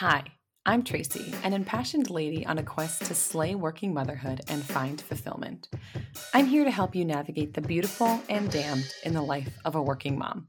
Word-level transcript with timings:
Hi, 0.00 0.24
I'm 0.64 0.82
Tracy, 0.82 1.34
an 1.42 1.52
impassioned 1.52 2.08
lady 2.08 2.46
on 2.46 2.56
a 2.56 2.62
quest 2.62 3.04
to 3.04 3.14
slay 3.14 3.54
working 3.54 3.92
motherhood 3.92 4.40
and 4.48 4.64
find 4.64 4.98
fulfillment. 4.98 5.68
I'm 6.32 6.46
here 6.46 6.64
to 6.64 6.70
help 6.70 6.94
you 6.94 7.04
navigate 7.04 7.52
the 7.52 7.60
beautiful 7.60 8.18
and 8.30 8.50
damned 8.50 8.90
in 9.04 9.12
the 9.12 9.20
life 9.20 9.52
of 9.66 9.74
a 9.74 9.82
working 9.82 10.16
mom. 10.16 10.48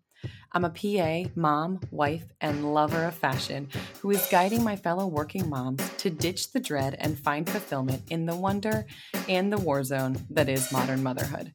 I'm 0.54 0.64
a 0.64 0.70
PA, 0.70 1.30
mom, 1.36 1.82
wife, 1.92 2.24
and 2.40 2.74
lover 2.74 3.04
of 3.04 3.14
fashion 3.14 3.68
who 4.00 4.12
is 4.12 4.26
guiding 4.32 4.64
my 4.64 4.78
fellow 4.78 5.06
working 5.06 5.50
moms 5.50 5.82
to 5.98 6.10
ditch 6.10 6.54
the 6.54 6.62
dread 6.62 6.96
and 7.00 7.20
find 7.20 7.50
fulfillment 7.50 8.04
in 8.10 8.26
the 8.26 8.36
wonder 8.38 8.86
and 9.28 9.52
the 9.52 9.58
war 9.58 9.84
zone 9.84 10.16
that 10.30 10.48
is 10.48 10.72
modern 10.72 11.04
motherhood. 11.04 11.54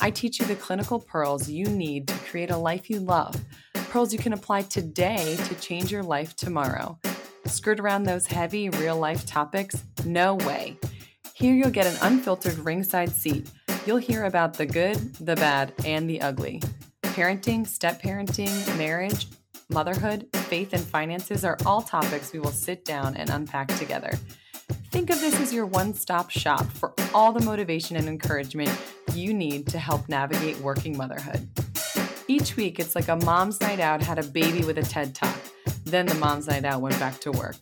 I 0.00 0.10
teach 0.10 0.38
you 0.38 0.44
the 0.44 0.54
clinical 0.54 1.00
pearls 1.00 1.48
you 1.48 1.64
need 1.64 2.08
to 2.08 2.14
create 2.14 2.50
a 2.50 2.58
life 2.58 2.90
you 2.90 3.00
love, 3.00 3.42
pearls 3.88 4.12
you 4.12 4.18
can 4.18 4.34
apply 4.34 4.62
today 4.62 5.38
to 5.46 5.54
change 5.54 5.90
your 5.90 6.02
life 6.02 6.36
tomorrow. 6.36 6.98
Skirt 7.48 7.80
around 7.80 8.04
those 8.04 8.26
heavy 8.26 8.68
real 8.70 8.98
life 8.98 9.24
topics? 9.26 9.84
No 10.04 10.34
way. 10.34 10.78
Here 11.34 11.54
you'll 11.54 11.70
get 11.70 11.86
an 11.86 11.96
unfiltered 12.02 12.58
ringside 12.58 13.10
seat. 13.10 13.50
You'll 13.86 13.96
hear 13.96 14.24
about 14.24 14.54
the 14.54 14.66
good, 14.66 15.14
the 15.16 15.36
bad, 15.36 15.72
and 15.84 16.08
the 16.08 16.20
ugly. 16.20 16.60
Parenting, 17.02 17.66
step 17.66 18.02
parenting, 18.02 18.76
marriage, 18.76 19.28
motherhood, 19.70 20.28
faith, 20.34 20.72
and 20.72 20.82
finances 20.82 21.44
are 21.44 21.56
all 21.64 21.82
topics 21.82 22.32
we 22.32 22.38
will 22.38 22.50
sit 22.50 22.84
down 22.84 23.16
and 23.16 23.30
unpack 23.30 23.68
together. 23.76 24.12
Think 24.90 25.10
of 25.10 25.20
this 25.20 25.40
as 25.40 25.52
your 25.52 25.66
one 25.66 25.94
stop 25.94 26.30
shop 26.30 26.66
for 26.66 26.92
all 27.14 27.32
the 27.32 27.44
motivation 27.44 27.96
and 27.96 28.08
encouragement 28.08 28.70
you 29.14 29.32
need 29.32 29.66
to 29.68 29.78
help 29.78 30.08
navigate 30.08 30.58
working 30.58 30.96
motherhood. 30.96 31.48
Each 32.26 32.56
week, 32.56 32.78
it's 32.78 32.94
like 32.94 33.08
a 33.08 33.16
mom's 33.16 33.60
night 33.60 33.80
out 33.80 34.02
had 34.02 34.18
a 34.18 34.22
baby 34.22 34.64
with 34.64 34.78
a 34.78 34.82
TED 34.82 35.14
Talk. 35.14 35.38
Then 35.88 36.04
the 36.04 36.14
mom's 36.16 36.46
night 36.46 36.66
out 36.66 36.82
went 36.82 36.98
back 37.00 37.18
to 37.20 37.32
work. 37.32 37.56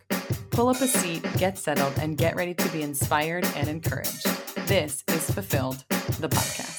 Pull 0.51 0.69
up 0.69 0.81
a 0.81 0.89
seat, 0.89 1.25
get 1.39 1.57
settled, 1.59 1.93
and 2.01 2.19
get 2.19 2.35
ready 2.35 2.55
to 2.55 2.69
be 2.71 2.83
inspired 2.83 3.47
and 3.55 3.69
encouraged. 3.69 4.27
This 4.67 5.05
is 5.07 5.31
Fulfilled, 5.31 5.85
the 6.19 6.29
podcast. 6.29 6.76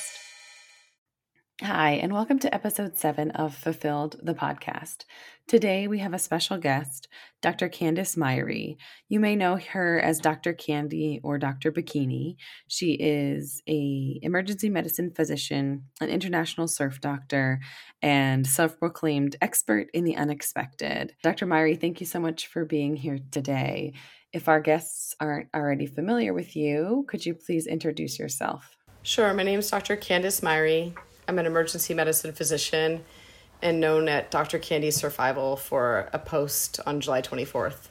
Hi, 1.63 1.93
and 1.93 2.13
welcome 2.13 2.37
to 2.39 2.53
episode 2.53 2.99
seven 2.99 3.31
of 3.31 3.55
Fulfilled, 3.55 4.17
the 4.21 4.35
podcast. 4.35 5.05
Today 5.47 5.87
we 5.87 5.97
have 5.97 6.13
a 6.13 6.19
special 6.19 6.59
guest, 6.59 7.07
Dr. 7.41 7.67
Candice 7.67 8.15
Myhre. 8.15 8.77
You 9.09 9.19
may 9.19 9.35
know 9.35 9.57
her 9.71 9.99
as 9.99 10.19
Dr. 10.19 10.53
Candy 10.53 11.19
or 11.23 11.39
Dr. 11.39 11.71
Bikini. 11.71 12.35
She 12.67 12.91
is 12.91 13.63
a 13.67 14.19
emergency 14.21 14.69
medicine 14.69 15.09
physician, 15.09 15.85
an 15.99 16.09
international 16.09 16.67
surf 16.67 17.01
doctor, 17.01 17.59
and 18.03 18.45
self-proclaimed 18.45 19.35
expert 19.41 19.87
in 19.95 20.03
the 20.03 20.15
unexpected. 20.15 21.15
Dr. 21.23 21.47
Myhre, 21.47 21.81
thank 21.81 21.99
you 21.99 22.05
so 22.05 22.19
much 22.19 22.45
for 22.45 22.65
being 22.65 22.95
here 22.95 23.17
today. 23.31 23.93
If 24.31 24.47
our 24.47 24.59
guests 24.59 25.15
aren't 25.19 25.49
already 25.55 25.87
familiar 25.87 26.35
with 26.35 26.55
you, 26.55 27.07
could 27.09 27.25
you 27.25 27.33
please 27.33 27.65
introduce 27.65 28.19
yourself? 28.19 28.77
Sure. 29.01 29.33
My 29.33 29.41
name 29.41 29.57
is 29.57 29.71
Dr. 29.71 29.97
Candice 29.97 30.41
Myhre. 30.41 30.95
I'm 31.27 31.39
an 31.39 31.45
emergency 31.45 31.93
medicine 31.93 32.31
physician 32.31 33.03
and 33.61 33.79
known 33.79 34.07
at 34.07 34.31
Dr. 34.31 34.59
Candy's 34.59 34.95
Survival 34.95 35.57
for 35.57 36.09
a 36.13 36.19
post 36.19 36.79
on 36.85 37.01
July 37.01 37.21
24th. 37.21 37.89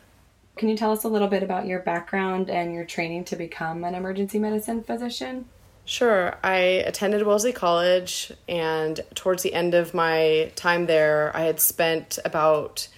Can 0.56 0.70
you 0.70 0.76
tell 0.76 0.90
us 0.90 1.04
a 1.04 1.08
little 1.08 1.28
bit 1.28 1.42
about 1.42 1.66
your 1.66 1.80
background 1.80 2.48
and 2.48 2.72
your 2.72 2.84
training 2.84 3.24
to 3.24 3.36
become 3.36 3.84
an 3.84 3.94
emergency 3.94 4.38
medicine 4.38 4.82
physician? 4.82 5.46
Sure. 5.84 6.36
I 6.42 6.56
attended 6.56 7.24
Wellesley 7.24 7.52
College, 7.52 8.32
and 8.48 9.00
towards 9.14 9.42
the 9.42 9.52
end 9.52 9.74
of 9.74 9.92
my 9.92 10.50
time 10.56 10.86
there, 10.86 11.30
I 11.36 11.42
had 11.42 11.60
spent 11.60 12.18
about 12.24 12.88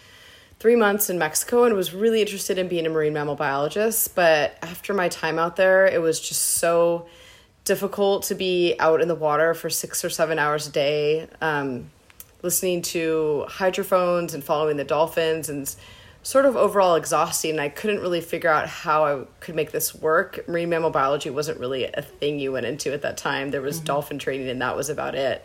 three 0.61 0.77
months 0.77 1.11
in 1.11 1.19
Mexico 1.19 1.65
and 1.65 1.75
was 1.75 1.93
really 1.93 2.21
interested 2.21 2.59
in 2.59 2.69
being 2.69 2.87
a 2.87 2.91
marine 2.91 3.13
mammal 3.13 3.35
biologist. 3.35 4.15
But 4.15 4.57
after 4.63 4.95
my 4.95 5.09
time 5.09 5.39
out 5.39 5.57
there, 5.57 5.87
it 5.87 6.01
was 6.01 6.21
just 6.21 6.43
so 6.43 7.07
difficult 7.69 8.23
to 8.25 8.35
be 8.35 8.75
out 8.81 9.03
in 9.03 9.09
the 9.09 9.15
water 9.15 9.53
for 9.53 9.69
six 9.69 10.03
or 10.03 10.09
seven 10.09 10.39
hours 10.39 10.67
a 10.67 10.73
day, 10.73 11.29
um, 11.43 11.91
listening 12.43 12.81
to 12.81 13.45
hydrophones 13.47 14.33
and 14.33 14.43
following 14.43 14.79
the 14.79 14.85
dolphins 14.85 15.51
and 15.51 15.77
sort 16.23 16.47
of 16.47 16.57
overall 16.57 16.95
exhausting. 16.95 17.53
And 17.53 17.61
I 17.61 17.69
couldn't 17.69 18.01
really 18.01 18.23
figure 18.23 18.49
out 18.49 18.69
how 18.69 19.05
I 19.05 19.25
could 19.41 19.55
make 19.55 19.71
this 19.71 19.95
work. 19.95 20.49
Marine 20.49 20.71
mammal 20.71 20.89
biology 20.89 21.29
wasn't 21.29 21.61
really 21.61 21.85
a 21.85 22.01
thing 22.01 22.41
you 22.41 22.53
went 22.53 22.65
into 22.65 22.95
at 22.95 23.03
that 23.03 23.19
time. 23.19 23.51
There 23.51 23.61
was 23.61 23.77
mm-hmm. 23.77 23.85
dolphin 23.85 24.19
training, 24.19 24.49
and 24.49 24.63
that 24.63 24.75
was 24.75 24.89
about 24.89 25.15
it. 25.15 25.45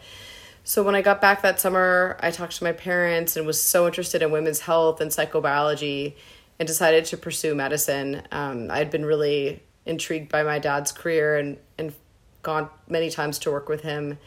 So 0.64 0.82
when 0.82 0.96
I 0.96 1.02
got 1.02 1.20
back 1.20 1.42
that 1.42 1.60
summer, 1.60 2.18
I 2.22 2.32
talked 2.32 2.56
to 2.56 2.64
my 2.64 2.72
parents 2.72 3.36
and 3.36 3.46
was 3.46 3.62
so 3.62 3.86
interested 3.86 4.22
in 4.22 4.32
women's 4.32 4.62
health 4.62 5.02
and 5.02 5.12
psychobiology 5.12 6.14
and 6.58 6.66
decided 6.66 7.04
to 7.06 7.18
pursue 7.18 7.54
medicine. 7.54 8.22
Um, 8.32 8.72
I 8.72 8.78
had 8.78 8.90
been 8.90 9.04
really 9.04 9.62
intrigued 9.86 10.32
by 10.32 10.44
my 10.44 10.60
dad's 10.60 10.94
career 10.94 11.38
and 11.38 11.58
gone 12.44 12.70
many 12.88 13.10
times 13.10 13.40
to 13.40 13.52
work 13.52 13.70
with 13.70 13.82
him. 13.82 14.18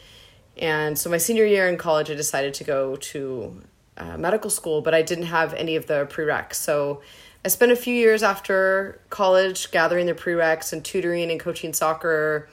And 0.57 0.97
so 0.97 1.09
my 1.09 1.17
senior 1.17 1.45
year 1.45 1.67
in 1.69 1.77
college, 1.77 2.09
I 2.09 2.15
decided 2.15 2.53
to 2.55 2.63
go 2.63 2.95
to 2.95 3.61
uh, 3.95 4.17
medical 4.17 4.49
school, 4.49 4.81
but 4.81 4.93
I 4.93 5.01
didn't 5.01 5.25
have 5.25 5.53
any 5.53 5.75
of 5.75 5.87
the 5.87 6.07
prereqs. 6.11 6.55
So 6.55 7.01
I 7.45 7.47
spent 7.47 7.71
a 7.71 7.75
few 7.75 7.93
years 7.93 8.23
after 8.23 8.99
college 9.09 9.71
gathering 9.71 10.07
the 10.07 10.13
prereqs 10.13 10.73
and 10.73 10.83
tutoring 10.83 11.31
and 11.31 11.39
coaching 11.39 11.73
soccer, 11.73 12.49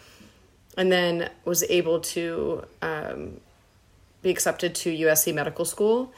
and 0.76 0.92
then 0.92 1.30
was 1.44 1.62
able 1.64 2.00
to 2.00 2.64
um, 2.82 3.40
be 4.22 4.30
accepted 4.30 4.74
to 4.76 4.90
USC 4.90 5.34
Medical 5.34 5.64
School. 5.64 6.12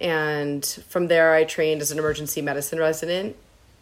And 0.00 0.64
from 0.88 1.08
there, 1.08 1.34
I 1.34 1.44
trained 1.44 1.82
as 1.82 1.92
an 1.92 1.98
emergency 1.98 2.40
medicine 2.40 2.78
resident 2.78 3.36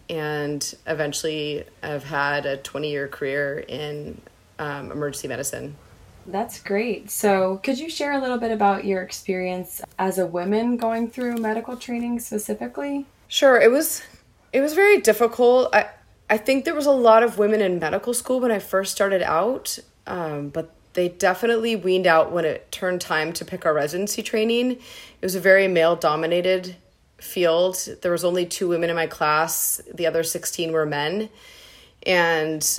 and 0.08 0.74
eventually 0.86 1.64
I've 1.82 2.04
had 2.04 2.46
a 2.46 2.56
20 2.56 2.90
year 2.90 3.08
career 3.08 3.64
in 3.66 4.20
um, 4.58 4.90
emergency 4.92 5.28
medicine. 5.28 5.76
That's 6.26 6.60
great. 6.60 7.10
So, 7.10 7.58
could 7.62 7.78
you 7.78 7.88
share 7.88 8.12
a 8.12 8.20
little 8.20 8.36
bit 8.36 8.50
about 8.50 8.84
your 8.84 9.02
experience 9.02 9.80
as 9.98 10.18
a 10.18 10.26
woman 10.26 10.76
going 10.76 11.10
through 11.10 11.36
medical 11.36 11.76
training 11.76 12.20
specifically? 12.20 13.06
Sure. 13.28 13.58
It 13.60 13.70
was 13.70 14.02
it 14.52 14.60
was 14.60 14.74
very 14.74 15.00
difficult. 15.00 15.74
I 15.74 15.88
I 16.30 16.36
think 16.36 16.64
there 16.64 16.74
was 16.74 16.86
a 16.86 16.92
lot 16.92 17.22
of 17.22 17.38
women 17.38 17.62
in 17.62 17.78
medical 17.78 18.12
school 18.12 18.40
when 18.40 18.50
I 18.50 18.58
first 18.58 18.92
started 18.92 19.22
out, 19.22 19.78
um, 20.06 20.50
but 20.50 20.74
they 20.92 21.08
definitely 21.08 21.76
weaned 21.76 22.06
out 22.06 22.32
when 22.32 22.44
it 22.44 22.70
turned 22.70 23.00
time 23.00 23.32
to 23.34 23.44
pick 23.44 23.64
our 23.64 23.72
residency 23.72 24.22
training. 24.22 24.72
It 24.72 24.78
was 25.22 25.34
a 25.34 25.40
very 25.40 25.68
male 25.68 25.96
dominated 25.96 26.76
field. 27.18 27.76
There 28.02 28.12
was 28.12 28.24
only 28.24 28.46
two 28.46 28.68
women 28.68 28.90
in 28.90 28.96
my 28.96 29.06
class. 29.06 29.80
The 29.94 30.06
other 30.06 30.22
16 30.22 30.72
were 30.72 30.84
men. 30.84 31.30
And 32.04 32.78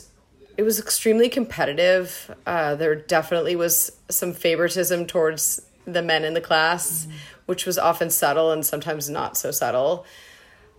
it 0.60 0.64
was 0.64 0.78
extremely 0.78 1.30
competitive. 1.30 2.36
Uh, 2.46 2.76
there 2.76 2.94
definitely 2.94 3.56
was 3.56 3.94
some 4.10 4.34
favoritism 4.34 5.06
towards 5.06 5.62
the 5.86 6.02
men 6.02 6.26
in 6.26 6.34
the 6.34 6.42
class, 6.42 7.06
mm-hmm. 7.06 7.16
which 7.46 7.66
was 7.66 7.78
often 7.78 8.10
subtle 8.10 8.52
and 8.52 8.66
sometimes 8.66 9.10
not 9.10 9.38
so 9.38 9.52
subtle. 9.52 10.06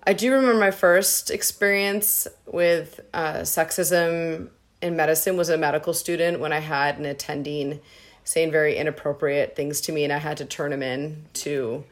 I 0.07 0.13
do 0.13 0.33
remember 0.33 0.61
my 0.61 0.71
first 0.71 1.31
experience 1.31 2.29
with 2.45 3.01
uh, 3.15 3.37
sexism 3.37 4.51
in 4.83 4.97
medicine 4.97 5.39
was 5.39 5.49
a 5.49 5.57
medical 5.57 5.95
student 5.95 6.41
when 6.41 6.53
I 6.53 6.59
had 6.59 6.99
an 6.99 7.07
attending 7.07 7.81
saying 8.23 8.51
very 8.51 8.77
inappropriate 8.77 9.57
things 9.57 9.81
to 9.81 9.93
me, 9.93 10.05
and 10.05 10.13
I 10.13 10.19
had 10.19 10.37
to 10.37 10.45
turn 10.45 10.75
him 10.75 10.83
in 10.83 11.25
to 11.33 11.85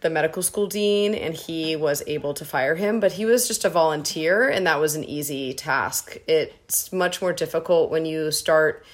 the 0.00 0.10
medical 0.10 0.42
school 0.42 0.66
dean 0.66 1.14
and 1.14 1.34
he 1.34 1.76
was 1.76 2.02
able 2.06 2.34
to 2.34 2.44
fire 2.44 2.74
him, 2.74 3.00
but 3.00 3.12
he 3.12 3.26
was 3.26 3.46
just 3.46 3.64
a 3.64 3.68
volunteer 3.68 4.48
and 4.48 4.66
that 4.66 4.80
was 4.80 4.94
an 4.94 5.04
easy 5.04 5.52
task. 5.52 6.16
It's 6.26 6.92
much 6.92 7.20
more 7.20 7.32
difficult 7.32 7.90
when 7.90 8.06
you 8.06 8.30
start 8.30 8.84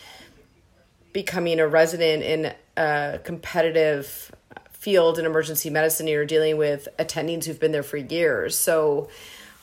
becoming 1.12 1.60
a 1.60 1.66
resident 1.66 2.22
in 2.22 2.54
a 2.76 3.20
competitive 3.22 4.32
field 4.70 5.18
in 5.18 5.26
emergency 5.26 5.70
medicine. 5.70 6.06
You're 6.06 6.26
dealing 6.26 6.56
with 6.56 6.88
attendings 6.98 7.44
who've 7.44 7.58
been 7.58 7.72
there 7.72 7.82
for 7.82 7.96
years. 7.96 8.58
So 8.58 9.08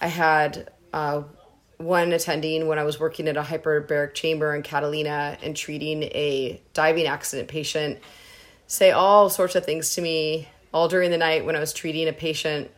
I 0.01 0.07
had 0.07 0.72
uh, 0.94 1.24
one 1.78 2.13
attending 2.13 2.68
when 2.68 2.80
I 2.80 2.84
was 2.84 3.00
working 3.00 3.28
at 3.28 3.38
a 3.38 3.42
hyperbaric 3.42 4.13
chamber 4.13 4.56
in 4.56 4.63
Catalina 4.63 5.38
and 5.44 5.56
treating 5.56 6.04
a 6.04 6.62
diving 6.74 7.06
accident 7.06 7.50
patient 7.50 8.00
say 8.66 8.92
all 8.92 9.30
sorts 9.30 9.56
of 9.56 9.66
things 9.66 9.96
to 9.96 10.01
me 10.01 10.48
all 10.74 10.88
during 10.88 11.12
the 11.12 11.18
night 11.18 11.46
when 11.46 11.56
I 11.56 11.60
was 11.60 11.74
treating 11.74 12.08
a 12.08 12.14
patient 12.14 12.72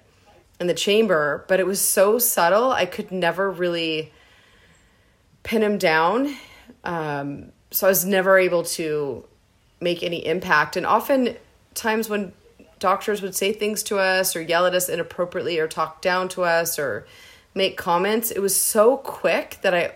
in 0.60 0.68
the 0.68 0.74
chamber, 0.74 1.46
but 1.48 1.60
it 1.60 1.66
was 1.66 1.82
so 1.82 2.18
subtle, 2.20 2.72
I 2.72 2.86
could 2.86 3.12
never 3.12 3.52
really 3.52 4.12
pin 5.44 5.62
him 5.62 5.78
down. 5.78 6.36
Um, 6.84 7.52
so 7.72 7.88
I 7.88 7.90
was 7.90 8.06
never 8.06 8.38
able 8.38 8.64
to 8.64 9.26
make 9.82 10.02
any 10.04 10.26
impact. 10.26 10.78
And 10.78 10.86
often 10.86 11.36
times 11.74 12.10
when 12.10 12.34
doctors 12.80 13.22
would 13.22 13.36
say 13.36 13.52
things 13.52 13.84
to 13.84 14.00
us 14.00 14.36
or 14.36 14.42
yell 14.42 14.66
at 14.66 14.74
us 14.74 14.90
inappropriately 14.90 15.60
or 15.60 15.68
talk 15.68 16.02
down 16.02 16.30
to 16.30 16.44
us 16.44 16.80
or 16.80 17.06
make 17.54 17.78
comments, 17.78 18.32
it 18.32 18.40
was 18.40 18.56
so 18.56 18.98
quick 18.98 19.60
that 19.62 19.74
I 19.74 19.94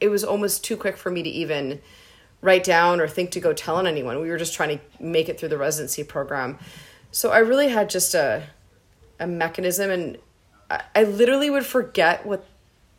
it 0.00 0.08
was 0.08 0.24
almost 0.24 0.64
too 0.64 0.76
quick 0.76 0.96
for 0.96 1.10
me 1.10 1.22
to 1.22 1.28
even 1.28 1.80
write 2.40 2.64
down 2.64 3.00
or 3.00 3.06
think 3.06 3.30
to 3.32 3.40
go 3.40 3.52
tell 3.52 3.76
on 3.76 3.86
anyone. 3.86 4.20
We 4.20 4.30
were 4.30 4.38
just 4.38 4.54
trying 4.54 4.78
to 4.78 4.84
make 4.98 5.28
it 5.28 5.38
through 5.38 5.50
the 5.50 5.58
residency 5.58 6.04
program. 6.04 6.58
So 7.12 7.30
I 7.30 7.38
really 7.38 7.68
had 7.68 7.90
just 7.90 8.14
a 8.14 8.44
a 9.18 9.26
mechanism 9.26 9.90
and 9.90 10.18
I, 10.70 10.82
I 10.94 11.04
literally 11.04 11.50
would 11.50 11.66
forget 11.66 12.24
what 12.24 12.46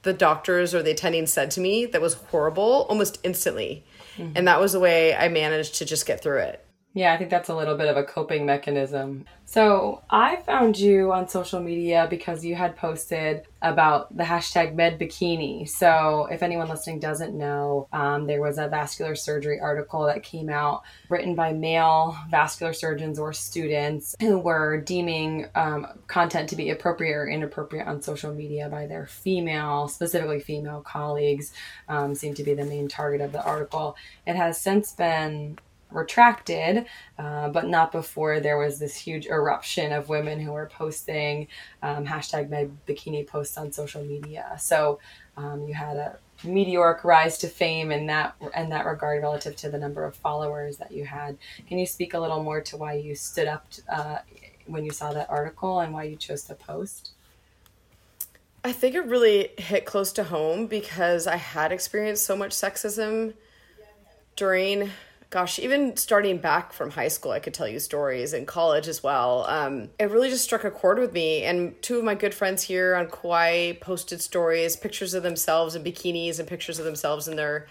the 0.04 0.14
doctors 0.14 0.74
or 0.74 0.82
the 0.82 0.92
attending 0.92 1.28
said 1.28 1.52
to 1.52 1.60
me 1.60 1.86
that 1.88 2.02
was 2.02 2.14
horrible 2.14 2.86
almost 2.90 3.20
instantly. 3.24 3.84
Mm-hmm. 4.18 4.34
And 4.36 4.48
that 4.48 4.60
was 4.60 4.74
the 4.74 4.80
way 4.80 5.16
I 5.16 5.30
managed 5.30 5.76
to 5.76 5.86
just 5.86 6.06
get 6.06 6.22
through 6.22 6.40
it. 6.40 6.61
Yeah, 6.94 7.14
I 7.14 7.18
think 7.18 7.30
that's 7.30 7.48
a 7.48 7.56
little 7.56 7.78
bit 7.78 7.88
of 7.88 7.96
a 7.96 8.04
coping 8.04 8.46
mechanism. 8.46 9.24
So 9.46 10.02
I 10.10 10.38
found 10.38 10.78
you 10.78 11.14
on 11.14 11.30
social 11.30 11.62
media 11.62 12.06
because 12.10 12.44
you 12.44 12.54
had 12.56 12.76
posted 12.76 13.44
about 13.62 14.16
the 14.16 14.24
hashtag 14.24 14.76
MedBikini. 14.76 15.70
So 15.70 16.28
if 16.30 16.44
anyone 16.44 16.68
listening 16.68 17.00
doesn't 17.00 17.38
know, 17.38 17.88
um, 17.94 18.28
there 18.28 18.42
was 18.42 18.58
a 18.58 18.68
vascular 18.68 19.16
surgery 19.16 19.58
article 19.58 20.06
that 20.06 20.24
came 20.24 20.50
out 20.50 20.84
written 21.08 21.34
by 21.34 21.54
male 21.54 22.18
vascular 22.30 22.74
surgeons 22.74 23.18
or 23.20 23.32
students 23.32 24.14
who 24.20 24.38
were 24.38 24.82
deeming 24.82 25.48
um, 25.56 25.88
content 26.08 26.50
to 26.50 26.58
be 26.58 26.72
appropriate 26.72 27.16
or 27.16 27.28
inappropriate 27.28 27.88
on 27.88 28.02
social 28.02 28.34
media 28.34 28.68
by 28.68 28.86
their 28.86 29.06
female, 29.06 29.88
specifically 29.88 30.42
female 30.42 30.82
colleagues, 30.82 31.54
um, 31.88 32.16
seemed 32.16 32.36
to 32.36 32.44
be 32.44 32.54
the 32.54 32.66
main 32.66 32.90
target 32.90 33.22
of 33.22 33.32
the 33.32 33.44
article. 33.44 33.96
It 34.28 34.36
has 34.36 34.60
since 34.60 34.92
been 34.92 35.58
retracted, 35.92 36.86
uh, 37.18 37.50
but 37.50 37.68
not 37.68 37.92
before 37.92 38.40
there 38.40 38.58
was 38.58 38.80
this 38.80 38.96
huge 38.96 39.26
eruption 39.28 39.92
of 39.92 40.10
women 40.10 40.40
who 40.40 40.52
were 40.52 40.68
posting 40.68 41.48
um, 41.84 42.06
hashtag 42.06 42.50
my 42.50 42.68
bikini 42.88 43.26
posts 43.26 43.58
on 43.58 43.72
social 43.72 44.04
media. 44.04 44.56
So 44.60 45.00
um, 45.38 45.68
you 45.68 45.74
had 45.74 45.98
a 45.98 46.18
meteoric 46.44 47.04
rise 47.04 47.38
to 47.40 47.48
fame 47.48 47.92
in 47.92 48.08
that 48.08 48.36
in 48.56 48.70
that 48.70 48.86
regard 48.86 49.22
relative 49.22 49.56
to 49.56 49.70
the 49.70 49.78
number 49.78 50.06
of 50.06 50.16
followers 50.16 50.78
that 50.78 50.92
you 50.92 51.06
had. 51.06 51.38
Can 51.68 51.78
you 51.78 51.86
speak 51.86 52.14
a 52.14 52.20
little 52.20 52.44
more 52.44 52.62
to 52.62 52.78
why 52.78 52.94
you 52.94 53.16
stood 53.16 53.48
up 53.48 53.68
uh, 53.90 54.20
when 54.66 54.84
you 54.84 54.92
saw 54.92 55.14
that 55.14 55.30
article 55.30 55.80
and 55.80 55.94
why 55.94 56.04
you 56.04 56.16
chose 56.16 56.44
to 56.44 56.56
post? 56.56 57.12
I 58.64 58.72
think 58.72 58.94
it 58.94 59.06
really 59.06 59.50
hit 59.58 59.86
close 59.86 60.12
to 60.14 60.24
home 60.24 60.68
because 60.68 61.26
I 61.26 61.36
had 61.36 61.72
experienced 61.72 62.26
so 62.26 62.36
much 62.36 62.52
sexism 62.52 63.34
during 64.36 64.92
gosh, 65.32 65.60
even 65.60 65.96
starting 65.96 66.38
back 66.38 66.74
from 66.74 66.92
high 66.92 67.08
school, 67.08 67.32
I 67.32 67.40
could 67.40 67.54
tell 67.54 67.68
you 67.68 67.80
stories 67.80 68.34
in 68.34 68.46
college 68.46 68.90
as 68.90 69.02
well. 69.02 69.46
Um, 69.48 69.90
it 69.98 70.12
really 70.12 70.30
just 70.30 70.44
struck 70.44 70.66
a 70.66 70.70
chord 70.70 71.00
with 71.00 71.14
me. 71.14 71.44
And 71.44 71.82
two 71.82 71.98
of 71.98 72.04
my 72.04 72.16
good 72.16 72.34
friends 72.34 72.62
here 72.62 72.96
on 72.96 73.08
Kauai 73.08 73.74
posted 73.80 74.22
stories, 74.22 74.76
pictures 74.76 75.14
of 75.14 75.24
themselves 75.24 75.74
in 75.74 75.86
bikinis 75.86 76.38
and 76.38 76.48
pictures 76.48 76.80
of 76.80 76.86
themselves 76.86 77.30
in 77.30 77.38
their 77.38 77.68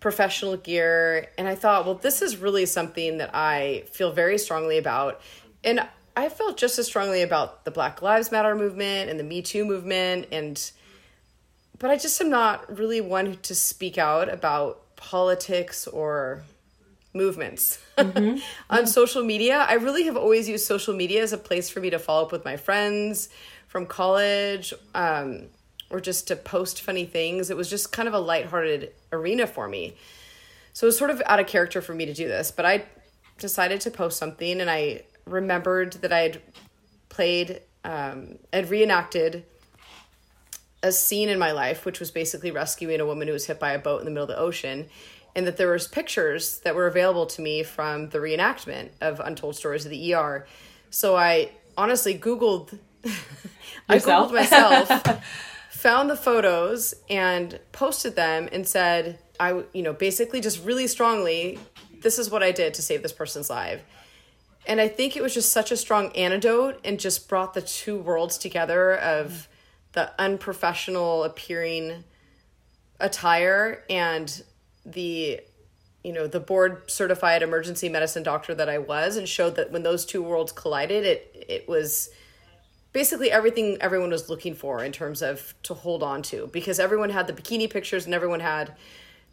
professional 0.00 0.56
gear. 0.56 1.28
And 1.38 1.46
I 1.46 1.54
thought, 1.54 1.86
well, 1.86 1.94
this 1.94 2.22
is 2.22 2.38
really 2.38 2.66
something 2.66 3.18
that 3.18 3.30
I 3.32 3.84
feel 3.92 4.10
very 4.10 4.36
strongly 4.36 4.76
about. 4.76 5.20
And 5.62 5.88
I 6.16 6.28
felt 6.28 6.56
just 6.56 6.76
as 6.80 6.86
strongly 6.86 7.22
about 7.22 7.64
the 7.64 7.70
Black 7.70 8.02
Lives 8.02 8.32
Matter 8.32 8.56
movement 8.56 9.10
and 9.10 9.20
the 9.20 9.24
Me 9.24 9.42
Too 9.42 9.64
movement 9.64 10.26
and 10.32 10.70
but 11.78 11.90
I 11.90 11.98
just 11.98 12.18
am 12.22 12.30
not 12.30 12.78
really 12.78 13.02
one 13.02 13.36
to 13.42 13.54
speak 13.54 13.98
out 13.98 14.32
about 14.32 14.96
politics 14.96 15.86
or 15.86 16.42
movements 17.16 17.78
mm-hmm. 17.98 18.38
on 18.70 18.86
social 18.86 19.24
media. 19.24 19.66
I 19.68 19.74
really 19.74 20.04
have 20.04 20.16
always 20.16 20.48
used 20.48 20.66
social 20.66 20.94
media 20.94 21.22
as 21.22 21.32
a 21.32 21.38
place 21.38 21.68
for 21.70 21.80
me 21.80 21.90
to 21.90 21.98
follow 21.98 22.26
up 22.26 22.32
with 22.32 22.44
my 22.44 22.56
friends 22.56 23.28
from 23.66 23.86
college 23.86 24.72
um, 24.94 25.46
or 25.90 26.00
just 26.00 26.28
to 26.28 26.36
post 26.36 26.82
funny 26.82 27.04
things. 27.04 27.50
It 27.50 27.56
was 27.56 27.68
just 27.68 27.92
kind 27.92 28.08
of 28.08 28.14
a 28.14 28.18
lighthearted 28.18 28.92
arena 29.12 29.46
for 29.46 29.68
me. 29.68 29.96
So 30.72 30.86
it 30.86 30.88
was 30.88 30.98
sort 30.98 31.10
of 31.10 31.22
out 31.26 31.40
of 31.40 31.46
character 31.46 31.80
for 31.80 31.94
me 31.94 32.06
to 32.06 32.14
do 32.14 32.28
this, 32.28 32.50
but 32.50 32.66
I 32.66 32.84
decided 33.38 33.80
to 33.82 33.90
post 33.90 34.18
something 34.18 34.60
and 34.60 34.70
I 34.70 35.02
remembered 35.24 35.94
that 35.94 36.12
I 36.12 36.20
had 36.20 36.42
played, 37.08 37.60
um, 37.84 38.38
I'd 38.52 38.70
reenacted 38.70 39.44
a 40.82 40.92
scene 40.92 41.28
in 41.28 41.38
my 41.38 41.52
life, 41.52 41.84
which 41.84 41.98
was 41.98 42.10
basically 42.10 42.50
rescuing 42.50 43.00
a 43.00 43.06
woman 43.06 43.26
who 43.26 43.32
was 43.32 43.46
hit 43.46 43.58
by 43.58 43.72
a 43.72 43.78
boat 43.78 44.00
in 44.00 44.04
the 44.04 44.10
middle 44.10 44.24
of 44.24 44.28
the 44.28 44.38
ocean 44.38 44.86
and 45.36 45.46
that 45.46 45.58
there 45.58 45.70
was 45.70 45.86
pictures 45.86 46.60
that 46.60 46.74
were 46.74 46.86
available 46.86 47.26
to 47.26 47.42
me 47.42 47.62
from 47.62 48.08
the 48.08 48.18
reenactment 48.18 48.88
of 49.02 49.20
Untold 49.20 49.54
Stories 49.54 49.84
of 49.84 49.90
the 49.90 50.14
ER. 50.14 50.46
So 50.88 51.14
I 51.14 51.52
honestly 51.76 52.18
Googled, 52.18 52.78
I 53.88 53.98
Googled 53.98 54.32
myself, 54.32 55.22
found 55.70 56.08
the 56.08 56.16
photos 56.16 56.94
and 57.10 57.60
posted 57.72 58.16
them 58.16 58.48
and 58.50 58.66
said, 58.66 59.18
I, 59.38 59.62
you 59.74 59.82
know, 59.82 59.92
basically 59.92 60.40
just 60.40 60.64
really 60.64 60.86
strongly, 60.86 61.58
this 62.00 62.18
is 62.18 62.30
what 62.30 62.42
I 62.42 62.50
did 62.50 62.72
to 62.74 62.82
save 62.82 63.02
this 63.02 63.12
person's 63.12 63.50
life. 63.50 63.82
And 64.66 64.80
I 64.80 64.88
think 64.88 65.16
it 65.16 65.22
was 65.22 65.34
just 65.34 65.52
such 65.52 65.70
a 65.70 65.76
strong 65.76 66.16
antidote 66.16 66.80
and 66.82 66.98
just 66.98 67.28
brought 67.28 67.52
the 67.52 67.60
two 67.60 67.98
worlds 67.98 68.38
together 68.38 68.96
of 68.96 69.48
the 69.92 70.10
unprofessional 70.18 71.24
appearing 71.24 72.04
attire 72.98 73.84
and 73.90 74.42
the 74.86 75.40
you 76.04 76.12
know 76.12 76.28
the 76.28 76.40
board 76.40 76.88
certified 76.88 77.42
emergency 77.42 77.88
medicine 77.88 78.22
doctor 78.22 78.54
that 78.54 78.68
I 78.68 78.78
was 78.78 79.16
and 79.16 79.28
showed 79.28 79.56
that 79.56 79.72
when 79.72 79.82
those 79.82 80.06
two 80.06 80.22
worlds 80.22 80.52
collided 80.52 81.04
it 81.04 81.46
it 81.48 81.68
was 81.68 82.10
basically 82.92 83.30
everything 83.30 83.76
everyone 83.80 84.10
was 84.10 84.30
looking 84.30 84.54
for 84.54 84.84
in 84.84 84.92
terms 84.92 85.20
of 85.20 85.52
to 85.64 85.74
hold 85.74 86.04
on 86.04 86.22
to 86.22 86.48
because 86.52 86.78
everyone 86.78 87.10
had 87.10 87.26
the 87.26 87.32
bikini 87.32 87.68
pictures 87.68 88.06
and 88.06 88.14
everyone 88.14 88.40
had 88.40 88.74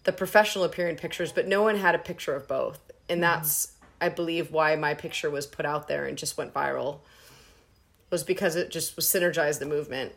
the 0.03 0.11
professional 0.11 0.63
appearing 0.63 0.95
pictures 0.95 1.31
but 1.31 1.47
no 1.47 1.61
one 1.61 1.77
had 1.77 1.93
a 1.93 1.99
picture 1.99 2.35
of 2.35 2.47
both 2.47 2.91
and 3.07 3.21
mm-hmm. 3.21 3.31
that's 3.31 3.73
I 4.01 4.09
believe 4.09 4.51
why 4.51 4.75
my 4.75 4.95
picture 4.95 5.29
was 5.29 5.45
put 5.45 5.65
out 5.65 5.87
there 5.87 6.07
and 6.07 6.17
just 6.17 6.37
went 6.37 6.53
viral 6.53 6.99
was 8.09 8.23
because 8.23 8.55
it 8.55 8.71
just 8.71 8.95
was 8.95 9.05
synergized 9.05 9.59
the 9.59 9.65
movement 9.65 10.13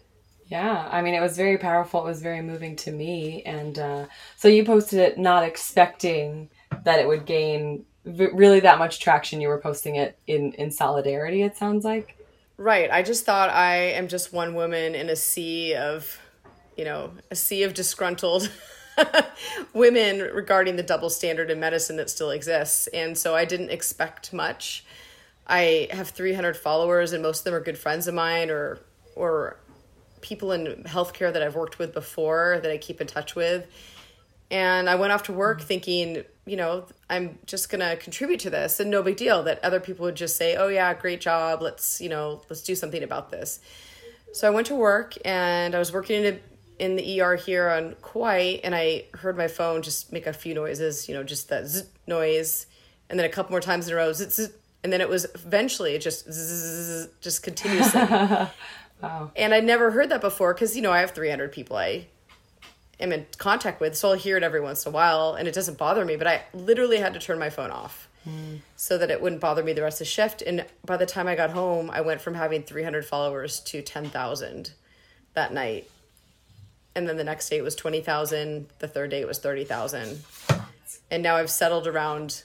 yeah, 0.48 0.88
I 0.90 1.02
mean, 1.02 1.14
it 1.14 1.20
was 1.20 1.36
very 1.36 1.58
powerful. 1.58 2.00
It 2.04 2.08
was 2.08 2.22
very 2.22 2.40
moving 2.40 2.76
to 2.76 2.92
me. 2.92 3.42
And 3.44 3.78
uh, 3.78 4.06
so 4.36 4.48
you 4.48 4.64
posted 4.64 5.00
it 5.00 5.18
not 5.18 5.42
expecting 5.42 6.50
that 6.84 7.00
it 7.00 7.08
would 7.08 7.26
gain 7.26 7.84
v- 8.04 8.28
really 8.32 8.60
that 8.60 8.78
much 8.78 9.00
traction. 9.00 9.40
You 9.40 9.48
were 9.48 9.60
posting 9.60 9.96
it 9.96 10.18
in, 10.26 10.52
in 10.52 10.70
solidarity, 10.70 11.42
it 11.42 11.56
sounds 11.56 11.84
like. 11.84 12.16
Right. 12.56 12.90
I 12.90 13.02
just 13.02 13.24
thought 13.24 13.50
I 13.50 13.76
am 13.76 14.06
just 14.06 14.32
one 14.32 14.54
woman 14.54 14.94
in 14.94 15.10
a 15.10 15.16
sea 15.16 15.74
of, 15.74 16.18
you 16.76 16.84
know, 16.84 17.10
a 17.30 17.36
sea 17.36 17.64
of 17.64 17.74
disgruntled 17.74 18.50
women 19.74 20.20
regarding 20.20 20.76
the 20.76 20.82
double 20.82 21.10
standard 21.10 21.50
in 21.50 21.58
medicine 21.58 21.96
that 21.96 22.08
still 22.08 22.30
exists. 22.30 22.86
And 22.88 23.18
so 23.18 23.34
I 23.34 23.44
didn't 23.44 23.70
expect 23.70 24.32
much. 24.32 24.84
I 25.46 25.88
have 25.90 26.08
300 26.10 26.56
followers, 26.56 27.12
and 27.12 27.22
most 27.22 27.40
of 27.40 27.44
them 27.44 27.54
are 27.54 27.60
good 27.60 27.78
friends 27.78 28.08
of 28.08 28.14
mine 28.14 28.50
or 28.50 28.80
or 29.14 29.58
people 30.26 30.52
in 30.52 30.82
healthcare 30.84 31.32
that 31.32 31.42
I've 31.42 31.54
worked 31.54 31.78
with 31.78 31.94
before 31.94 32.58
that 32.62 32.70
I 32.70 32.78
keep 32.78 33.00
in 33.00 33.06
touch 33.06 33.34
with. 33.36 33.66
And 34.50 34.90
I 34.90 34.96
went 34.96 35.12
off 35.12 35.24
to 35.24 35.32
work 35.32 35.60
thinking, 35.62 36.24
you 36.46 36.56
know, 36.56 36.84
I'm 37.08 37.38
just 37.46 37.68
going 37.68 37.80
to 37.80 37.96
contribute 37.96 38.40
to 38.40 38.50
this 38.50 38.78
and 38.80 38.90
no 38.90 39.02
big 39.02 39.16
deal 39.16 39.42
that 39.44 39.64
other 39.64 39.80
people 39.80 40.04
would 40.04 40.14
just 40.16 40.36
say, 40.36 40.56
"Oh 40.56 40.68
yeah, 40.68 40.94
great 40.94 41.20
job. 41.20 41.62
Let's, 41.62 42.00
you 42.00 42.08
know, 42.08 42.42
let's 42.48 42.62
do 42.62 42.74
something 42.74 43.02
about 43.02 43.30
this." 43.30 43.60
So 44.32 44.46
I 44.46 44.50
went 44.50 44.66
to 44.68 44.74
work 44.74 45.14
and 45.24 45.74
I 45.74 45.78
was 45.78 45.92
working 45.92 46.24
in 46.24 46.34
a, 46.34 46.84
in 46.84 46.96
the 46.96 47.20
ER 47.20 47.36
here 47.36 47.68
on 47.68 47.96
Kauai 48.02 48.58
and 48.62 48.74
I 48.74 49.06
heard 49.14 49.36
my 49.36 49.48
phone 49.48 49.82
just 49.82 50.12
make 50.12 50.26
a 50.26 50.32
few 50.32 50.54
noises, 50.54 51.08
you 51.08 51.14
know, 51.14 51.22
just 51.22 51.48
that 51.48 51.66
zzz 51.66 51.88
noise 52.06 52.66
and 53.08 53.18
then 53.18 53.26
a 53.26 53.28
couple 53.30 53.52
more 53.52 53.60
times 53.60 53.88
in 53.88 53.94
a 53.94 53.96
row 53.96 54.12
zzz, 54.12 54.34
zzz, 54.34 54.50
and 54.84 54.92
then 54.92 55.00
it 55.00 55.08
was 55.08 55.24
eventually 55.34 55.98
just 55.98 56.30
zzz, 56.30 57.08
just 57.20 57.42
continuously. 57.42 58.00
Wow. 59.02 59.30
And 59.36 59.52
I'd 59.52 59.64
never 59.64 59.90
heard 59.90 60.08
that 60.10 60.20
before 60.20 60.54
because, 60.54 60.76
you 60.76 60.82
know, 60.82 60.92
I 60.92 61.00
have 61.00 61.10
300 61.10 61.52
people 61.52 61.76
I 61.76 62.06
am 62.98 63.12
in 63.12 63.26
contact 63.38 63.80
with. 63.80 63.96
So 63.96 64.10
I'll 64.10 64.14
hear 64.14 64.36
it 64.36 64.42
every 64.42 64.60
once 64.60 64.86
in 64.86 64.92
a 64.92 64.94
while 64.94 65.34
and 65.34 65.46
it 65.46 65.54
doesn't 65.54 65.78
bother 65.78 66.04
me. 66.04 66.16
But 66.16 66.26
I 66.26 66.42
literally 66.54 66.98
had 66.98 67.14
to 67.14 67.20
turn 67.20 67.38
my 67.38 67.50
phone 67.50 67.70
off 67.70 68.08
mm. 68.26 68.60
so 68.76 68.98
that 68.98 69.10
it 69.10 69.20
wouldn't 69.20 69.40
bother 69.40 69.62
me 69.62 69.72
the 69.72 69.82
rest 69.82 69.96
of 69.96 70.06
the 70.06 70.10
shift. 70.10 70.42
And 70.42 70.64
by 70.84 70.96
the 70.96 71.06
time 71.06 71.26
I 71.26 71.34
got 71.34 71.50
home, 71.50 71.90
I 71.90 72.00
went 72.00 72.20
from 72.20 72.34
having 72.34 72.62
300 72.62 73.04
followers 73.04 73.60
to 73.60 73.82
10,000 73.82 74.72
that 75.34 75.52
night. 75.52 75.90
And 76.94 77.06
then 77.06 77.18
the 77.18 77.24
next 77.24 77.50
day 77.50 77.58
it 77.58 77.64
was 77.64 77.74
20,000. 77.74 78.68
The 78.78 78.88
third 78.88 79.10
day 79.10 79.20
it 79.20 79.28
was 79.28 79.38
30,000. 79.38 80.24
And 81.10 81.22
now 81.22 81.36
I've 81.36 81.50
settled 81.50 81.86
around 81.86 82.44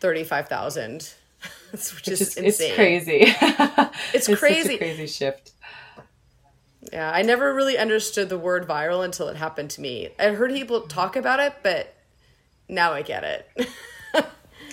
35,000. 0.00 1.14
which 1.70 2.08
is, 2.08 2.36
insane. 2.36 2.68
It's 2.68 2.74
crazy. 2.74 3.18
it's, 4.12 4.28
it's 4.28 4.40
crazy. 4.40 4.76
crazy 4.76 5.06
shift. 5.06 5.52
Yeah, 6.92 7.10
I 7.12 7.22
never 7.22 7.52
really 7.52 7.76
understood 7.76 8.28
the 8.28 8.38
word 8.38 8.68
viral 8.68 9.04
until 9.04 9.28
it 9.28 9.36
happened 9.36 9.70
to 9.70 9.80
me. 9.80 10.10
I 10.18 10.28
heard 10.28 10.52
people 10.52 10.82
talk 10.82 11.16
about 11.16 11.40
it, 11.40 11.54
but 11.62 11.94
now 12.68 12.92
I 12.92 13.02
get 13.02 13.24
it. 13.24 13.48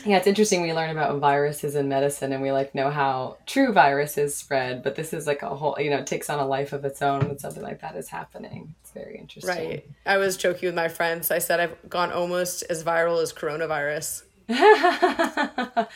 yeah, 0.05 0.17
it's 0.17 0.27
interesting 0.27 0.61
we 0.61 0.73
learn 0.73 0.91
about 0.91 1.19
viruses 1.19 1.75
in 1.75 1.89
medicine 1.89 2.31
and 2.31 2.43
we 2.43 2.51
like 2.51 2.75
know 2.75 2.91
how 2.91 3.37
true 3.47 3.73
viruses 3.73 4.35
spread, 4.35 4.83
but 4.83 4.95
this 4.95 5.13
is 5.13 5.25
like 5.25 5.41
a 5.41 5.55
whole, 5.55 5.75
you 5.79 5.89
know, 5.89 5.97
it 5.97 6.07
takes 6.07 6.29
on 6.29 6.39
a 6.39 6.45
life 6.45 6.73
of 6.73 6.85
its 6.85 7.01
own 7.01 7.27
when 7.27 7.39
something 7.39 7.63
like 7.63 7.81
that 7.81 7.95
is 7.95 8.09
happening. 8.09 8.75
It's 8.81 8.91
very 8.91 9.17
interesting. 9.17 9.69
Right. 9.69 9.89
I 10.05 10.17
was 10.17 10.37
joking 10.37 10.67
with 10.67 10.75
my 10.75 10.89
friends. 10.89 11.31
I 11.31 11.39
said 11.39 11.59
I've 11.59 11.89
gone 11.89 12.11
almost 12.11 12.63
as 12.69 12.83
viral 12.83 13.21
as 13.21 13.33
coronavirus. 13.33 14.23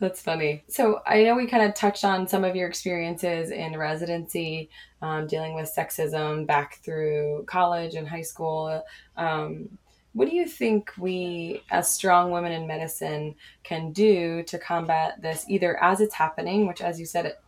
That's 0.00 0.20
funny. 0.20 0.64
So 0.66 1.00
I 1.06 1.22
know 1.22 1.36
we 1.36 1.46
kind 1.46 1.62
of 1.62 1.76
touched 1.76 2.04
on 2.04 2.26
some 2.26 2.42
of 2.42 2.56
your 2.56 2.68
experiences 2.68 3.52
in 3.52 3.78
residency, 3.78 4.70
um, 5.02 5.26
dealing 5.26 5.54
with 5.54 5.72
sexism 5.74 6.46
back 6.46 6.78
through 6.82 7.44
college 7.46 7.94
and 7.94 8.08
high 8.08 8.22
school. 8.22 8.82
Um, 9.16 9.68
what 10.14 10.28
do 10.28 10.36
you 10.36 10.46
think 10.46 10.92
we, 10.98 11.62
as 11.70 11.92
strong 11.92 12.30
women 12.30 12.52
in 12.52 12.66
medicine, 12.66 13.34
can 13.64 13.92
do 13.92 14.42
to 14.44 14.58
combat 14.58 15.20
this, 15.20 15.44
either 15.48 15.82
as 15.82 16.00
it's 16.00 16.14
happening, 16.14 16.66
which, 16.66 16.80
as 16.80 17.00
you 17.00 17.06
said, 17.06 17.26
it 17.26 17.40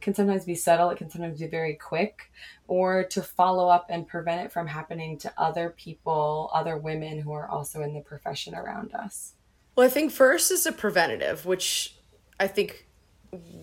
can 0.00 0.14
sometimes 0.14 0.44
be 0.44 0.54
subtle, 0.54 0.90
it 0.90 0.98
can 0.98 1.10
sometimes 1.10 1.38
be 1.38 1.46
very 1.46 1.74
quick, 1.74 2.30
or 2.68 3.04
to 3.04 3.22
follow 3.22 3.68
up 3.68 3.86
and 3.88 4.08
prevent 4.08 4.46
it 4.46 4.52
from 4.52 4.66
happening 4.66 5.18
to 5.18 5.32
other 5.36 5.74
people, 5.76 6.50
other 6.52 6.76
women 6.76 7.20
who 7.20 7.32
are 7.32 7.48
also 7.48 7.82
in 7.82 7.94
the 7.94 8.00
profession 8.00 8.54
around 8.54 8.94
us? 8.94 9.34
Well, 9.74 9.86
I 9.86 9.90
think 9.90 10.10
first 10.10 10.50
is 10.50 10.64
a 10.64 10.72
preventative, 10.72 11.44
which 11.44 11.96
I 12.40 12.46
think 12.46 12.86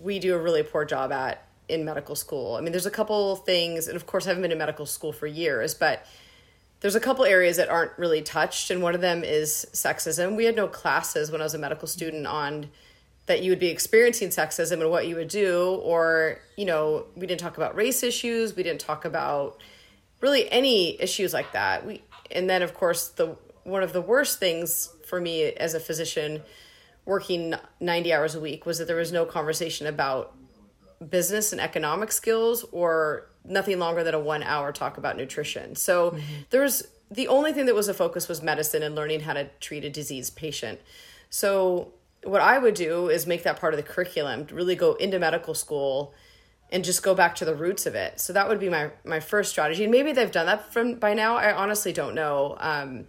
we 0.00 0.20
do 0.20 0.34
a 0.34 0.38
really 0.38 0.62
poor 0.62 0.84
job 0.84 1.10
at 1.10 1.43
in 1.68 1.84
medical 1.84 2.14
school. 2.14 2.56
I 2.56 2.60
mean, 2.60 2.72
there's 2.72 2.86
a 2.86 2.90
couple 2.90 3.36
things, 3.36 3.88
and 3.88 3.96
of 3.96 4.06
course, 4.06 4.26
I 4.26 4.30
haven't 4.30 4.42
been 4.42 4.52
in 4.52 4.58
medical 4.58 4.86
school 4.86 5.12
for 5.12 5.26
years, 5.26 5.74
but 5.74 6.06
there's 6.80 6.94
a 6.94 7.00
couple 7.00 7.24
areas 7.24 7.56
that 7.56 7.68
aren't 7.68 7.92
really 7.98 8.22
touched, 8.22 8.70
and 8.70 8.82
one 8.82 8.94
of 8.94 9.00
them 9.00 9.24
is 9.24 9.66
sexism. 9.72 10.36
We 10.36 10.44
had 10.44 10.56
no 10.56 10.68
classes 10.68 11.30
when 11.30 11.40
I 11.40 11.44
was 11.44 11.54
a 11.54 11.58
medical 11.58 11.88
student 11.88 12.26
on 12.26 12.68
that 13.26 13.42
you 13.42 13.50
would 13.50 13.58
be 13.58 13.68
experiencing 13.68 14.28
sexism 14.28 14.80
and 14.82 14.90
what 14.90 15.06
you 15.06 15.16
would 15.16 15.28
do, 15.28 15.80
or, 15.82 16.40
you 16.56 16.66
know, 16.66 17.06
we 17.16 17.26
didn't 17.26 17.40
talk 17.40 17.56
about 17.56 17.74
race 17.74 18.02
issues, 18.02 18.54
we 18.54 18.62
didn't 18.62 18.80
talk 18.80 19.06
about 19.06 19.58
really 20.20 20.50
any 20.52 21.00
issues 21.00 21.32
like 21.32 21.52
that. 21.52 21.86
We, 21.86 22.02
and 22.30 22.50
then, 22.50 22.60
of 22.60 22.74
course, 22.74 23.08
the 23.08 23.36
one 23.64 23.82
of 23.82 23.94
the 23.94 24.02
worst 24.02 24.38
things 24.38 24.92
for 25.06 25.20
me 25.20 25.44
as 25.44 25.72
a 25.72 25.80
physician 25.80 26.42
working 27.06 27.54
90 27.80 28.12
hours 28.12 28.34
a 28.34 28.40
week 28.40 28.66
was 28.66 28.78
that 28.78 28.86
there 28.86 28.96
was 28.96 29.12
no 29.12 29.24
conversation 29.24 29.86
about 29.86 30.34
business 31.10 31.52
and 31.52 31.60
economic 31.60 32.12
skills 32.12 32.64
or 32.72 33.28
nothing 33.44 33.78
longer 33.78 34.02
than 34.02 34.14
a 34.14 34.18
one 34.18 34.42
hour 34.42 34.72
talk 34.72 34.96
about 34.96 35.16
nutrition. 35.16 35.74
So 35.76 36.10
mm-hmm. 36.10 36.20
there 36.50 36.62
was 36.62 36.86
the 37.10 37.28
only 37.28 37.52
thing 37.52 37.66
that 37.66 37.74
was 37.74 37.88
a 37.88 37.94
focus 37.94 38.28
was 38.28 38.42
medicine 38.42 38.82
and 38.82 38.94
learning 38.94 39.20
how 39.20 39.34
to 39.34 39.48
treat 39.60 39.84
a 39.84 39.90
disease 39.90 40.30
patient. 40.30 40.80
So 41.30 41.92
what 42.22 42.40
I 42.40 42.58
would 42.58 42.74
do 42.74 43.08
is 43.08 43.26
make 43.26 43.42
that 43.42 43.60
part 43.60 43.74
of 43.74 43.76
the 43.76 43.82
curriculum, 43.82 44.46
really 44.50 44.74
go 44.74 44.94
into 44.94 45.18
medical 45.18 45.54
school 45.54 46.14
and 46.72 46.82
just 46.82 47.02
go 47.02 47.14
back 47.14 47.34
to 47.36 47.44
the 47.44 47.54
roots 47.54 47.86
of 47.86 47.94
it. 47.94 48.18
So 48.18 48.32
that 48.32 48.48
would 48.48 48.58
be 48.58 48.68
my 48.68 48.90
my 49.04 49.20
first 49.20 49.50
strategy. 49.50 49.84
And 49.84 49.92
maybe 49.92 50.12
they've 50.12 50.30
done 50.30 50.46
that 50.46 50.72
from 50.72 50.94
by 50.94 51.14
now. 51.14 51.36
I 51.36 51.52
honestly 51.52 51.92
don't 51.92 52.14
know. 52.14 52.56
Um, 52.58 53.06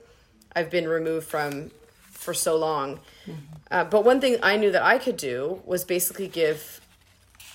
I've 0.55 0.69
been 0.69 0.87
removed 0.87 1.27
from 1.27 1.71
for 2.11 2.33
so 2.33 2.57
long. 2.57 2.99
Mm-hmm. 3.25 3.33
Uh, 3.71 3.83
but 3.85 4.03
one 4.05 4.21
thing 4.21 4.37
I 4.43 4.57
knew 4.57 4.71
that 4.71 4.83
I 4.83 4.97
could 4.97 5.17
do 5.17 5.61
was 5.65 5.83
basically 5.83 6.27
give 6.27 6.81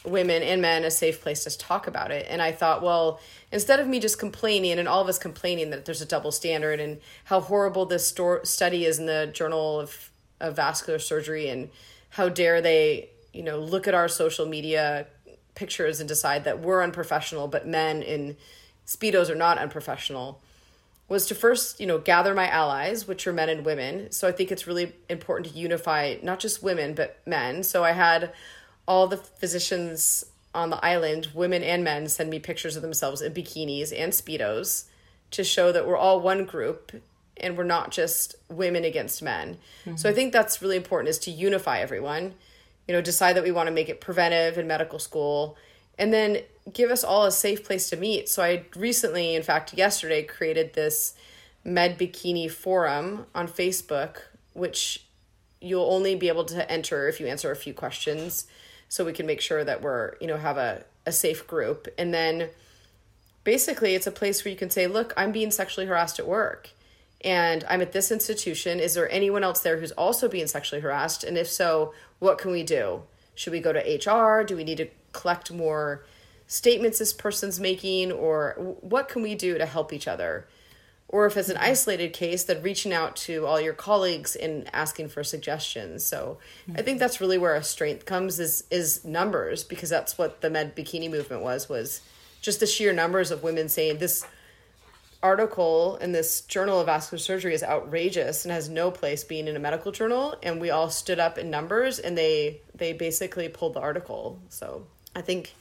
women 0.05 0.43
and 0.43 0.63
men 0.63 0.85
a 0.85 0.91
safe 0.91 1.21
place 1.21 1.45
to 1.45 1.59
talk 1.59 1.87
about 1.87 2.11
it. 2.11 2.27
And 2.29 2.41
I 2.41 2.53
thought, 2.53 2.83
well, 2.83 3.21
instead 3.53 3.81
of 3.81 3.87
me 3.87 4.01
just 4.01 4.19
complaining 4.19 4.79
and 4.79 4.89
all 4.89 5.03
of 5.03 5.09
us 5.09 5.19
complaining 5.19 5.71
that 5.71 5.85
there's 5.85 6.01
a 6.01 6.07
double 6.07 6.33
standard 6.33 6.81
and 6.81 7.01
how 7.25 7.41
horrible 7.41 7.87
this 7.87 8.07
sto- 8.07 8.43
study 8.43 8.85
is 8.85 8.99
in 8.99 9.07
the 9.07 9.31
Journal 9.33 9.81
of, 9.81 10.11
of 10.41 10.57
Vascular 10.57 10.99
Surgery 10.99 11.49
and 11.49 11.69
how 12.11 12.29
dare 12.29 12.61
they, 12.61 13.11
you 13.33 13.43
know, 13.43 13.59
look 13.59 13.87
at 13.87 13.95
our 13.95 14.09
social 14.09 14.47
media 14.47 15.07
pictures 15.55 16.01
and 16.01 16.09
decide 16.09 16.45
that 16.45 16.61
we're 16.61 16.83
unprofessional, 16.83 17.47
but 17.47 17.67
men 17.67 18.03
in 18.03 18.37
Speedos 18.87 19.29
are 19.29 19.35
not 19.35 19.59
unprofessional 19.59 20.41
was 21.11 21.27
to 21.27 21.35
first, 21.35 21.81
you 21.81 21.87
know, 21.87 21.99
gather 21.99 22.35
my 22.35 22.49
allies, 22.49 23.07
which 23.07 23.27
are 23.27 23.33
men 23.33 23.49
and 23.49 23.67
women. 23.67 24.13
So 24.13 24.29
I 24.29 24.33
think 24.33 24.53
it's 24.53 24.69
really 24.69 24.93
important 25.09 25.53
to 25.53 25.59
unify 25.59 26.17
not 26.23 26.39
just 26.39 26.63
women, 26.63 26.95
but 26.95 27.21
men. 27.27 27.65
So 27.65 27.83
I 27.83 27.91
had 27.91 28.33
all 28.91 29.07
the 29.07 29.17
physicians 29.17 30.27
on 30.53 30.71
the 30.71 30.85
island, 30.85 31.29
women 31.33 31.63
and 31.63 31.85
men, 31.85 32.09
send 32.09 32.29
me 32.29 32.41
pictures 32.41 32.75
of 32.75 32.83
themselves 32.83 33.23
in 33.23 33.33
bikinis 33.33 33.93
and 33.97 34.13
Speedos 34.13 34.87
to 35.31 35.45
show 35.45 35.71
that 35.71 35.87
we're 35.87 35.97
all 35.97 36.21
one 36.21 36.45
group 36.45 37.01
and 37.37 37.57
we're 37.57 37.63
not 37.63 37.93
just 37.93 38.35
women 38.49 38.85
against 38.85 39.23
men. 39.23 39.59
Mm-hmm. 39.87 39.95
So 39.95 40.11
I 40.11 40.13
think 40.13 40.33
that's 40.33 40.61
really 40.61 40.77
important 40.77 41.09
is 41.09 41.21
to 41.21 41.31
unify 41.31 41.79
everyone, 41.79 42.35
you 42.89 42.93
know, 42.93 43.01
decide 43.01 43.37
that 43.37 43.45
we 43.45 43.53
want 43.53 43.69
to 43.69 43.73
make 43.73 43.89
it 43.89 44.01
preventive 44.01 44.59
in 44.59 44.67
medical 44.67 44.99
school 44.99 45.57
and 45.97 46.13
then 46.13 46.39
give 46.73 46.91
us 46.91 47.05
all 47.05 47.27
a 47.27 47.31
safe 47.31 47.65
place 47.65 47.89
to 47.91 47.97
meet. 47.97 48.29
So 48.29 48.43
I 48.43 48.65
recently, 48.75 49.37
in 49.37 49.45
fact, 49.45 49.73
yesterday, 49.73 50.25
created 50.25 50.75
this 50.75 51.15
Med 51.63 51.97
Bikini 51.97 52.51
forum 52.51 53.27
on 53.37 53.47
Facebook, 53.47 54.23
which 54.53 55.05
you'll 55.61 55.93
only 55.93 56.17
be 56.17 56.27
able 56.27 56.47
to 56.47 56.69
enter 56.69 57.07
if 57.07 57.21
you 57.21 57.29
answer 57.29 57.53
a 57.53 57.57
few 57.57 57.73
questions 57.73 58.49
so 58.91 59.05
we 59.05 59.13
can 59.13 59.25
make 59.25 59.41
sure 59.41 59.63
that 59.65 59.81
we're, 59.81 60.17
you 60.21 60.27
know, 60.27 60.37
have 60.37 60.59
a, 60.59 60.85
a 61.07 61.13
safe 61.13 61.47
group. 61.47 61.87
And 61.97 62.13
then 62.13 62.51
basically 63.45 63.95
it's 63.95 64.09
a 64.09 64.13
place 64.13 64.45
where 64.45 64.51
you 64.51 64.59
can 64.59 64.69
say, 64.69 64.89
look, 64.89 65.15
I'm 65.17 65.31
being 65.31 65.53
sexually 65.53 65.87
harassed 65.87 66.19
at 66.19 66.27
work 66.27 66.71
and 67.23 67.65
I'm 67.69 67.81
at 67.81 67.93
this 67.93 68.11
institution. 68.11 68.81
Is 68.81 68.95
there 68.95 69.11
anyone 69.11 69.45
else 69.45 69.61
there 69.61 69.79
who's 69.79 69.93
also 69.93 70.29
being 70.29 70.49
sexually 70.49 70.83
harassed? 70.83 71.23
And 71.23 71.39
if 71.39 71.49
so, 71.49 71.95
what 72.19 72.39
can 72.39 72.51
we 72.51 72.65
do? 72.65 73.03
Should 73.37 73.53
we 73.53 73.61
go 73.61 73.73
to 73.73 73.79
HR? 73.79 74.43
Do 74.43 74.57
we 74.57 74.65
need 74.65 74.79
to 74.79 74.89
collect 75.13 75.53
more 75.53 76.05
statements 76.49 76.99
this 76.99 77.13
person's 77.13 77.61
making 77.61 78.11
or 78.11 78.57
what 78.81 79.09
can 79.09 79.23
we 79.23 79.37
do 79.37 79.57
to 79.57 79.67
help 79.67 79.93
each 79.93 80.09
other 80.09 80.49
or 81.13 81.27
if 81.27 81.37
it's 81.37 81.49
an 81.49 81.57
isolated 81.57 82.13
case 82.13 82.45
then 82.45 82.63
reaching 82.63 82.93
out 82.93 83.17
to 83.17 83.45
all 83.45 83.61
your 83.61 83.75
colleagues 83.75 84.37
and 84.37 84.69
asking 84.73 85.09
for 85.09 85.23
suggestions. 85.23 86.05
So 86.05 86.39
i 86.77 86.83
think 86.83 86.99
that's 86.99 87.21
really 87.21 87.39
where 87.39 87.55
our 87.55 87.63
strength 87.63 88.07
comes 88.07 88.41
is 88.41 88.65
is 88.71 89.05
numbers 89.05 89.65
because 89.65 89.91
that's 89.91 90.17
what 90.17 90.41
the 90.41 90.51
med 90.51 90.75
bikini 90.77 91.11
movement 91.11 91.43
was 91.43 91.69
was 91.69 92.01
just 92.41 92.61
the 92.61 92.67
sheer 92.67 92.93
numbers 92.93 93.31
of 93.31 93.43
women 93.43 93.69
saying 93.69 93.99
this 93.99 94.25
article 95.23 95.97
in 96.01 96.13
this 96.13 96.41
journal 96.43 96.81
of 96.81 96.87
vascular 96.87 97.19
surgery 97.19 97.55
is 97.55 97.63
outrageous 97.63 98.45
and 98.45 98.53
has 98.53 98.69
no 98.69 98.91
place 98.91 99.23
being 99.23 99.49
in 99.49 99.57
a 99.57 99.59
medical 99.59 99.93
journal. 99.93 100.35
And 100.43 100.61
we 100.61 100.71
all 100.71 100.89
stood 100.89 101.19
up 101.19 101.37
in 101.37 101.51
numbers 101.51 101.99
and 101.99 102.17
they 102.17 102.63
they 102.75 102.93
basically 102.93 103.49
pulled 103.49 103.75
the 103.75 103.81
article. 103.81 104.41
So 104.49 104.87
i 105.15 105.21
think 105.21 105.55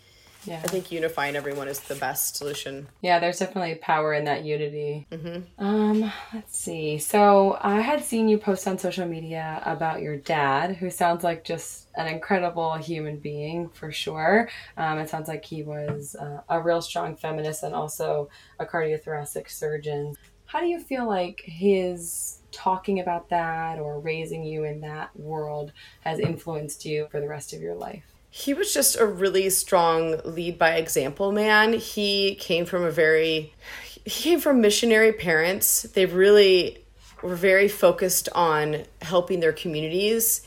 yeah. 0.46 0.62
I 0.64 0.68
think 0.68 0.92
unifying 0.92 1.36
everyone 1.36 1.68
is 1.68 1.80
the 1.80 1.96
best 1.96 2.38
solution. 2.38 2.88
Yeah, 3.02 3.20
there's 3.20 3.40
definitely 3.40 3.76
power 3.76 4.14
in 4.14 4.26
that 4.26 4.46
unity. 4.46 5.08
Mm-hmm. 5.12 5.64
Um, 5.64 6.12
let's 6.34 6.58
see. 6.58 6.98
So 6.98 7.58
I 7.62 7.82
had 7.82 8.04
seen 8.04 8.30
you 8.30 8.38
post 8.38 8.68
on 8.68 8.78
social 8.78 9.06
media 9.06 9.62
about 9.66 10.02
your 10.02 10.18
dad, 10.18 10.76
who 10.76 10.90
sounds 10.90 11.24
like 11.24 11.44
just 11.44 11.88
an 11.96 12.08
incredible 12.08 12.76
human 12.76 13.18
being 13.18 13.70
for 13.70 13.92
sure. 13.92 14.50
Um, 14.78 15.00
it 15.00 15.10
sounds 15.10 15.28
like 15.28 15.44
he 15.44 15.64
was 15.64 16.16
uh, 16.16 16.42
a 16.48 16.62
real 16.62 16.82
strong 16.82 17.16
feminist 17.16 17.64
and 17.64 17.76
also 17.76 18.30
a 18.60 18.66
cardiothoracic 18.66 19.50
surgeon. 19.50 20.16
How 20.46 20.62
do 20.62 20.68
you 20.68 20.80
feel 20.80 21.08
like 21.08 21.42
his 21.44 22.40
talking 22.52 23.00
about 23.00 23.30
that 23.30 23.78
or 23.78 24.00
raising 24.00 24.44
you 24.44 24.64
in 24.64 24.82
that 24.82 25.16
world 25.16 25.72
has 26.02 26.20
influenced 26.20 26.86
you 26.86 27.08
for 27.12 27.20
the 27.20 27.28
rest 27.28 27.54
of 27.54 27.62
your 27.62 27.76
life? 27.76 28.09
He 28.30 28.54
was 28.54 28.74
just 28.74 29.00
a 29.00 29.06
really 29.06 29.50
strong 29.50 30.20
lead 30.24 30.58
by 30.60 30.76
example 30.76 31.32
man. 31.32 31.74
He 31.74 32.36
came 32.36 32.66
from 32.66 32.84
a 32.84 32.92
very 32.92 33.54
he 34.06 34.10
came 34.10 34.40
from 34.40 34.62
missionary 34.62 35.12
parents. 35.12 35.84
They 35.84 36.06
really 36.06 36.84
were 37.22 37.36
very 37.36 37.68
focused 37.68 38.30
on 38.34 38.84
helping 39.02 39.40
their 39.40 39.52
communities 39.52 40.46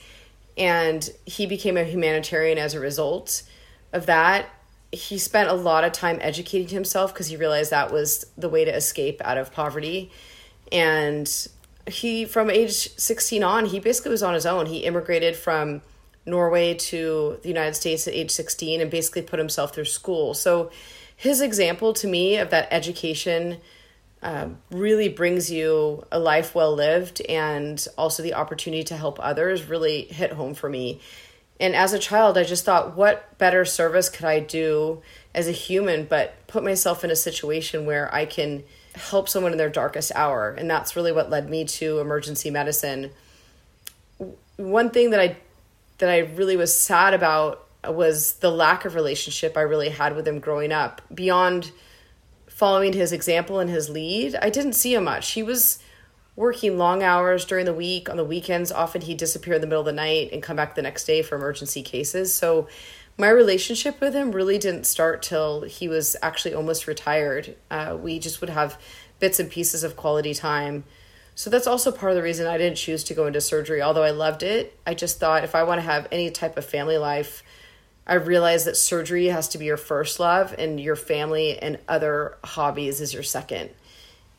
and 0.57 1.09
he 1.27 1.47
became 1.47 1.77
a 1.77 1.85
humanitarian 1.85 2.59
as 2.59 2.75
a 2.75 2.81
result 2.81 3.43
of 3.93 4.07
that. 4.07 4.47
He 4.91 5.19
spent 5.19 5.49
a 5.49 5.55
lot 5.55 5.85
of 5.85 5.93
time 5.93 6.19
educating 6.21 6.69
himself 6.69 7.13
because 7.13 7.29
he 7.29 7.37
realized 7.37 7.71
that 7.71 7.93
was 7.93 8.27
the 8.37 8.49
way 8.49 8.65
to 8.65 8.75
escape 8.75 9.21
out 9.25 9.39
of 9.39 9.53
poverty. 9.53 10.11
And 10.71 11.49
he 11.89 12.27
from 12.27 12.49
age 12.49 12.97
16 12.97 13.43
on, 13.43 13.67
he 13.67 13.81
basically 13.81 14.11
was 14.11 14.23
on 14.23 14.35
his 14.35 14.47
own. 14.47 14.67
He 14.67 14.79
immigrated 14.79 15.35
from 15.35 15.83
Norway 16.25 16.75
to 16.75 17.39
the 17.43 17.49
United 17.49 17.75
States 17.75 18.07
at 18.07 18.15
age 18.15 18.31
16 18.31 18.81
and 18.81 18.91
basically 18.91 19.23
put 19.23 19.39
himself 19.39 19.75
through 19.75 19.87
school. 19.87 20.35
So 20.35 20.71
his 21.17 21.41
example 21.41 21.93
to 21.95 22.07
me 22.07 22.37
of 22.37 22.51
that 22.51 22.69
education 22.71 23.59
um, 24.23 24.59
really 24.71 25.09
brings 25.09 25.51
you 25.51 26.05
a 26.13 26.19
life 26.19 26.55
well 26.55 26.75
lived 26.75 27.21
and 27.23 27.85
also 27.99 28.23
the 28.23 28.35
opportunity 28.35 28.85
to 28.85 28.97
help 28.97 29.19
others 29.21 29.69
really 29.69 30.05
hit 30.05 30.33
home 30.33 30.55
for 30.55 30.69
me. 30.69 31.01
And 31.59 31.77
as 31.77 31.93
a 31.93 31.99
child, 31.99 32.39
I 32.39 32.45
just 32.45 32.65
thought, 32.65 32.97
what 32.97 33.39
better 33.39 33.65
service 33.65 34.09
could 34.09 34.25
I 34.25 34.41
do 34.41 35.03
as 35.35 35.49
a 35.49 35.53
human 35.53 36.05
but 36.05 36.35
put 36.47 36.65
myself 36.65 37.05
in 37.05 37.11
a 37.11 37.17
situation 37.17 37.87
where 37.87 38.13
I 38.15 38.27
can 38.27 38.65
help 38.95 39.29
someone 39.29 39.53
in 39.53 39.59
their 39.59 39.71
darkest 39.71 40.13
hour? 40.15 40.51
And 40.51 40.69
that's 40.71 40.97
really 40.97 41.13
what 41.13 41.31
led 41.31 41.49
me 41.51 41.65
to 41.65 41.99
emergency 41.99 42.51
medicine. 42.51 43.11
One 44.57 44.91
thing 44.91 45.11
that 45.11 45.21
I 45.21 45.37
that 45.99 46.09
I 46.09 46.19
really 46.19 46.57
was 46.57 46.77
sad 46.77 47.15
about 47.15 47.69
was 47.87 48.35
the 48.35 48.51
lack 48.51 48.85
of 48.85 48.95
relationship 48.95 49.57
I 49.57 49.63
really 49.63 49.89
had 49.89 50.15
with 50.15 50.27
him 50.27 50.39
growing 50.39 50.73
up. 50.73 51.03
Beyond 51.13 51.73
following 52.49 52.93
his 52.93 53.13
example 53.13 53.59
and 53.59 53.69
his 53.69 53.89
lead, 53.89 54.37
I 54.37 54.51
didn't 54.51 54.75
see 54.75 54.95
him 54.95 55.05
much. 55.05 55.33
He 55.33 55.43
was 55.43 55.79
working 56.37 56.79
long 56.79 57.03
hours 57.03 57.45
during 57.45 57.67
the 57.67 57.75
week. 57.75 58.09
On 58.09 58.17
the 58.17 58.25
weekends, 58.25 58.73
often 58.73 59.03
he'd 59.03 59.19
disappear 59.19 59.55
in 59.55 59.61
the 59.61 59.67
middle 59.67 59.81
of 59.81 59.87
the 59.87 59.93
night 59.93 60.31
and 60.33 60.43
come 60.43 60.57
back 60.57 60.75
the 60.75 60.83
next 60.83 61.05
day 61.05 61.23
for 61.23 61.37
emergency 61.37 61.83
cases. 61.83 62.33
So 62.33 62.69
my 63.19 63.29
relationship 63.29 64.01
with 64.01 64.15
him 64.15 64.33
really 64.33 64.59
didn't 64.59 64.85
start 64.85 65.23
till 65.23 65.63
he 65.63 65.89
was 65.89 66.17
actually 66.23 66.55
almost 66.55 66.87
retired. 66.87 67.57
Uh, 67.71 67.97
we 68.01 68.19
just 68.19 68.41
would 68.41 68.51
have 68.51 68.81
bits 69.19 69.39
and 69.39 69.51
pieces 69.51 69.85
of 69.85 69.97
quality 69.97 70.35
time. 70.35 70.85
So 71.35 71.51
that's 71.51 71.67
also 71.67 71.91
part 71.91 72.13
of 72.13 72.17
the 72.17 72.23
reason 72.23 72.47
I 72.47 72.59
didn't 72.59 72.77
choose 72.77 73.05
to 73.05 73.15
go 73.15 73.27
into 73.27 73.41
surgery. 73.41 73.81
Although 73.81 74.03
I 74.03 74.11
loved 74.11 74.43
it, 74.43 74.79
I 74.87 74.95
just 74.95 75.19
thought 75.19 75.45
if 75.45 75.55
I 75.55 75.63
want 75.65 75.79
to 75.79 75.83
have 75.83 76.07
any 76.13 76.31
type 76.31 76.57
of 76.57 76.65
family 76.65 76.99
life, 76.99 77.43
I 78.07 78.15
realized 78.15 78.67
that 78.67 78.77
surgery 78.77 79.27
has 79.27 79.49
to 79.51 79.59
be 79.59 79.65
your 79.65 79.77
first 79.77 80.19
love 80.19 80.55
and 80.59 80.81
your 80.81 80.97
family 80.97 81.59
and 81.59 81.79
other 81.89 82.37
hobbies 82.45 83.01
is 83.01 83.15
your 83.15 83.23
second. 83.23 83.71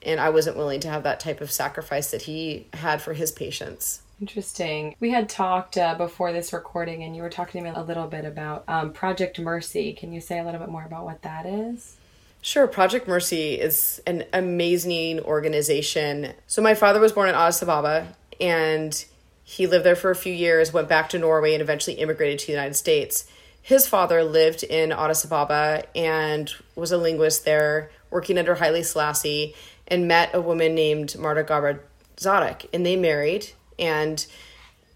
And 0.01 0.19
I 0.19 0.29
wasn't 0.29 0.57
willing 0.57 0.81
to 0.81 0.89
have 0.89 1.03
that 1.03 1.21
type 1.21 1.39
of 1.39 1.49
sacrifice 1.49 2.11
that 2.11 2.23
he 2.23 2.67
had 2.73 3.01
for 3.01 3.13
his 3.13 3.31
patients. 3.31 4.01
Interesting. 4.19 4.95
We 4.99 5.11
had 5.11 5.29
talked 5.29 5.77
uh, 5.77 5.95
before 5.95 6.31
this 6.33 6.53
recording, 6.53 7.03
and 7.03 7.15
you 7.15 7.23
were 7.23 7.29
talking 7.29 7.63
to 7.63 7.69
me 7.69 7.75
a 7.75 7.83
little 7.83 8.07
bit 8.07 8.25
about 8.25 8.63
um, 8.67 8.93
Project 8.93 9.39
Mercy. 9.39 9.93
Can 9.93 10.13
you 10.13 10.21
say 10.21 10.39
a 10.39 10.43
little 10.43 10.59
bit 10.59 10.69
more 10.69 10.85
about 10.85 11.05
what 11.05 11.21
that 11.23 11.45
is? 11.45 11.97
Sure. 12.43 12.67
Project 12.67 13.07
Mercy 13.07 13.55
is 13.55 13.99
an 14.05 14.25
amazing 14.31 15.21
organization. 15.21 16.33
So, 16.45 16.61
my 16.61 16.75
father 16.75 16.99
was 16.99 17.11
born 17.11 17.29
in 17.29 17.35
Addis 17.35 17.63
Ababa, 17.63 18.15
and 18.39 19.03
he 19.43 19.65
lived 19.65 19.85
there 19.85 19.95
for 19.95 20.11
a 20.11 20.15
few 20.15 20.33
years, 20.33 20.71
went 20.71 20.87
back 20.87 21.09
to 21.09 21.17
Norway, 21.17 21.53
and 21.53 21.61
eventually 21.61 21.95
immigrated 21.95 22.39
to 22.39 22.45
the 22.45 22.51
United 22.51 22.75
States 22.75 23.27
his 23.63 23.87
father 23.87 24.23
lived 24.23 24.61
in 24.61 24.91
Addis 24.91 25.23
Ababa 25.23 25.85
and 25.95 26.53
was 26.75 26.91
a 26.91 26.97
linguist 26.97 27.45
there, 27.45 27.89
working 28.11 28.37
under 28.37 28.55
Haile 28.55 28.83
Selassie, 28.83 29.55
and 29.87 30.07
met 30.07 30.35
a 30.35 30.41
woman 30.41 30.75
named 30.75 31.17
Marta 31.17 31.43
Garba 31.43 31.79
Zadok, 32.19 32.65
and 32.73 32.85
they 32.85 32.97
married. 32.97 33.51
And 33.79 34.23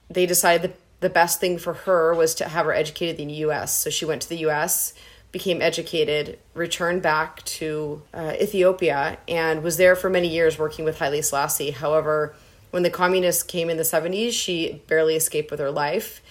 they 0.09 0.25
decided 0.25 0.63
that 0.63 0.79
the 0.99 1.09
best 1.09 1.39
thing 1.39 1.57
for 1.57 1.73
her 1.73 2.13
was 2.13 2.35
to 2.35 2.49
have 2.49 2.65
her 2.65 2.73
educated 2.73 3.21
in 3.21 3.29
the 3.29 3.35
U.S. 3.35 3.73
So 3.73 3.89
she 3.89 4.03
went 4.03 4.21
to 4.23 4.29
the 4.29 4.39
U.S., 4.39 4.93
became 5.31 5.61
educated, 5.61 6.39
returned 6.53 7.01
back 7.01 7.43
to 7.43 8.01
uh, 8.13 8.33
Ethiopia, 8.41 9.17
and 9.27 9.63
was 9.63 9.77
there 9.77 9.95
for 9.95 10.09
many 10.09 10.27
years 10.27 10.57
working 10.57 10.85
with 10.85 10.99
Haile 10.99 11.21
Selassie. 11.21 11.71
However, 11.71 12.33
when 12.71 12.83
the 12.83 12.89
communists 12.89 13.43
came 13.43 13.69
in 13.69 13.77
the 13.77 13.83
70s, 13.83 14.31
she 14.31 14.81
barely 14.87 15.15
escaped 15.15 15.51
with 15.51 15.59
her 15.59 15.71
life 15.71 16.21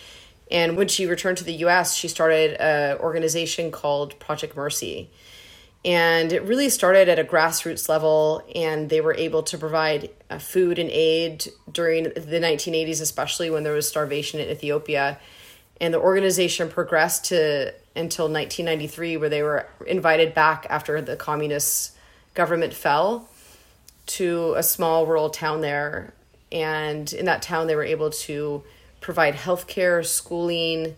and 0.50 0.76
when 0.76 0.88
she 0.88 1.06
returned 1.06 1.38
to 1.38 1.44
the 1.44 1.54
US, 1.64 1.94
she 1.94 2.08
started 2.08 2.54
an 2.60 2.98
organization 2.98 3.70
called 3.70 4.18
Project 4.18 4.56
Mercy. 4.56 5.10
And 5.84 6.32
it 6.32 6.42
really 6.42 6.68
started 6.68 7.08
at 7.08 7.18
a 7.18 7.24
grassroots 7.24 7.88
level, 7.88 8.42
and 8.54 8.90
they 8.90 9.00
were 9.00 9.14
able 9.14 9.44
to 9.44 9.58
provide 9.58 10.10
uh, 10.28 10.38
food 10.38 10.78
and 10.80 10.90
aid 10.90 11.46
during 11.70 12.04
the 12.04 12.40
1980s, 12.40 13.00
especially 13.00 13.50
when 13.50 13.62
there 13.62 13.72
was 13.72 13.88
starvation 13.88 14.40
in 14.40 14.48
Ethiopia. 14.48 15.18
And 15.80 15.92
the 15.92 16.00
organization 16.00 16.68
progressed 16.68 17.26
to 17.26 17.74
until 17.94 18.26
1993, 18.26 19.16
where 19.16 19.28
they 19.28 19.42
were 19.42 19.66
invited 19.86 20.34
back 20.34 20.66
after 20.68 21.00
the 21.00 21.16
communist 21.16 21.92
government 22.34 22.74
fell 22.74 23.28
to 24.06 24.54
a 24.56 24.62
small 24.62 25.06
rural 25.06 25.30
town 25.30 25.60
there. 25.60 26.12
And 26.52 27.10
in 27.12 27.24
that 27.24 27.42
town, 27.42 27.66
they 27.66 27.74
were 27.74 27.84
able 27.84 28.10
to 28.10 28.62
provide 29.00 29.34
healthcare, 29.34 30.04
schooling, 30.04 30.96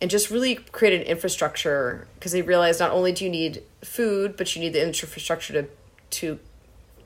and 0.00 0.10
just 0.10 0.30
really 0.30 0.56
create 0.56 1.00
an 1.00 1.06
infrastructure 1.06 2.06
because 2.14 2.32
they 2.32 2.42
realized 2.42 2.80
not 2.80 2.90
only 2.90 3.12
do 3.12 3.24
you 3.24 3.30
need 3.30 3.62
food, 3.82 4.36
but 4.36 4.54
you 4.54 4.60
need 4.60 4.72
the 4.72 4.84
infrastructure 4.84 5.52
to 5.52 5.68
to 6.10 6.38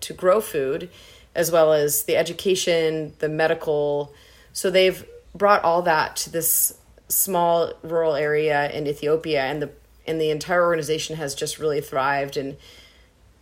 to 0.01 0.13
grow 0.13 0.41
food, 0.41 0.91
as 1.35 1.51
well 1.51 1.73
as 1.73 2.05
the 2.05 2.17
education, 2.17 3.15
the 3.19 3.29
medical. 3.29 4.13
So 4.53 4.71
they've 4.71 5.05
brought 5.35 5.63
all 5.63 5.83
that 5.83 6.17
to 6.17 6.31
this 6.31 6.78
small 7.09 7.73
rural 7.83 8.15
area 8.15 8.71
in 8.71 8.87
Ethiopia, 8.87 9.43
and 9.43 9.63
the 9.63 9.71
and 10.07 10.21
the 10.21 10.31
entire 10.31 10.65
organization 10.65 11.17
has 11.17 11.35
just 11.35 11.59
really 11.59 11.83
thrived 11.83 12.37
and 12.37 12.57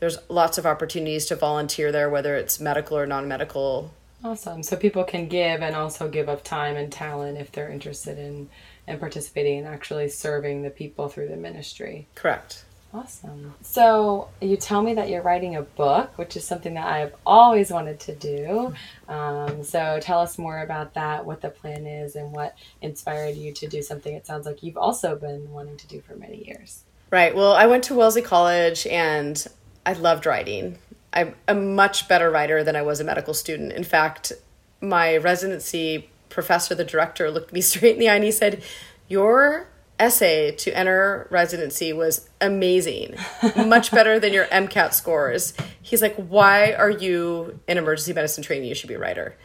there's 0.01 0.19
lots 0.29 0.59
of 0.59 0.67
opportunities 0.67 1.25
to 1.27 1.37
volunteer 1.37 1.93
there 1.93 2.11
whether 2.11 2.35
it's 2.35 2.59
medical 2.59 2.99
or 2.99 3.07
non-medical 3.07 3.93
Awesome. 4.25 4.63
So 4.63 4.77
people 4.77 5.05
can 5.05 5.29
give 5.29 5.63
and 5.63 5.77
also 5.77 6.09
give 6.09 6.29
of 6.29 6.43
time 6.43 6.77
and 6.77 6.91
talent 6.91 7.39
if 7.39 7.53
they're 7.53 7.71
interested 7.71 8.19
in 8.19 8.49
and 8.87 8.99
participating 8.99 9.59
in 9.59 9.67
actually 9.67 10.09
serving 10.09 10.63
the 10.63 10.71
people 10.71 11.09
through 11.09 11.29
the 11.29 11.37
ministry. 11.37 12.09
Correct. 12.15 12.65
Awesome. 12.97 13.53
So 13.61 14.29
you 14.41 14.57
tell 14.57 14.83
me 14.83 14.95
that 14.95 15.11
you're 15.11 15.21
writing 15.21 15.57
a 15.57 15.63
book, 15.63 16.17
which 16.17 16.35
is 16.35 16.45
something 16.45 16.75
that 16.75 16.87
I've 16.87 17.15
always 17.27 17.71
wanted 17.71 18.01
to 18.01 18.15
do. 18.15 18.73
Um, 19.07 19.63
so 19.63 19.99
tell 20.01 20.21
us 20.21 20.39
more 20.39 20.61
about 20.61 20.95
that, 20.95 21.27
what 21.27 21.43
the 21.43 21.51
plan 21.51 21.87
is, 21.87 22.17
and 22.17 22.33
what 22.33 22.57
inspired 22.81 23.37
you 23.37 23.53
to 23.53 23.69
do 23.69 23.83
something 23.83 24.15
it 24.15 24.27
sounds 24.27 24.47
like 24.47 24.63
you've 24.63 24.79
also 24.79 25.15
been 25.15 25.51
wanting 25.51 25.77
to 25.77 25.87
do 25.87 26.01
for 26.01 26.17
many 26.17 26.47
years. 26.47 26.85
Right. 27.11 27.37
Well, 27.37 27.53
I 27.53 27.67
went 27.67 27.85
to 27.85 27.95
Wellesley 27.95 28.23
College 28.23 28.87
and 28.87 29.47
I 29.85 29.93
loved 29.93 30.25
writing. 30.25 30.79
I'm 31.13 31.35
a 31.47 31.55
much 31.55 32.09
better 32.09 32.31
writer 32.31 32.65
than 32.65 32.77
I 32.77 32.83
was 32.83 32.99
a 32.99 33.05
medical 33.05 33.35
student. 33.35 33.73
In 33.73 33.85
fact, 33.85 34.33
my 34.81 35.19
residency 35.19 36.09
professor, 36.31 36.75
the 36.75 36.85
director, 36.85 37.31
looked 37.31 37.53
me 37.53 37.61
straight 37.73 37.95
in 37.95 38.01
the 38.01 38.09
eye 38.09 38.15
and 38.15 38.25
he 38.25 38.33
said, 38.33 38.63
Your 39.07 39.69
essay 39.99 40.53
to 40.53 40.77
enter 40.77 41.27
residency 41.31 41.93
was 41.93 42.29
amazing, 42.41 43.17
much 43.57 43.91
better 43.91 44.19
than 44.19 44.33
your 44.33 44.47
MCAT 44.47 44.93
scores. 44.93 45.55
He's 45.83 46.03
like, 46.03 46.17
Why 46.17 46.73
are 46.73 46.91
you 46.91 47.59
in 47.67 47.79
emergency 47.79 48.13
medicine 48.13 48.45
training? 48.45 48.69
You 48.69 48.75
should 48.75 48.89
be 48.89 48.95
a 48.95 48.99
writer. 48.99 49.37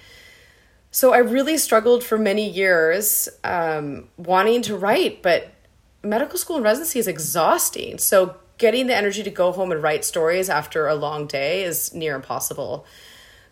So 0.91 1.13
I 1.13 1.19
really 1.19 1.57
struggled 1.57 2.03
for 2.03 2.17
many 2.17 2.49
years 2.49 3.29
um, 3.45 4.09
wanting 4.17 4.61
to 4.63 4.75
write, 4.75 5.21
but 5.21 5.49
medical 6.03 6.37
school 6.37 6.57
and 6.57 6.65
residency 6.65 6.99
is 6.99 7.07
exhausting. 7.07 7.97
So 7.97 8.35
getting 8.57 8.87
the 8.87 8.95
energy 8.95 9.23
to 9.23 9.29
go 9.29 9.53
home 9.53 9.71
and 9.71 9.81
write 9.81 10.03
stories 10.03 10.49
after 10.49 10.87
a 10.87 10.95
long 10.95 11.27
day 11.27 11.63
is 11.63 11.93
near 11.93 12.15
impossible. 12.15 12.85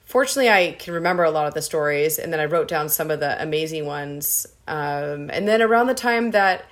Fortunately, 0.03 0.49
I 0.49 0.75
can 0.77 0.93
remember 0.93 1.23
a 1.23 1.31
lot 1.31 1.47
of 1.47 1.53
the 1.53 1.62
stories, 1.62 2.19
and 2.19 2.33
then 2.33 2.39
I 2.39 2.45
wrote 2.45 2.67
down 2.67 2.89
some 2.89 3.09
of 3.09 3.19
the 3.19 3.41
amazing 3.41 3.85
ones. 3.85 4.47
Um, 4.67 5.29
and 5.31 5.47
then 5.47 5.62
around 5.62 5.88
the 5.88 5.93
time 5.93 6.31
that 6.31 6.65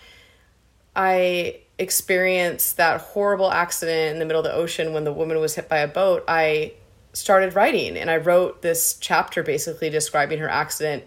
I 0.97 1.59
experienced 1.77 2.77
that 2.77 3.01
horrible 3.01 3.51
accident 3.51 4.13
in 4.13 4.19
the 4.19 4.25
middle 4.25 4.39
of 4.39 4.45
the 4.45 4.53
ocean 4.53 4.93
when 4.93 5.03
the 5.03 5.13
woman 5.13 5.39
was 5.39 5.55
hit 5.55 5.69
by 5.69 5.77
a 5.77 5.87
boat, 5.87 6.23
I 6.27 6.73
started 7.13 7.55
writing 7.55 7.97
and 7.97 8.09
I 8.09 8.17
wrote 8.17 8.61
this 8.61 8.97
chapter 8.99 9.43
basically 9.43 9.89
describing 9.89 10.39
her 10.39 10.49
accident. 10.49 11.03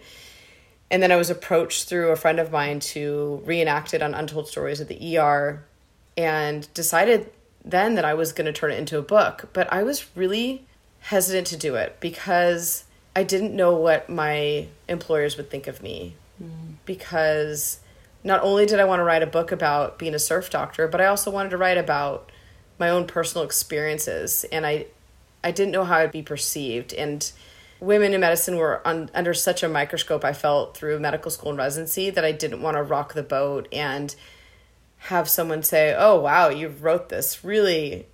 And 0.89 1.03
then 1.03 1.11
I 1.11 1.17
was 1.17 1.29
approached 1.29 1.87
through 1.87 2.09
a 2.09 2.15
friend 2.15 2.39
of 2.39 2.51
mine 2.51 2.79
to 2.79 3.41
reenact 3.45 3.93
it 3.93 4.01
on 4.01 4.13
Untold 4.13 4.47
Stories 4.47 4.79
of 4.79 4.87
the 4.87 5.17
ER 5.17 5.63
and 6.17 6.73
decided 6.73 7.31
then 7.63 7.95
that 7.95 8.05
I 8.05 8.13
was 8.13 8.33
going 8.33 8.45
to 8.45 8.53
turn 8.53 8.71
it 8.71 8.79
into 8.79 8.97
a 8.97 9.01
book. 9.01 9.49
But 9.53 9.71
I 9.71 9.83
was 9.83 10.05
really 10.15 10.65
hesitant 10.99 11.47
to 11.47 11.57
do 11.57 11.75
it 11.75 11.97
because 11.99 12.85
I 13.15 13.23
didn't 13.23 13.55
know 13.55 13.75
what 13.75 14.09
my 14.09 14.67
employers 14.87 15.37
would 15.37 15.49
think 15.49 15.67
of 15.67 15.81
me. 15.81 16.15
Mm. 16.41 16.75
Because 16.85 17.79
not 18.23 18.41
only 18.43 18.65
did 18.65 18.79
I 18.79 18.85
want 18.85 18.99
to 18.99 19.03
write 19.03 19.23
a 19.23 19.27
book 19.27 19.51
about 19.51 19.97
being 19.97 20.13
a 20.13 20.19
surf 20.19 20.49
doctor, 20.49 20.87
but 20.87 21.01
I 21.01 21.05
also 21.05 21.31
wanted 21.31 21.49
to 21.49 21.57
write 21.57 21.77
about 21.77 22.31
my 22.79 22.89
own 22.89 23.07
personal 23.07 23.45
experiences. 23.45 24.45
And 24.51 24.65
I, 24.65 24.87
I 25.43 25.51
didn't 25.51 25.71
know 25.71 25.83
how 25.83 25.97
I'd 25.97 26.11
be 26.11 26.21
perceived. 26.21 26.93
And 26.93 27.31
women 27.79 28.13
in 28.13 28.21
medicine 28.21 28.57
were 28.57 28.85
un, 28.87 29.09
under 29.13 29.33
such 29.33 29.63
a 29.63 29.69
microscope, 29.69 30.23
I 30.23 30.33
felt, 30.33 30.77
through 30.77 30.99
medical 30.99 31.31
school 31.31 31.49
and 31.49 31.57
residency 31.57 32.09
that 32.09 32.25
I 32.25 32.31
didn't 32.31 32.61
want 32.61 32.77
to 32.77 32.83
rock 32.83 33.13
the 33.13 33.23
boat 33.23 33.67
and 33.71 34.15
have 35.05 35.27
someone 35.27 35.63
say, 35.63 35.95
"Oh, 35.97 36.19
wow, 36.19 36.49
you 36.49 36.67
wrote 36.67 37.09
this 37.09 37.43
really 37.43 38.05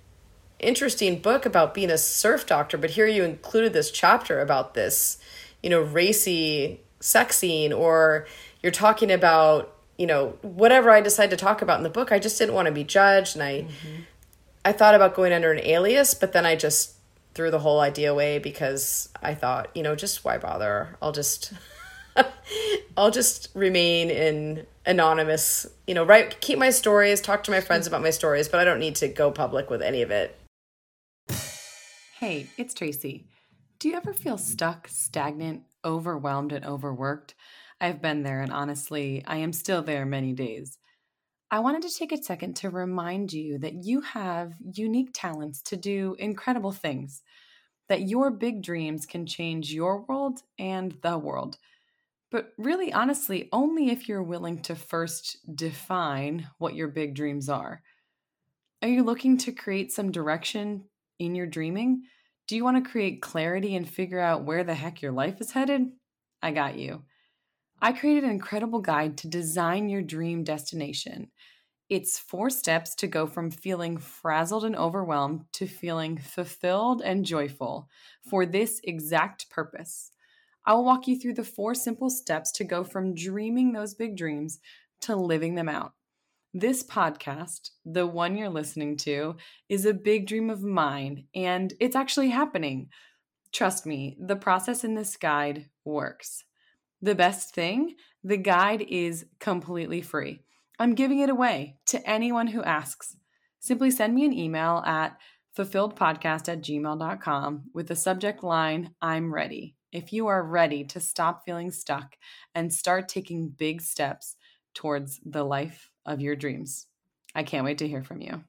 interesting 0.58 1.18
book 1.18 1.46
about 1.46 1.74
being 1.74 1.90
a 1.90 1.98
surf 1.98 2.46
doctor, 2.46 2.76
but 2.78 2.90
here 2.90 3.06
you 3.06 3.22
included 3.24 3.72
this 3.72 3.90
chapter 3.90 4.40
about 4.40 4.74
this, 4.74 5.18
you 5.62 5.70
know, 5.70 5.80
racy 5.80 6.80
sex 7.00 7.38
scene 7.38 7.72
or 7.72 8.26
you're 8.62 8.72
talking 8.72 9.10
about, 9.10 9.74
you 9.98 10.06
know, 10.06 10.38
whatever 10.42 10.90
I 10.90 11.00
decide 11.00 11.30
to 11.30 11.36
talk 11.36 11.60
about 11.60 11.78
in 11.78 11.82
the 11.82 11.90
book. 11.90 12.12
I 12.12 12.18
just 12.18 12.38
didn't 12.38 12.54
want 12.54 12.66
to 12.66 12.72
be 12.72 12.84
judged 12.84 13.36
and 13.36 13.42
I 13.42 13.62
mm-hmm. 13.62 14.02
I 14.64 14.72
thought 14.72 14.94
about 14.94 15.14
going 15.14 15.32
under 15.32 15.52
an 15.52 15.60
alias, 15.64 16.14
but 16.14 16.32
then 16.32 16.46
I 16.46 16.56
just 16.56 16.94
threw 17.34 17.50
the 17.50 17.58
whole 17.58 17.80
idea 17.80 18.10
away 18.10 18.38
because 18.38 19.08
I 19.22 19.34
thought, 19.34 19.70
you 19.74 19.82
know, 19.82 19.94
just 19.94 20.24
why 20.24 20.38
bother? 20.38 20.96
I'll 21.02 21.12
just 21.12 21.52
I'll 22.96 23.10
just 23.10 23.48
remain 23.54 24.10
in 24.10 24.66
anonymous, 24.86 25.66
you 25.86 25.94
know, 25.94 26.04
write 26.04 26.40
keep 26.40 26.58
my 26.58 26.70
stories, 26.70 27.20
talk 27.20 27.44
to 27.44 27.50
my 27.50 27.60
friends 27.60 27.86
about 27.86 28.02
my 28.02 28.10
stories, 28.10 28.48
but 28.48 28.60
I 28.60 28.64
don't 28.64 28.80
need 28.80 28.96
to 28.96 29.08
go 29.08 29.30
public 29.30 29.68
with 29.68 29.82
any 29.82 30.02
of 30.02 30.10
it. 30.10 30.38
Hey, 32.18 32.48
it's 32.56 32.74
Tracy. 32.74 33.26
Do 33.78 33.88
you 33.88 33.94
ever 33.94 34.12
feel 34.12 34.38
stuck, 34.38 34.88
stagnant, 34.88 35.62
overwhelmed, 35.84 36.52
and 36.52 36.64
overworked? 36.64 37.34
I've 37.80 38.02
been 38.02 38.22
there, 38.22 38.40
and 38.40 38.52
honestly, 38.52 39.22
I 39.26 39.36
am 39.38 39.52
still 39.52 39.82
there 39.82 40.04
many 40.06 40.32
days. 40.32 40.78
I 41.50 41.60
wanted 41.60 41.82
to 41.82 41.94
take 41.96 42.12
a 42.12 42.22
second 42.22 42.56
to 42.56 42.70
remind 42.70 43.32
you 43.32 43.58
that 43.58 43.84
you 43.84 44.02
have 44.02 44.54
unique 44.60 45.10
talents 45.14 45.62
to 45.64 45.76
do 45.76 46.16
incredible 46.18 46.72
things. 46.72 47.22
that 47.88 48.02
your 48.08 48.30
big 48.30 48.62
dreams 48.62 49.06
can 49.06 49.26
change 49.26 49.72
your 49.72 50.02
world 50.02 50.42
and 50.58 50.98
the 51.02 51.18
world. 51.18 51.58
But 52.30 52.52
really, 52.58 52.92
honestly, 52.92 53.48
only 53.52 53.90
if 53.90 54.08
you're 54.08 54.22
willing 54.22 54.62
to 54.62 54.76
first 54.76 55.38
define 55.56 56.48
what 56.58 56.74
your 56.74 56.88
big 56.88 57.14
dreams 57.14 57.48
are. 57.48 57.82
Are 58.82 58.88
you 58.88 59.02
looking 59.02 59.38
to 59.38 59.52
create 59.52 59.92
some 59.92 60.10
direction 60.12 60.84
in 61.18 61.34
your 61.34 61.46
dreaming? 61.46 62.02
Do 62.46 62.56
you 62.56 62.64
want 62.64 62.82
to 62.82 62.90
create 62.90 63.22
clarity 63.22 63.76
and 63.76 63.88
figure 63.88 64.20
out 64.20 64.44
where 64.44 64.64
the 64.64 64.74
heck 64.74 65.02
your 65.02 65.12
life 65.12 65.40
is 65.40 65.52
headed? 65.52 65.92
I 66.42 66.52
got 66.52 66.76
you. 66.78 67.04
I 67.80 67.92
created 67.92 68.24
an 68.24 68.30
incredible 68.30 68.80
guide 68.80 69.16
to 69.18 69.28
design 69.28 69.88
your 69.88 70.02
dream 70.02 70.42
destination. 70.42 71.30
It's 71.88 72.18
four 72.18 72.50
steps 72.50 72.94
to 72.96 73.06
go 73.06 73.26
from 73.26 73.50
feeling 73.50 73.98
frazzled 73.98 74.64
and 74.64 74.74
overwhelmed 74.74 75.44
to 75.54 75.66
feeling 75.66 76.18
fulfilled 76.18 77.02
and 77.02 77.24
joyful 77.24 77.88
for 78.28 78.44
this 78.44 78.80
exact 78.82 79.48
purpose. 79.48 80.10
I 80.66 80.74
will 80.74 80.84
walk 80.84 81.06
you 81.06 81.18
through 81.18 81.34
the 81.34 81.44
four 81.44 81.74
simple 81.74 82.10
steps 82.10 82.50
to 82.52 82.64
go 82.64 82.82
from 82.84 83.14
dreaming 83.14 83.72
those 83.72 83.94
big 83.94 84.16
dreams 84.16 84.58
to 85.02 85.14
living 85.14 85.54
them 85.54 85.68
out. 85.68 85.92
This 86.52 86.82
podcast, 86.82 87.70
the 87.84 88.06
one 88.06 88.36
you're 88.36 88.48
listening 88.48 88.96
to, 88.98 89.36
is 89.68 89.86
a 89.86 89.94
big 89.94 90.26
dream 90.26 90.50
of 90.50 90.62
mine, 90.62 91.28
and 91.34 91.72
it's 91.78 91.96
actually 91.96 92.30
happening. 92.30 92.90
Trust 93.52 93.86
me, 93.86 94.16
the 94.20 94.36
process 94.36 94.82
in 94.82 94.94
this 94.94 95.16
guide 95.16 95.70
works. 95.84 96.44
The 97.00 97.14
best 97.14 97.54
thing, 97.54 97.94
the 98.24 98.36
guide 98.36 98.82
is 98.88 99.26
completely 99.38 100.00
free. 100.02 100.40
I'm 100.78 100.94
giving 100.94 101.20
it 101.20 101.30
away 101.30 101.76
to 101.86 102.08
anyone 102.08 102.48
who 102.48 102.62
asks. 102.62 103.16
Simply 103.60 103.90
send 103.90 104.14
me 104.14 104.24
an 104.24 104.32
email 104.32 104.82
at 104.86 105.18
fulfilledpodcast 105.56 106.48
at 106.48 106.62
gmail.com 106.62 107.64
with 107.74 107.88
the 107.88 107.96
subject 107.96 108.42
line, 108.42 108.94
I'm 109.02 109.34
ready. 109.34 109.74
If 109.90 110.12
you 110.12 110.26
are 110.26 110.42
ready 110.42 110.84
to 110.84 111.00
stop 111.00 111.44
feeling 111.44 111.70
stuck 111.70 112.16
and 112.54 112.72
start 112.72 113.08
taking 113.08 113.48
big 113.48 113.80
steps 113.80 114.36
towards 114.74 115.20
the 115.24 115.44
life 115.44 115.90
of 116.04 116.20
your 116.20 116.36
dreams, 116.36 116.86
I 117.34 117.42
can't 117.42 117.64
wait 117.64 117.78
to 117.78 117.88
hear 117.88 118.02
from 118.02 118.20
you. 118.20 118.44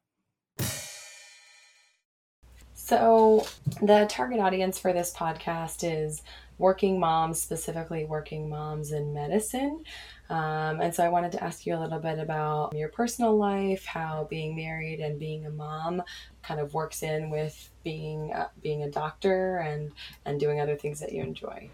So, 2.74 3.46
the 3.82 4.08
target 4.10 4.40
audience 4.40 4.80
for 4.80 4.94
this 4.94 5.14
podcast 5.14 5.84
is 5.84 6.24
working 6.60 7.00
moms, 7.00 7.42
specifically 7.42 8.06
working 8.06 8.50
moms 8.50 8.92
in 8.92 9.14
medicine. 9.14 9.84
Um, 10.30 10.82
and 10.82 10.94
so 10.94 11.04
I 11.04 11.10
wanted 11.10 11.32
to 11.32 11.44
ask 11.44 11.66
you 11.66 11.76
a 11.76 11.80
little 11.80 11.98
bit 11.98 12.20
about 12.20 12.76
your 12.76 12.90
personal 12.90 13.36
life, 13.36 13.86
how 13.86 14.28
being 14.30 14.56
married 14.56 15.00
and 15.00 15.18
being 15.18 15.48
a 15.48 15.50
mom 15.50 16.04
kind 16.44 16.60
of 16.60 16.76
works 16.76 17.02
in 17.02 17.32
with 17.32 17.70
being 17.84 18.32
uh, 18.34 18.50
being 18.62 18.84
a 18.84 18.92
doctor 18.92 19.58
and 19.58 19.92
and 20.26 20.40
doing 20.40 20.62
other 20.62 20.76
things 20.76 21.00
that 21.00 21.12
you 21.14 21.24
enjoy. 21.24 21.70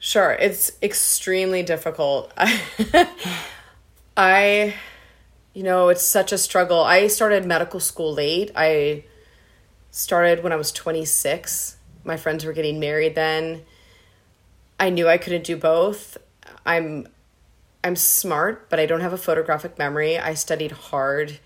Sure, 0.00 0.32
it's 0.32 0.72
extremely 0.82 1.62
difficult. 1.62 2.32
I, 4.16 4.74
you 5.54 5.62
know, 5.62 5.90
it's 5.90 6.04
such 6.04 6.32
a 6.32 6.38
struggle. 6.38 6.80
I 6.80 7.06
started 7.06 7.46
medical 7.46 7.78
school 7.78 8.12
late. 8.12 8.50
I 8.56 9.04
started 9.92 10.42
when 10.42 10.52
I 10.52 10.56
was 10.56 10.72
26. 10.72 11.76
My 12.02 12.16
friends 12.16 12.44
were 12.44 12.52
getting 12.52 12.80
married 12.80 13.14
then. 13.14 13.62
I 14.82 14.90
knew 14.90 15.08
I 15.08 15.16
couldn't 15.16 15.44
do 15.44 15.56
both. 15.56 16.18
I'm 16.66 17.06
I'm 17.84 17.94
smart, 17.94 18.68
but 18.68 18.80
I 18.80 18.86
don't 18.86 19.00
have 19.00 19.12
a 19.12 19.16
photographic 19.16 19.78
memory. 19.78 20.18
I 20.18 20.34
studied 20.34 20.72
hard. 20.72 21.38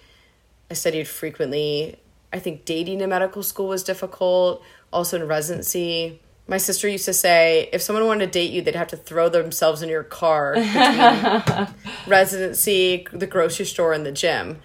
I 0.70 0.74
studied 0.74 1.06
frequently. 1.06 1.98
I 2.32 2.38
think 2.38 2.64
dating 2.64 3.02
in 3.02 3.10
medical 3.10 3.42
school 3.42 3.68
was 3.68 3.84
difficult, 3.84 4.62
also 4.90 5.20
in 5.20 5.28
residency. 5.28 6.18
My 6.48 6.56
sister 6.56 6.88
used 6.88 7.04
to 7.04 7.12
say 7.12 7.68
if 7.74 7.82
someone 7.82 8.06
wanted 8.06 8.24
to 8.24 8.30
date 8.32 8.52
you, 8.52 8.62
they'd 8.62 8.74
have 8.74 8.88
to 8.88 8.96
throw 8.96 9.28
themselves 9.28 9.82
in 9.82 9.90
your 9.90 10.02
car 10.02 10.54
between 10.54 11.74
residency, 12.06 13.06
the 13.12 13.26
grocery 13.26 13.66
store, 13.66 13.92
and 13.92 14.06
the 14.06 14.12
gym, 14.12 14.60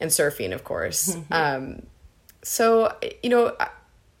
and 0.00 0.10
surfing, 0.10 0.52
of 0.52 0.64
course. 0.64 1.16
um, 1.30 1.86
so, 2.42 2.96
you 3.22 3.30
know, 3.30 3.54
I, 3.60 3.68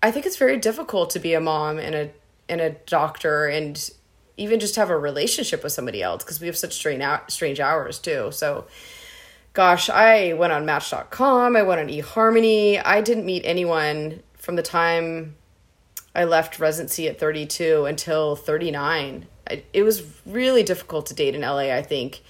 I 0.04 0.10
think 0.12 0.24
it's 0.24 0.36
very 0.36 0.58
difficult 0.58 1.10
to 1.10 1.18
be 1.18 1.34
a 1.34 1.40
mom 1.40 1.78
and 1.78 1.96
a 1.96 2.10
and 2.52 2.60
a 2.60 2.70
doctor 2.86 3.46
and 3.46 3.90
even 4.36 4.60
just 4.60 4.76
have 4.76 4.90
a 4.90 4.98
relationship 4.98 5.62
with 5.62 5.72
somebody 5.72 6.02
else 6.02 6.22
because 6.22 6.40
we 6.40 6.46
have 6.46 6.56
such 6.56 6.74
strange 6.74 7.02
strange 7.28 7.60
hours 7.60 7.98
too. 7.98 8.30
So 8.30 8.66
gosh, 9.54 9.88
I 9.88 10.34
went 10.34 10.52
on 10.52 10.66
match.com, 10.66 11.56
I 11.56 11.62
went 11.62 11.80
on 11.80 11.88
eHarmony. 11.88 12.80
I 12.84 13.00
didn't 13.00 13.24
meet 13.24 13.42
anyone 13.44 14.22
from 14.36 14.56
the 14.56 14.62
time 14.62 15.36
I 16.14 16.24
left 16.24 16.58
residency 16.58 17.08
at 17.08 17.18
32 17.18 17.86
until 17.86 18.36
39. 18.36 19.26
I, 19.48 19.62
it 19.72 19.82
was 19.82 20.02
really 20.26 20.62
difficult 20.62 21.06
to 21.06 21.14
date 21.14 21.34
in 21.34 21.40
LA, 21.40 21.74
I 21.74 21.82
think. 21.82 22.22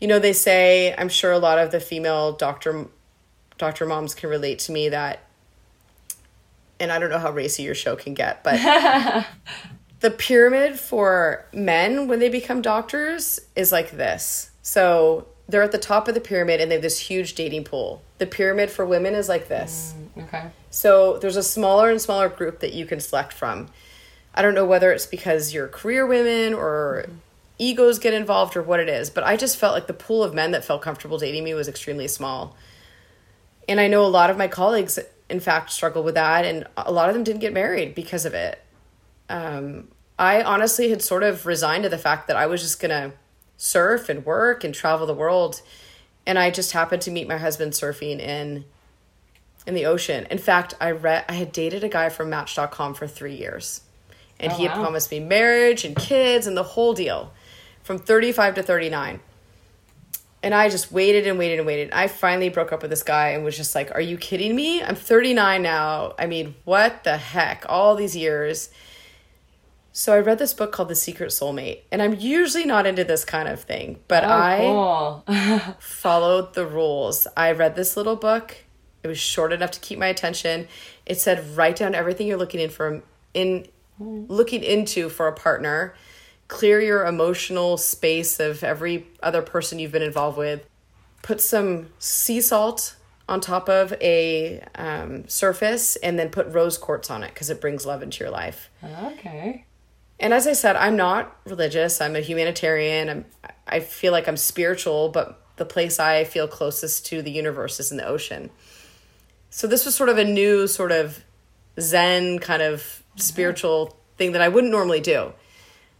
You 0.00 0.08
know, 0.08 0.18
they 0.18 0.32
say, 0.32 0.94
I'm 0.98 1.08
sure 1.08 1.30
a 1.30 1.38
lot 1.38 1.58
of 1.58 1.70
the 1.70 1.80
female 1.80 2.32
doctor 2.32 2.88
doctor 3.56 3.86
moms 3.86 4.16
can 4.16 4.28
relate 4.28 4.58
to 4.58 4.72
me 4.72 4.88
that 4.88 5.20
and 6.84 6.92
I 6.92 7.00
don't 7.00 7.10
know 7.10 7.18
how 7.18 7.32
racy 7.32 7.64
your 7.64 7.74
show 7.74 7.96
can 7.96 8.14
get, 8.14 8.44
but 8.44 8.54
the 10.00 10.10
pyramid 10.10 10.78
for 10.78 11.46
men 11.52 12.06
when 12.06 12.20
they 12.20 12.28
become 12.28 12.62
doctors 12.62 13.40
is 13.56 13.72
like 13.72 13.90
this. 13.92 14.50
So 14.62 15.26
they're 15.48 15.62
at 15.62 15.72
the 15.72 15.78
top 15.78 16.08
of 16.08 16.14
the 16.14 16.20
pyramid 16.20 16.60
and 16.60 16.70
they 16.70 16.76
have 16.76 16.82
this 16.82 16.98
huge 16.98 17.34
dating 17.34 17.64
pool. 17.64 18.02
The 18.18 18.26
pyramid 18.26 18.70
for 18.70 18.86
women 18.86 19.14
is 19.14 19.28
like 19.28 19.48
this. 19.48 19.94
Mm, 20.16 20.24
okay. 20.24 20.50
So 20.70 21.18
there's 21.18 21.36
a 21.36 21.42
smaller 21.42 21.90
and 21.90 22.00
smaller 22.00 22.28
group 22.28 22.60
that 22.60 22.74
you 22.74 22.86
can 22.86 23.00
select 23.00 23.32
from. 23.32 23.68
I 24.34 24.42
don't 24.42 24.54
know 24.54 24.64
whether 24.64 24.92
it's 24.92 25.06
because 25.06 25.54
you're 25.54 25.68
career 25.68 26.06
women 26.06 26.54
or 26.54 27.04
mm-hmm. 27.06 27.16
egos 27.58 27.98
get 27.98 28.14
involved 28.14 28.56
or 28.56 28.62
what 28.62 28.80
it 28.80 28.88
is, 28.88 29.10
but 29.10 29.24
I 29.24 29.36
just 29.36 29.56
felt 29.56 29.74
like 29.74 29.86
the 29.86 29.94
pool 29.94 30.22
of 30.22 30.34
men 30.34 30.50
that 30.50 30.64
felt 30.64 30.82
comfortable 30.82 31.18
dating 31.18 31.44
me 31.44 31.54
was 31.54 31.68
extremely 31.68 32.08
small. 32.08 32.56
And 33.68 33.80
I 33.80 33.88
know 33.88 34.04
a 34.04 34.08
lot 34.08 34.30
of 34.30 34.36
my 34.36 34.48
colleagues 34.48 34.98
in 35.28 35.40
fact 35.40 35.70
struggled 35.70 36.04
with 36.04 36.14
that 36.14 36.44
and 36.44 36.66
a 36.76 36.92
lot 36.92 37.08
of 37.08 37.14
them 37.14 37.24
didn't 37.24 37.40
get 37.40 37.52
married 37.52 37.94
because 37.94 38.24
of 38.24 38.34
it. 38.34 38.60
Um, 39.28 39.88
i 40.18 40.42
honestly 40.42 40.90
had 40.90 41.02
sort 41.02 41.22
of 41.22 41.46
resigned 41.46 41.82
to 41.84 41.88
the 41.88 41.98
fact 41.98 42.28
that 42.28 42.36
i 42.36 42.46
was 42.46 42.60
just 42.60 42.80
gonna 42.80 43.12
surf 43.56 44.08
and 44.08 44.24
work 44.24 44.62
and 44.64 44.74
travel 44.74 45.06
the 45.06 45.14
world 45.14 45.62
and 46.26 46.38
i 46.38 46.50
just 46.50 46.72
happened 46.72 47.02
to 47.02 47.10
meet 47.10 47.26
my 47.26 47.38
husband 47.38 47.72
surfing 47.72 48.20
in 48.20 48.64
in 49.66 49.72
the 49.72 49.86
ocean. 49.86 50.26
In 50.30 50.38
fact 50.38 50.74
i 50.80 50.90
read 50.90 51.24
i 51.28 51.32
had 51.32 51.52
dated 51.52 51.82
a 51.84 51.88
guy 51.88 52.08
from 52.10 52.30
match.com 52.30 52.94
for 52.94 53.06
three 53.06 53.34
years 53.34 53.80
and 54.38 54.52
oh, 54.52 54.56
he 54.56 54.64
had 54.64 54.76
wow. 54.76 54.82
promised 54.82 55.10
me 55.10 55.20
marriage 55.20 55.84
and 55.84 55.96
kids 55.96 56.46
and 56.46 56.56
the 56.56 56.62
whole 56.62 56.92
deal 56.92 57.32
from 57.82 57.98
35 57.98 58.56
to 58.56 58.62
39 58.62 59.20
and 60.44 60.54
I 60.54 60.68
just 60.68 60.92
waited 60.92 61.26
and 61.26 61.38
waited 61.38 61.58
and 61.58 61.66
waited. 61.66 61.90
I 61.92 62.06
finally 62.06 62.50
broke 62.50 62.70
up 62.70 62.82
with 62.82 62.90
this 62.90 63.02
guy 63.02 63.30
and 63.30 63.44
was 63.44 63.56
just 63.56 63.74
like, 63.74 63.90
Are 63.94 64.00
you 64.00 64.18
kidding 64.18 64.54
me? 64.54 64.82
I'm 64.82 64.94
39 64.94 65.62
now. 65.62 66.14
I 66.18 66.26
mean, 66.26 66.54
what 66.64 67.02
the 67.02 67.16
heck? 67.16 67.64
All 67.66 67.96
these 67.96 68.14
years. 68.14 68.68
So 69.90 70.12
I 70.12 70.18
read 70.18 70.38
this 70.38 70.52
book 70.52 70.70
called 70.70 70.90
The 70.90 70.94
Secret 70.94 71.30
Soulmate. 71.30 71.80
And 71.90 72.02
I'm 72.02 72.14
usually 72.16 72.66
not 72.66 72.86
into 72.86 73.04
this 73.04 73.24
kind 73.24 73.48
of 73.48 73.62
thing, 73.62 74.00
but 74.06 74.22
oh, 74.24 74.28
I 74.28 74.58
cool. 74.58 75.74
followed 75.78 76.52
the 76.52 76.66
rules. 76.66 77.26
I 77.36 77.52
read 77.52 77.74
this 77.74 77.96
little 77.96 78.16
book. 78.16 78.54
It 79.02 79.08
was 79.08 79.18
short 79.18 79.50
enough 79.50 79.70
to 79.70 79.80
keep 79.80 79.98
my 79.98 80.08
attention. 80.08 80.68
It 81.06 81.20
said 81.20 81.56
write 81.56 81.76
down 81.76 81.94
everything 81.94 82.26
you're 82.26 82.36
looking 82.36 82.60
in 82.60 82.70
for 82.70 83.02
in 83.32 83.66
looking 83.98 84.62
into 84.62 85.08
for 85.08 85.26
a 85.26 85.32
partner 85.32 85.94
clear 86.48 86.80
your 86.80 87.06
emotional 87.06 87.76
space 87.76 88.38
of 88.40 88.62
every 88.62 89.06
other 89.22 89.42
person 89.42 89.78
you've 89.78 89.92
been 89.92 90.02
involved 90.02 90.38
with. 90.38 90.66
Put 91.22 91.40
some 91.40 91.88
sea 91.98 92.40
salt 92.40 92.96
on 93.28 93.40
top 93.40 93.68
of 93.68 93.92
a 94.00 94.62
um, 94.74 95.26
surface 95.28 95.96
and 95.96 96.18
then 96.18 96.28
put 96.28 96.46
rose 96.48 96.76
quartz 96.76 97.10
on 97.10 97.22
it 97.22 97.32
because 97.32 97.48
it 97.48 97.60
brings 97.60 97.86
love 97.86 98.02
into 98.02 98.22
your 98.22 98.30
life. 98.30 98.70
Okay. 99.04 99.64
And 100.20 100.32
as 100.32 100.46
I 100.46 100.52
said, 100.52 100.76
I'm 100.76 100.96
not 100.96 101.36
religious. 101.44 102.00
I'm 102.00 102.14
a 102.16 102.20
humanitarian. 102.20 103.08
I'm, 103.08 103.24
I 103.66 103.80
feel 103.80 104.12
like 104.12 104.28
I'm 104.28 104.36
spiritual, 104.36 105.08
but 105.08 105.40
the 105.56 105.64
place 105.64 105.98
I 105.98 106.24
feel 106.24 106.46
closest 106.46 107.06
to 107.06 107.22
the 107.22 107.30
universe 107.30 107.80
is 107.80 107.90
in 107.90 107.96
the 107.96 108.06
ocean. 108.06 108.50
So 109.50 109.66
this 109.66 109.84
was 109.84 109.94
sort 109.94 110.08
of 110.08 110.18
a 110.18 110.24
new 110.24 110.66
sort 110.66 110.92
of 110.92 111.24
Zen 111.80 112.38
kind 112.38 112.62
of 112.62 113.02
spiritual 113.16 113.96
thing 114.16 114.32
that 114.32 114.42
I 114.42 114.48
wouldn't 114.48 114.72
normally 114.72 115.00
do. 115.00 115.32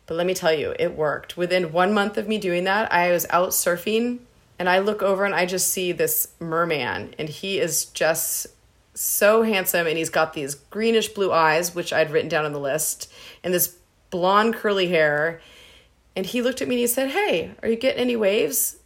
But 0.07 0.17
let 0.17 0.27
me 0.27 0.35
tell 0.35 0.53
you, 0.53 0.75
it 0.79 0.97
worked. 0.97 1.37
Within 1.37 1.73
one 1.73 1.95
month 1.95 2.19
of 2.19 2.29
me 2.29 2.39
doing 2.39 2.65
that, 2.65 2.93
I 2.93 3.11
was 3.11 3.27
out 3.31 3.51
surfing 3.51 4.19
and 4.59 4.69
I 4.69 4.79
look 4.79 5.03
over 5.03 5.25
and 5.25 5.35
I 5.35 5.47
just 5.47 5.69
see 5.69 5.93
this 5.93 6.29
merman, 6.39 7.15
and 7.19 7.29
he 7.29 7.59
is 7.59 7.87
just 7.87 8.47
so 8.95 9.43
handsome 9.43 9.89
and 9.89 9.99
he's 9.99 10.11
got 10.11 10.33
these 10.33 10.55
greenish 10.55 11.09
blue 11.09 11.33
eyes, 11.33 11.75
which 11.75 11.93
I'd 11.93 12.11
written 12.11 12.29
down 12.29 12.45
on 12.45 12.53
the 12.53 12.61
list, 12.61 13.13
and 13.43 13.53
this 13.53 13.77
blonde 14.11 14.55
curly 14.55 14.89
hair. 14.89 15.41
And 16.15 16.25
he 16.25 16.41
looked 16.41 16.63
at 16.63 16.69
me 16.69 16.77
and 16.77 16.81
he 16.81 16.87
said, 16.87 17.11
Hey, 17.11 17.53
are 17.63 17.69
you 17.69 17.77
getting 17.77 18.01
any 18.01 18.15
waves? 18.15 18.77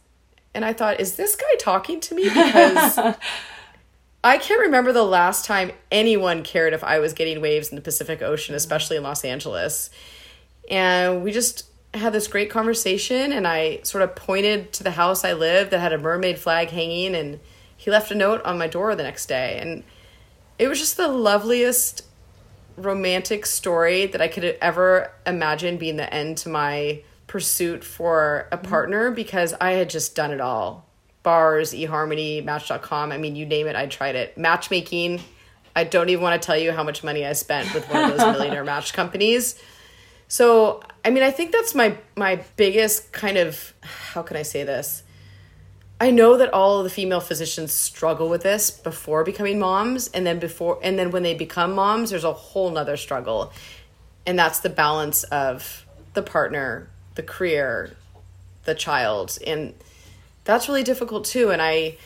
And 0.55 0.65
I 0.65 0.73
thought, 0.73 0.99
Is 0.99 1.15
this 1.15 1.35
guy 1.35 1.55
talking 1.59 1.99
to 1.99 2.15
me? 2.15 2.23
Because 2.23 2.97
I 4.23 4.37
can't 4.39 4.61
remember 4.61 4.91
the 4.91 5.03
last 5.03 5.45
time 5.45 5.71
anyone 5.91 6.41
cared 6.41 6.73
if 6.73 6.83
I 6.83 6.97
was 6.97 7.13
getting 7.13 7.39
waves 7.39 7.69
in 7.69 7.75
the 7.75 7.81
Pacific 7.81 8.23
Ocean, 8.23 8.55
especially 8.55 8.97
in 8.97 9.03
Los 9.03 9.23
Angeles. 9.23 9.91
And 10.69 11.23
we 11.23 11.31
just 11.31 11.65
had 11.93 12.13
this 12.13 12.27
great 12.27 12.49
conversation, 12.49 13.31
and 13.31 13.47
I 13.47 13.79
sort 13.83 14.03
of 14.03 14.15
pointed 14.15 14.71
to 14.73 14.83
the 14.83 14.91
house 14.91 15.23
I 15.23 15.33
lived 15.33 15.71
that 15.71 15.79
had 15.79 15.93
a 15.93 15.97
mermaid 15.97 16.37
flag 16.37 16.69
hanging, 16.69 17.15
and 17.15 17.39
he 17.75 17.89
left 17.89 18.11
a 18.11 18.15
note 18.15 18.43
on 18.43 18.57
my 18.57 18.67
door 18.67 18.95
the 18.95 19.03
next 19.03 19.25
day. 19.25 19.57
And 19.59 19.83
it 20.59 20.67
was 20.67 20.79
just 20.79 20.97
the 20.97 21.07
loveliest 21.07 22.03
romantic 22.75 23.45
story 23.45 24.05
that 24.05 24.21
I 24.21 24.27
could 24.27 24.43
ever 24.61 25.11
imagine 25.25 25.77
being 25.77 25.97
the 25.97 26.13
end 26.13 26.37
to 26.39 26.49
my 26.49 27.01
pursuit 27.27 27.83
for 27.83 28.47
a 28.51 28.57
mm-hmm. 28.57 28.69
partner 28.69 29.11
because 29.11 29.53
I 29.59 29.73
had 29.73 29.89
just 29.89 30.15
done 30.15 30.31
it 30.31 30.41
all 30.41 30.85
bars, 31.21 31.73
eHarmony, 31.73 32.43
Match.com. 32.43 33.11
I 33.11 33.17
mean, 33.17 33.35
you 33.35 33.45
name 33.45 33.67
it, 33.67 33.75
I 33.75 33.87
tried 33.87 34.15
it. 34.15 34.37
Matchmaking. 34.37 35.21
I 35.75 35.83
don't 35.83 36.09
even 36.09 36.23
want 36.23 36.41
to 36.41 36.45
tell 36.45 36.57
you 36.57 36.71
how 36.71 36.83
much 36.83 37.03
money 37.03 37.25
I 37.25 37.33
spent 37.33 37.73
with 37.73 37.87
one 37.89 38.09
of 38.09 38.17
those 38.17 38.33
millionaire 38.37 38.63
match 38.63 38.93
companies. 38.93 39.61
So, 40.29 40.83
I 41.03 41.09
mean, 41.09 41.23
I 41.23 41.31
think 41.31 41.51
that's 41.51 41.73
my 41.73 41.97
my 42.15 42.43
biggest 42.55 43.11
kind 43.11 43.35
of 43.37 43.73
how 43.81 44.21
can 44.21 44.37
I 44.37 44.43
say 44.43 44.63
this? 44.63 45.03
I 45.99 46.11
know 46.11 46.37
that 46.37 46.53
all 46.53 46.83
the 46.83 46.89
female 46.89 47.19
physicians 47.19 47.73
struggle 47.73 48.29
with 48.29 48.43
this 48.43 48.71
before 48.71 49.23
becoming 49.25 49.59
moms, 49.59 50.07
and 50.09 50.25
then 50.25 50.39
before 50.39 50.79
and 50.83 50.97
then 50.97 51.09
when 51.09 51.23
they 51.23 51.33
become 51.33 51.73
moms, 51.73 52.11
there's 52.11 52.23
a 52.23 52.31
whole 52.31 52.69
nother 52.69 52.95
struggle. 52.95 53.51
And 54.25 54.37
that's 54.37 54.59
the 54.59 54.69
balance 54.69 55.23
of 55.23 55.85
the 56.13 56.21
partner, 56.21 56.87
the 57.15 57.23
career, 57.23 57.97
the 58.65 58.75
child. 58.75 59.35
And 59.47 59.73
that's 60.43 60.69
really 60.69 60.83
difficult 60.83 61.25
too. 61.25 61.49
And 61.49 61.59
I 61.59 61.97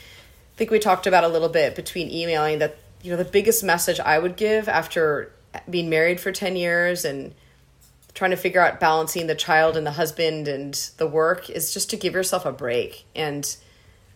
think 0.55 0.71
we 0.71 0.79
talked 0.79 1.07
about 1.07 1.25
a 1.25 1.27
little 1.27 1.49
bit 1.49 1.75
between 1.75 2.09
emailing 2.09 2.59
that, 2.59 2.77
you 3.01 3.11
know, 3.11 3.17
the 3.17 3.25
biggest 3.25 3.65
message 3.65 3.99
I 3.99 4.17
would 4.17 4.37
give 4.37 4.69
after 4.69 5.33
being 5.69 5.89
married 5.89 6.21
for 6.21 6.31
10 6.31 6.55
years 6.55 7.03
and 7.03 7.35
trying 8.13 8.31
to 8.31 8.37
figure 8.37 8.61
out 8.61 8.79
balancing 8.79 9.27
the 9.27 9.35
child 9.35 9.75
and 9.75 9.85
the 9.85 9.91
husband 9.91 10.47
and 10.47 10.73
the 10.97 11.07
work 11.07 11.49
is 11.49 11.73
just 11.73 11.89
to 11.89 11.97
give 11.97 12.13
yourself 12.13 12.45
a 12.45 12.51
break. 12.51 13.05
And 13.15 13.55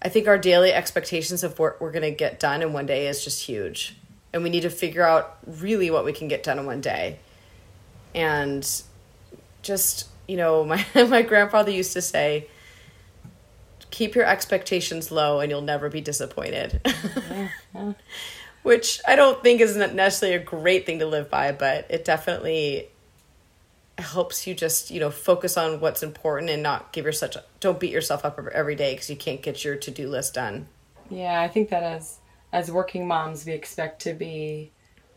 I 0.01 0.09
think 0.09 0.27
our 0.27 0.37
daily 0.37 0.71
expectations 0.71 1.43
of 1.43 1.57
what 1.57 1.81
we're 1.81 1.91
going 1.91 2.03
to 2.03 2.11
get 2.11 2.39
done 2.39 2.61
in 2.61 2.73
one 2.73 2.85
day 2.85 3.07
is 3.07 3.23
just 3.23 3.43
huge. 3.43 3.95
And 4.33 4.43
we 4.43 4.49
need 4.49 4.61
to 4.61 4.69
figure 4.69 5.03
out 5.03 5.37
really 5.45 5.89
what 5.89 6.05
we 6.05 6.13
can 6.13 6.27
get 6.27 6.43
done 6.43 6.59
in 6.59 6.65
one 6.65 6.81
day. 6.81 7.17
And 8.13 8.69
just, 9.63 10.07
you 10.27 10.37
know, 10.37 10.63
my, 10.65 10.85
my 10.95 11.23
grandfather 11.23 11.71
used 11.71 11.93
to 11.93 12.01
say, 12.01 12.47
keep 13.89 14.13
your 14.13 14.25
expectations 14.25 15.11
low 15.11 15.39
and 15.39 15.49
you'll 15.49 15.61
never 15.61 15.89
be 15.89 16.01
disappointed. 16.01 16.81
Which 18.61 18.99
I 19.07 19.15
don't 19.15 19.41
think 19.41 19.61
is 19.61 19.75
necessarily 19.75 20.35
a 20.35 20.43
great 20.43 20.85
thing 20.85 20.99
to 20.99 21.07
live 21.07 21.31
by, 21.31 21.51
but 21.53 21.87
it 21.89 22.05
definitely 22.05 22.89
helps 23.99 24.45
you 24.45 24.53
just, 24.53 24.91
you 24.91 24.99
know, 24.99 25.09
focus 25.09 25.57
on 25.57 25.79
what's 25.79 26.03
important 26.03 26.49
and 26.49 26.61
not 26.61 26.91
give 26.93 27.05
yourself 27.05 27.35
don't 27.59 27.79
beat 27.79 27.91
yourself 27.91 28.23
up 28.23 28.39
every 28.53 28.75
day 28.75 28.93
because 28.93 29.09
you 29.09 29.15
can't 29.15 29.41
get 29.41 29.63
your 29.63 29.75
to-do 29.75 30.07
list 30.07 30.33
done. 30.35 30.67
Yeah, 31.09 31.41
I 31.41 31.47
think 31.47 31.69
that 31.69 31.83
as 31.83 32.19
as 32.53 32.71
working 32.71 33.07
moms 33.07 33.45
we 33.45 33.53
expect 33.53 34.01
to 34.03 34.13
be 34.13 34.71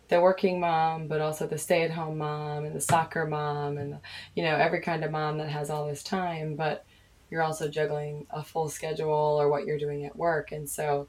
the 0.08 0.20
working 0.20 0.58
mom, 0.58 1.06
but 1.06 1.20
also 1.20 1.46
the 1.46 1.56
stay-at-home 1.58 2.18
mom 2.18 2.64
and 2.64 2.74
the 2.74 2.80
soccer 2.80 3.26
mom 3.26 3.78
and 3.78 3.98
you 4.34 4.42
know 4.42 4.56
every 4.56 4.80
kind 4.80 5.04
of 5.04 5.10
mom 5.10 5.38
that 5.38 5.48
has 5.48 5.70
all 5.70 5.86
this 5.86 6.02
time. 6.02 6.56
But 6.56 6.84
you're 7.30 7.42
also 7.42 7.68
juggling 7.68 8.26
a 8.30 8.42
full 8.42 8.68
schedule 8.68 9.40
or 9.40 9.48
what 9.48 9.64
you're 9.64 9.78
doing 9.78 10.04
at 10.04 10.16
work. 10.16 10.52
And 10.52 10.68
so, 10.68 11.06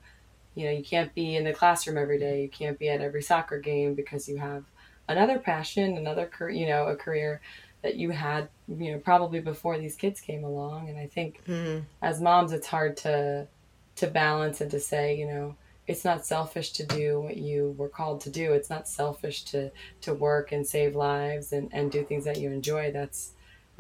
you 0.54 0.66
know, 0.66 0.72
you 0.72 0.84
can't 0.84 1.14
be 1.16 1.36
in 1.36 1.44
the 1.44 1.54
classroom 1.54 1.98
every 1.98 2.20
day. 2.20 2.44
You 2.44 2.50
can't 2.50 2.78
be 2.78 2.90
at 2.90 3.02
every 3.02 3.24
soccer 3.24 3.60
game 3.60 3.96
because 3.96 4.30
you 4.30 4.38
have 4.38 4.64
another 5.08 5.40
passion, 5.40 5.98
another 5.98 6.26
career, 6.26 6.56
you 6.56 6.68
know, 6.68 6.88
a 6.88 6.96
career 6.96 7.42
that 7.82 7.96
you 7.96 8.12
had, 8.12 8.50
you 8.68 8.92
know, 8.92 9.00
probably 9.00 9.40
before 9.40 9.78
these 9.78 9.96
kids 9.96 10.22
came 10.22 10.44
along. 10.44 10.90
And 10.90 10.98
I 10.98 11.08
think 11.08 11.44
mm-hmm. 11.46 11.80
as 12.02 12.22
moms, 12.22 12.52
it's 12.52 12.68
hard 12.68 12.98
to, 12.98 13.48
to 13.96 14.08
balance 14.08 14.62
and 14.62 14.70
to 14.72 14.80
say, 14.80 15.18
you 15.18 15.26
know, 15.26 15.56
it's 15.88 16.06
not 16.06 16.26
selfish 16.26 16.72
to 16.74 16.86
do 16.86 17.20
what 17.22 17.38
you 17.38 17.76
were 17.78 17.90
called 17.90 18.22
to 18.22 18.30
do. 18.30 18.54
It's 18.54 18.70
not 18.70 18.88
selfish 18.88 19.44
to, 19.46 19.72
to 20.02 20.14
work 20.14 20.52
and 20.52 20.66
save 20.66 20.96
lives 20.96 21.52
and, 21.52 21.70
and 21.74 21.92
do 21.92 22.04
things 22.04 22.26
that 22.26 22.38
you 22.38 22.52
enjoy. 22.52 22.92
That's, 22.92 23.32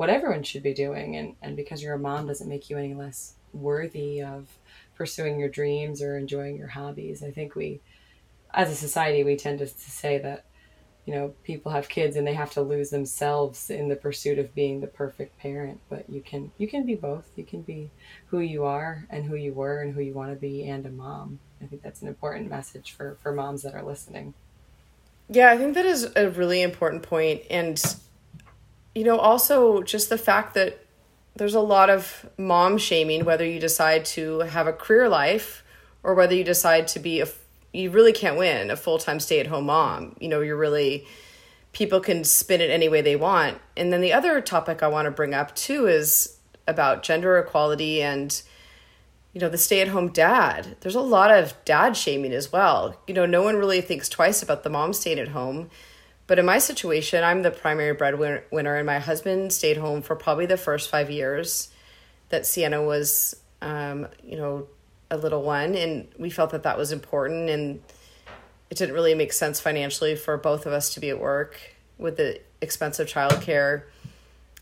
what 0.02 0.10
everyone 0.10 0.42
should 0.42 0.64
be 0.64 0.74
doing 0.74 1.16
and, 1.16 1.36
and 1.44 1.56
because 1.56 1.84
you're 1.84 1.94
a 1.94 2.00
mom 2.00 2.26
doesn't 2.26 2.50
make 2.50 2.72
you 2.72 2.78
any 2.78 2.96
less 2.96 3.36
worthy 3.54 4.20
of 4.20 4.48
pursuing 4.96 5.40
your 5.40 5.48
dreams 5.48 6.02
or 6.02 6.18
enjoying 6.18 6.58
your 6.58 6.70
hobbies 6.70 7.22
i 7.22 7.30
think 7.30 7.56
we 7.56 7.80
as 8.52 8.72
a 8.72 8.76
society 8.76 9.24
we 9.24 9.36
tend 9.36 9.60
to, 9.60 9.68
to 9.68 9.92
say 9.92 10.18
that 10.18 10.46
you 11.06 11.14
know 11.14 11.34
people 11.44 11.72
have 11.72 11.90
kids 11.90 12.16
and 12.16 12.26
they 12.26 12.34
have 12.34 12.52
to 12.52 12.62
lose 12.62 12.90
themselves 12.90 13.70
in 13.70 13.90
the 13.90 13.96
pursuit 13.96 14.38
of 14.38 14.54
being 14.54 14.82
the 14.82 14.88
perfect 14.88 15.38
parent 15.40 15.80
but 15.90 16.10
you 16.10 16.22
can 16.22 16.52
you 16.58 16.68
can 16.68 16.86
be 16.86 16.96
both. 16.96 17.26
You 17.36 17.44
can 17.44 17.62
be 17.62 17.90
who 18.28 18.40
you 18.40 18.64
are 18.66 19.06
and 19.10 19.26
who 19.26 19.36
you 19.36 19.54
were 19.54 19.82
and 19.82 19.94
who 19.94 20.02
you 20.02 20.14
want 20.14 20.32
to 20.32 20.40
be 20.40 20.68
and 20.68 20.86
a 20.86 20.92
mom. 20.92 21.40
I 21.62 21.66
think 21.66 21.82
that's 21.82 22.02
an 22.02 22.08
important 22.08 22.50
message 22.50 22.92
for 22.92 23.18
for 23.22 23.32
moms 23.32 23.64
that 23.64 23.74
are 23.74 23.84
listening. 23.84 24.34
Yeah 25.30 25.50
i 25.50 25.58
think 25.58 25.76
that 25.76 25.86
is 25.86 26.12
a 26.16 26.30
really 26.30 26.62
important 26.62 27.04
point 27.04 27.44
and 27.50 27.82
you 28.96 29.04
know, 29.04 29.18
also 29.18 29.82
just 29.84 30.10
the 30.10 30.18
fact 30.18 30.54
that 30.56 30.86
there's 31.36 31.56
a 31.56 31.62
lot 31.62 31.90
of 31.90 32.30
mom 32.38 32.78
shaming, 32.78 33.24
whether 33.24 33.46
you 33.46 33.60
decide 33.60 34.06
to 34.06 34.40
have 34.40 34.68
a 34.68 34.74
career 34.74 35.08
life 35.08 35.64
or 36.04 36.14
whether 36.14 36.36
you 36.36 36.44
decide 36.44 36.88
to 36.90 37.00
be 37.00 37.22
a, 37.22 37.28
you 37.74 37.90
really 37.90 38.14
can't 38.14 38.38
win 38.38 38.70
a 38.70 38.76
full 38.76 38.98
time 38.98 39.20
stay 39.20 39.40
at 39.40 39.48
home 39.48 39.66
mom. 39.66 40.16
You 40.20 40.30
know, 40.30 40.42
you're 40.42 40.58
really, 40.58 41.06
people 41.74 42.00
can 42.00 42.24
spin 42.24 42.62
it 42.62 42.70
any 42.70 42.90
way 42.90 43.02
they 43.02 43.16
want. 43.16 43.60
And 43.78 43.92
then 43.92 44.02
the 44.02 44.14
other 44.14 44.42
topic 44.42 44.84
I 44.84 44.88
want 44.88 45.06
to 45.06 45.12
bring 45.12 45.34
up 45.34 45.56
too 45.56 45.88
is 45.88 46.38
about 46.68 47.04
gender 47.04 47.38
equality 47.38 48.02
and, 48.02 48.42
you 49.34 49.42
know, 49.42 49.50
the 49.50 49.58
stay 49.58 49.82
at 49.82 49.88
home 49.88 50.10
dad. 50.10 50.78
There's 50.82 50.96
a 50.96 51.02
lot 51.02 51.32
of 51.32 51.54
dad 51.66 51.96
shaming 51.96 52.34
as 52.34 52.52
well. 52.52 53.00
You 53.08 53.14
know, 53.14 53.26
no 53.26 53.42
one 53.44 53.56
really 53.56 53.82
thinks 53.82 54.10
twice 54.10 54.44
about 54.44 54.64
the 54.64 54.70
mom 54.70 54.94
staying 54.94 55.20
at 55.20 55.30
home 55.30 55.70
but 56.32 56.40
in 56.40 56.46
my 56.46 56.60
situation, 56.60 57.26
I'm 57.26 57.42
the 57.42 57.52
primary 57.52 57.94
breadwinner, 57.94 58.78
and 58.78 58.86
my 58.86 59.00
husband 59.00 59.52
stayed 59.52 59.76
home 59.76 60.02
for 60.02 60.16
probably 60.16 60.46
the 60.46 60.56
first 60.56 60.90
five 60.90 61.12
years 61.12 61.68
that 62.30 62.46
Sienna 62.46 62.82
was, 62.82 63.36
um, 63.62 64.08
you 64.24 64.38
know, 64.38 64.68
a 65.12 65.18
little 65.18 65.44
one, 65.44 65.76
and 65.76 66.08
we 66.18 66.30
felt 66.30 66.52
that 66.52 66.64
that 66.64 66.78
was 66.78 66.92
important, 66.92 67.50
and 67.50 67.82
it 68.70 68.78
didn't 68.78 68.96
really 68.96 69.14
make 69.14 69.34
sense 69.34 69.60
financially 69.60 70.16
for 70.16 70.38
both 70.38 70.66
of 70.66 70.74
us 70.74 70.94
to 70.94 71.00
be 71.00 71.10
at 71.10 71.20
work 71.20 71.60
with 71.98 72.18
the 72.18 72.40
expensive 72.62 73.08
childcare. 73.08 73.84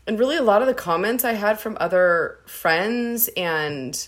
And 0.06 0.18
really, 0.18 0.36
a 0.36 0.42
lot 0.42 0.60
of 0.60 0.68
the 0.68 0.74
comments 0.74 1.24
I 1.24 1.32
had 1.32 1.58
from 1.58 1.76
other 1.80 2.38
friends 2.46 3.28
and 3.36 4.06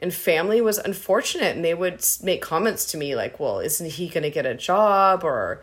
and 0.00 0.14
family 0.14 0.60
was 0.60 0.78
unfortunate, 0.78 1.56
and 1.56 1.64
they 1.64 1.74
would 1.74 2.04
make 2.22 2.40
comments 2.40 2.84
to 2.92 2.96
me 2.96 3.16
like, 3.16 3.40
"Well, 3.40 3.58
isn't 3.58 3.90
he 3.92 4.08
going 4.08 4.22
to 4.22 4.30
get 4.30 4.46
a 4.46 4.54
job?" 4.54 5.24
or 5.24 5.62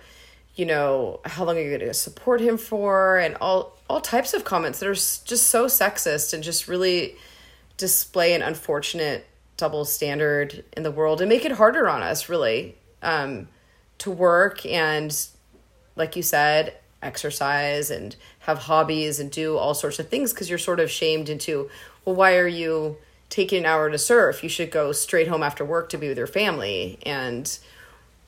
you 0.56 0.66
know, 0.66 1.20
how 1.26 1.44
long 1.44 1.58
are 1.58 1.62
you 1.62 1.78
going 1.78 1.88
to 1.88 1.94
support 1.94 2.40
him 2.40 2.58
for? 2.58 3.18
And 3.18 3.36
all, 3.42 3.78
all 3.90 4.00
types 4.00 4.34
of 4.34 4.46
comments 4.46 4.80
that 4.80 4.88
are 4.88 4.94
just 4.94 5.48
so 5.50 5.66
sexist 5.66 6.34
and 6.34 6.42
just 6.42 6.68
really 6.68 7.18
display 7.78 8.34
an 8.34 8.42
unfortunate 8.42 9.28
double 9.58 9.86
standard 9.86 10.64
in 10.76 10.84
the 10.84 10.92
world 10.92 11.22
and 11.22 11.30
make 11.30 11.46
it 11.46 11.54
harder 11.54 11.88
on 11.88 12.02
us, 12.02 12.30
really, 12.30 12.76
um, 13.02 13.48
to 14.00 14.12
work 14.12 14.66
and, 14.66 15.28
like 15.96 16.16
you 16.16 16.22
said, 16.22 16.78
exercise 17.02 17.92
and 17.92 18.16
have 18.40 18.58
hobbies 18.58 19.20
and 19.20 19.32
do 19.32 19.58
all 19.58 19.74
sorts 19.74 20.00
of 20.00 20.10
things 20.10 20.34
because 20.34 20.50
you're 20.50 20.60
sort 20.60 20.80
of 20.80 20.90
shamed 20.92 21.30
into, 21.30 21.70
well, 22.04 22.16
why 22.16 22.36
are 22.38 22.48
you 22.48 22.98
taking 23.30 23.60
an 23.60 23.66
hour 23.66 23.90
to 23.90 23.98
surf? 23.98 24.44
You 24.44 24.50
should 24.50 24.72
go 24.72 24.92
straight 24.92 25.28
home 25.28 25.44
after 25.44 25.64
work 25.64 25.90
to 25.90 25.98
be 25.98 26.08
with 26.08 26.18
your 26.18 26.28
family. 26.28 27.00
And, 27.06 27.58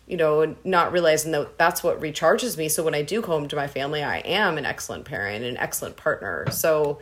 you 0.07 0.15
know, 0.15 0.55
not 0.63 0.91
realizing 0.91 1.31
that 1.33 1.57
that's 1.57 1.83
what 1.83 1.99
recharges 1.99 2.57
me. 2.57 2.69
So 2.69 2.83
when 2.83 2.95
I 2.95 3.01
do 3.01 3.21
come 3.21 3.31
home 3.31 3.47
to 3.49 3.55
my 3.55 3.67
family, 3.67 4.03
I 4.03 4.19
am 4.19 4.57
an 4.57 4.65
excellent 4.65 5.05
parent, 5.05 5.43
an 5.43 5.57
excellent 5.57 5.97
partner. 5.97 6.45
So 6.51 6.99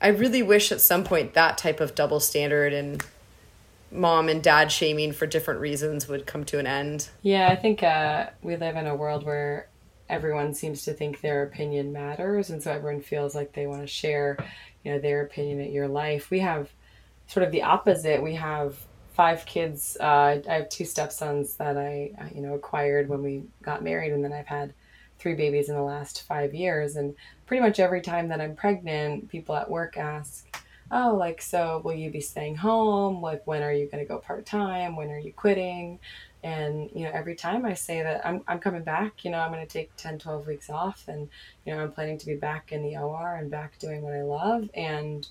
I 0.00 0.08
really 0.08 0.42
wish 0.42 0.72
at 0.72 0.80
some 0.80 1.04
point 1.04 1.34
that 1.34 1.56
type 1.56 1.80
of 1.80 1.94
double 1.94 2.20
standard 2.20 2.72
and 2.72 3.02
mom 3.94 4.28
and 4.28 4.42
dad 4.42 4.70
shaming 4.70 5.12
for 5.12 5.26
different 5.26 5.60
reasons 5.60 6.08
would 6.08 6.26
come 6.26 6.44
to 6.44 6.58
an 6.58 6.66
end. 6.66 7.08
Yeah, 7.22 7.48
I 7.48 7.56
think 7.56 7.82
uh, 7.82 8.30
we 8.42 8.56
live 8.56 8.76
in 8.76 8.86
a 8.86 8.96
world 8.96 9.24
where 9.24 9.68
everyone 10.08 10.52
seems 10.52 10.84
to 10.84 10.92
think 10.92 11.20
their 11.20 11.44
opinion 11.44 11.92
matters, 11.92 12.50
and 12.50 12.62
so 12.62 12.72
everyone 12.72 13.00
feels 13.00 13.34
like 13.34 13.52
they 13.52 13.66
want 13.66 13.80
to 13.80 13.86
share, 13.86 14.36
you 14.84 14.92
know, 14.92 14.98
their 14.98 15.22
opinion 15.22 15.60
at 15.60 15.70
your 15.70 15.88
life. 15.88 16.30
We 16.30 16.40
have 16.40 16.70
sort 17.26 17.46
of 17.46 17.52
the 17.52 17.62
opposite. 17.62 18.22
We 18.22 18.34
have 18.34 18.76
five 19.14 19.46
kids. 19.46 19.96
Uh, 20.00 20.40
I 20.48 20.54
have 20.54 20.68
two 20.68 20.84
stepsons 20.84 21.54
that 21.56 21.78
I, 21.78 22.10
you 22.34 22.42
know, 22.42 22.54
acquired 22.54 23.08
when 23.08 23.22
we 23.22 23.44
got 23.62 23.82
married, 23.82 24.12
and 24.12 24.22
then 24.22 24.32
I've 24.32 24.46
had 24.46 24.74
three 25.18 25.34
babies 25.34 25.68
in 25.68 25.76
the 25.76 25.82
last 25.82 26.22
five 26.22 26.52
years. 26.52 26.96
And 26.96 27.14
pretty 27.46 27.62
much 27.62 27.78
every 27.78 28.00
time 28.00 28.28
that 28.28 28.40
I'm 28.40 28.56
pregnant, 28.56 29.28
people 29.28 29.54
at 29.54 29.70
work 29.70 29.96
ask, 29.96 30.46
oh, 30.94 31.14
like, 31.14 31.42
so 31.42 31.82
will 31.84 31.94
you 31.94 32.08
be 32.08 32.20
staying 32.20 32.54
home? 32.54 33.20
Like, 33.20 33.46
when 33.46 33.62
are 33.62 33.72
you 33.72 33.86
going 33.86 34.02
to 34.02 34.08
go 34.08 34.18
part 34.18 34.46
time? 34.46 34.94
When 34.94 35.10
are 35.10 35.18
you 35.18 35.32
quitting? 35.32 35.98
And, 36.44 36.88
you 36.94 37.02
know, 37.02 37.10
every 37.12 37.34
time 37.34 37.66
I 37.66 37.74
say 37.74 38.02
that 38.02 38.24
I'm, 38.24 38.42
I'm 38.46 38.60
coming 38.60 38.84
back, 38.84 39.24
you 39.24 39.30
know, 39.30 39.38
I'm 39.38 39.50
going 39.50 39.66
to 39.66 39.72
take 39.72 39.94
10, 39.96 40.20
12 40.20 40.46
weeks 40.46 40.70
off 40.70 41.04
and, 41.08 41.28
you 41.66 41.74
know, 41.74 41.82
I'm 41.82 41.90
planning 41.90 42.18
to 42.18 42.26
be 42.26 42.36
back 42.36 42.70
in 42.70 42.82
the 42.82 42.96
OR 42.96 43.34
and 43.34 43.50
back 43.50 43.78
doing 43.78 44.02
what 44.02 44.14
I 44.14 44.22
love. 44.22 44.70
And 44.74 45.26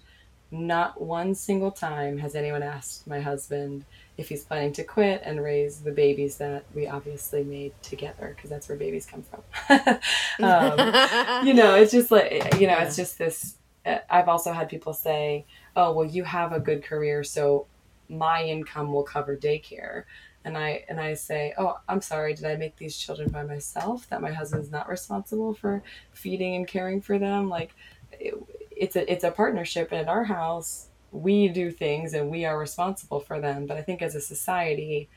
not 0.52 0.99
one 1.02 1.34
single 1.34 1.71
time 1.71 2.17
has 2.17 2.36
anyone 2.36 2.62
asked 2.62 3.08
my 3.08 3.21
husband 3.21 3.86
if 4.17 4.30
he's 4.30 4.43
planning 4.43 4.73
to 4.73 4.84
quit 4.84 5.21
and 5.23 5.41
raise 5.41 5.80
the 5.80 5.91
babies 5.91 6.38
that 6.38 6.65
we 6.76 6.88
obviously 6.88 7.43
made 7.43 7.73
together 7.82 8.34
because 8.36 8.49
that's 8.49 8.67
where 8.67 8.78
babies 8.78 9.06
come 9.06 9.23
from. 9.23 9.39
um, 10.45 11.47
you 11.47 11.54
know, 11.54 11.76
it's 11.76 11.91
just 11.91 12.12
like, 12.12 12.60
you 12.60 12.67
know, 12.67 12.73
yeah. 12.73 12.84
it's 12.84 12.95
just 12.95 13.17
this 13.17 13.56
Uh, 13.86 13.98
I've 14.10 14.28
also 14.30 14.52
had 14.54 14.69
people 14.69 14.93
say, 14.93 15.46
"Oh, 15.76 15.91
well, 15.93 16.06
you 16.06 16.24
have 16.24 16.54
a 16.54 16.60
good 16.60 16.84
career, 16.84 17.24
so 17.24 17.67
my 18.10 18.43
income 18.43 18.91
will 18.91 19.04
cover 19.04 19.36
daycare." 19.36 20.04
And 20.46 20.58
I 20.58 20.84
and 20.89 21.00
I 21.00 21.13
say, 21.13 21.54
"Oh, 21.58 21.78
I'm 21.88 22.02
sorry. 22.02 22.34
Did 22.34 22.46
I 22.46 22.56
make 22.56 22.78
these 22.78 22.98
children 22.98 23.30
by 23.30 23.43
myself? 23.43 24.10
That 24.10 24.22
my 24.22 24.32
husband's 24.32 24.72
not 24.72 24.89
responsible 24.89 25.54
for 25.54 25.84
feeding 26.13 26.56
and 26.56 26.67
caring 26.67 27.02
for 27.02 27.17
them? 27.17 27.50
Like, 27.50 27.74
it, 28.12 28.34
it's 28.72 28.96
a 28.96 29.12
it's 29.12 29.24
a 29.24 29.32
partnership, 29.32 29.91
and 29.91 30.02
at 30.02 30.10
our 30.10 30.26
house, 30.26 30.88
we 31.12 31.48
do 31.48 31.72
things 31.72 32.13
and 32.13 32.30
we 32.30 32.46
are 32.46 32.58
responsible 32.58 33.19
for 33.19 33.39
them. 33.39 33.65
But 33.67 33.78
I 33.78 33.82
think 33.82 34.02
as 34.02 34.15
a 34.15 34.22
society, 34.22 35.10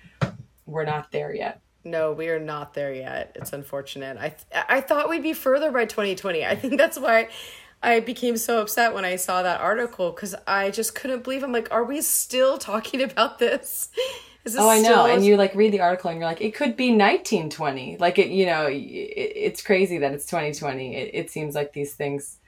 we're 0.67 0.85
not 0.85 1.13
there 1.13 1.35
yet." 1.35 1.61
No, 1.85 2.13
we 2.13 2.29
are 2.31 2.41
not 2.41 2.75
there 2.75 2.93
yet. 2.93 3.31
It's 3.37 3.53
unfortunate. 3.53 4.17
I 4.19 4.31
th- 4.31 4.65
I 4.69 4.81
thought 4.81 5.09
we'd 5.09 5.23
be 5.23 5.33
further 5.33 5.71
by 5.71 5.85
2020. 5.85 6.45
I 6.45 6.57
think 6.57 6.77
that's 6.79 6.99
why 6.99 7.29
I 7.83 8.01
became 8.01 8.37
so 8.37 8.61
upset 8.61 8.95
when 8.95 9.05
I 9.05 9.17
saw 9.17 9.43
that 9.43 9.61
article 9.61 10.11
because 10.11 10.35
I 10.47 10.71
just 10.71 10.95
couldn't 10.95 11.25
believe. 11.25 11.43
I'm 11.43 11.53
like, 11.53 11.69
are 11.71 11.85
we 11.85 12.01
still 12.01 12.59
talking 12.59 13.03
about 13.03 13.39
this? 13.39 13.91
this 14.45 14.57
oh, 14.59 14.69
I 14.69 14.81
know. 14.81 15.07
And 15.07 15.25
you 15.25 15.37
like 15.37 15.55
read 15.55 15.73
the 15.73 15.81
article 15.81 16.11
and 16.11 16.19
you're 16.19 16.29
like, 16.29 16.41
it 16.41 16.55
could 16.55 16.77
be 16.77 16.91
1920. 16.91 17.99
Like 17.99 18.19
it, 18.19 18.29
you 18.29 18.47
know, 18.47 18.67
it, 18.67 18.77
it's 18.77 19.63
crazy 19.63 19.99
that 19.99 20.13
it's 20.13 20.27
2020. 20.27 20.97
It, 20.97 21.11
it 21.15 21.31
seems 21.31 21.55
like 21.55 21.73
these 21.73 21.95
things. 21.95 22.39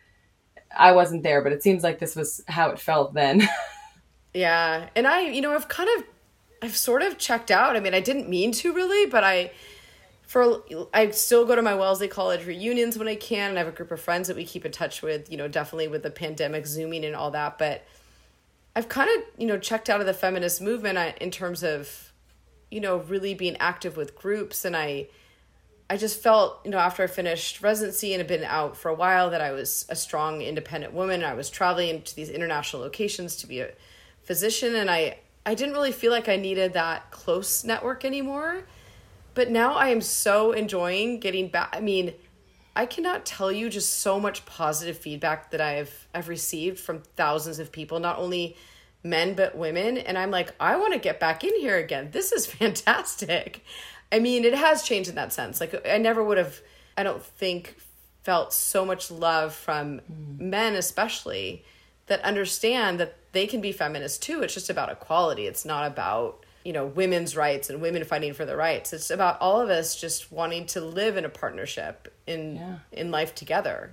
I 0.77 0.93
wasn't 0.93 1.23
there, 1.23 1.43
but 1.43 1.53
it 1.53 1.63
seems 1.63 1.83
like 1.83 1.99
this 1.99 2.15
was 2.15 2.43
how 2.47 2.71
it 2.71 2.79
felt 2.79 3.15
then. 3.15 3.49
yeah, 4.35 4.91
and 4.95 5.07
I, 5.07 5.23
you 5.23 5.41
know, 5.41 5.55
I've 5.55 5.69
kind 5.69 5.89
of, 5.97 6.05
I've 6.63 6.77
sort 6.77 7.01
of 7.01 7.17
checked 7.17 7.51
out. 7.51 7.75
I 7.75 7.81
mean, 7.81 7.95
I 7.95 8.01
didn't 8.01 8.29
mean 8.29 8.53
to 8.53 8.75
really, 8.75 9.07
but 9.07 9.25
I 9.25 9.51
for 10.29 10.63
I 10.93 11.09
still 11.13 11.47
go 11.47 11.57
to 11.57 11.63
my 11.63 11.75
Wellesley 11.75 12.07
College 12.07 12.45
reunions 12.45 12.99
when 12.99 13.09
I 13.09 13.15
can, 13.15 13.49
and 13.49 13.59
I 13.59 13.63
have 13.65 13.73
a 13.73 13.75
group 13.75 13.91
of 13.91 13.99
friends 13.99 14.29
that 14.29 14.37
we 14.37 14.45
keep 14.45 14.67
in 14.67 14.71
touch 14.71 15.01
with. 15.01 15.33
You 15.33 15.39
know, 15.39 15.49
definitely 15.49 15.89
with 15.89 16.03
the 16.03 16.11
pandemic, 16.11 16.67
zooming 16.67 17.07
and 17.07 17.17
all 17.17 17.31
that. 17.31 17.57
But 17.57 17.87
I've 18.77 18.91
kind 18.91 19.09
of 19.17 19.25
you 19.41 19.47
know 19.47 19.59
checked 19.59 19.89
out 19.89 20.01
of 20.01 20.07
the 20.07 20.13
feminist 20.13 20.61
movement 20.61 20.99
uh, 20.99 21.13
in 21.19 21.31
terms 21.31 21.63
of 21.63 22.13
you 22.71 22.79
know 22.79 22.99
really 22.99 23.33
being 23.33 23.57
active 23.57 23.97
with 23.97 24.15
groups, 24.15 24.67
and 24.67 24.77
I 24.77 25.09
I 25.89 25.97
just 25.97 26.23
felt 26.23 26.61
you 26.63 26.73
know 26.73 26.79
after 26.79 27.03
I 27.03 27.07
finished 27.07 27.63
residency 27.63 28.13
and 28.13 28.21
had 28.21 28.27
been 28.27 28.45
out 28.45 28.77
for 28.77 28.91
a 28.91 28.95
while 28.95 29.31
that 29.31 29.41
I 29.41 29.53
was 29.53 29.87
a 29.89 29.97
strong 29.97 30.43
independent 30.43 30.93
woman. 30.93 31.25
I 31.25 31.33
was 31.33 31.49
traveling 31.49 32.03
to 32.03 32.15
these 32.15 32.29
international 32.29 32.83
locations 32.83 33.37
to 33.37 33.47
be 33.47 33.61
a 33.61 33.71
physician, 34.25 34.75
and 34.75 34.91
I 34.91 35.21
I 35.47 35.55
didn't 35.55 35.73
really 35.73 35.93
feel 35.93 36.13
like 36.13 36.29
I 36.29 36.37
needed 36.37 36.75
that 36.75 37.11
close 37.13 37.65
network 37.65 38.05
anymore 38.05 38.67
but 39.39 39.53
now 39.53 39.75
I 39.75 39.91
am 39.91 40.01
so 40.01 40.51
enjoying 40.51 41.21
getting 41.21 41.47
back. 41.47 41.69
I 41.73 41.79
mean, 41.79 42.13
I 42.75 42.87
cannot 42.87 43.25
tell 43.25 43.53
you 43.53 43.71
just 43.71 44.01
so 44.01 44.19
much 44.19 44.45
positive 44.47 44.99
feedback 44.99 45.53
that 45.53 45.61
I've 45.61 46.09
I've 46.13 46.29
received 46.29 46.81
from 46.81 47.03
thousands 47.15 47.61
of 47.61 47.71
people, 47.71 48.01
not 48.01 48.19
only 48.19 48.57
men 49.05 49.35
but 49.35 49.57
women, 49.57 49.97
and 49.97 50.19
I'm 50.19 50.33
like, 50.33 50.53
I 50.59 50.77
want 50.77 50.93
to 50.95 50.99
get 50.99 51.21
back 51.21 51.45
in 51.45 51.55
here 51.61 51.77
again. 51.77 52.09
This 52.11 52.33
is 52.33 52.47
fantastic. 52.61 53.65
I 54.11 54.19
mean, 54.19 54.45
it 54.45 54.57
has 54.57 54.83
changed 54.83 55.09
in 55.09 55.15
that 55.15 55.33
sense. 55.33 55.61
Like 55.61 55.87
I 55.87 55.99
never 55.99 56.25
would 56.25 56.39
have 56.39 56.61
I 56.97 57.05
don't 57.05 57.23
think 57.23 57.77
felt 58.25 58.53
so 58.53 58.85
much 58.85 59.09
love 59.09 59.55
from 59.55 60.01
mm. 60.01 60.41
men 60.41 60.75
especially 60.75 61.65
that 62.09 62.21
understand 62.23 62.99
that 62.99 63.15
they 63.31 63.47
can 63.47 63.61
be 63.61 63.71
feminists 63.71 64.19
too. 64.19 64.43
It's 64.43 64.55
just 64.55 64.69
about 64.69 64.91
equality. 64.91 65.47
It's 65.47 65.65
not 65.65 65.87
about 65.87 66.45
you 66.65 66.73
know 66.73 66.87
women's 66.87 67.37
rights 67.37 67.71
and 67.71 67.81
women 67.81 68.05
fighting 68.05 68.35
for 68.35 68.45
their 68.45 68.57
rights. 68.57 68.93
It's 68.93 69.11
about 69.11 69.41
all 69.41 69.61
of 69.61 69.71
us 69.71 69.99
just 69.99 70.33
wanting 70.33 70.67
to 70.67 70.81
live 70.81 71.17
in 71.17 71.25
a 71.25 71.29
partnership 71.29 72.13
in 72.27 72.57
yeah. 72.57 72.79
in 72.93 73.11
life 73.11 73.35
together. 73.35 73.93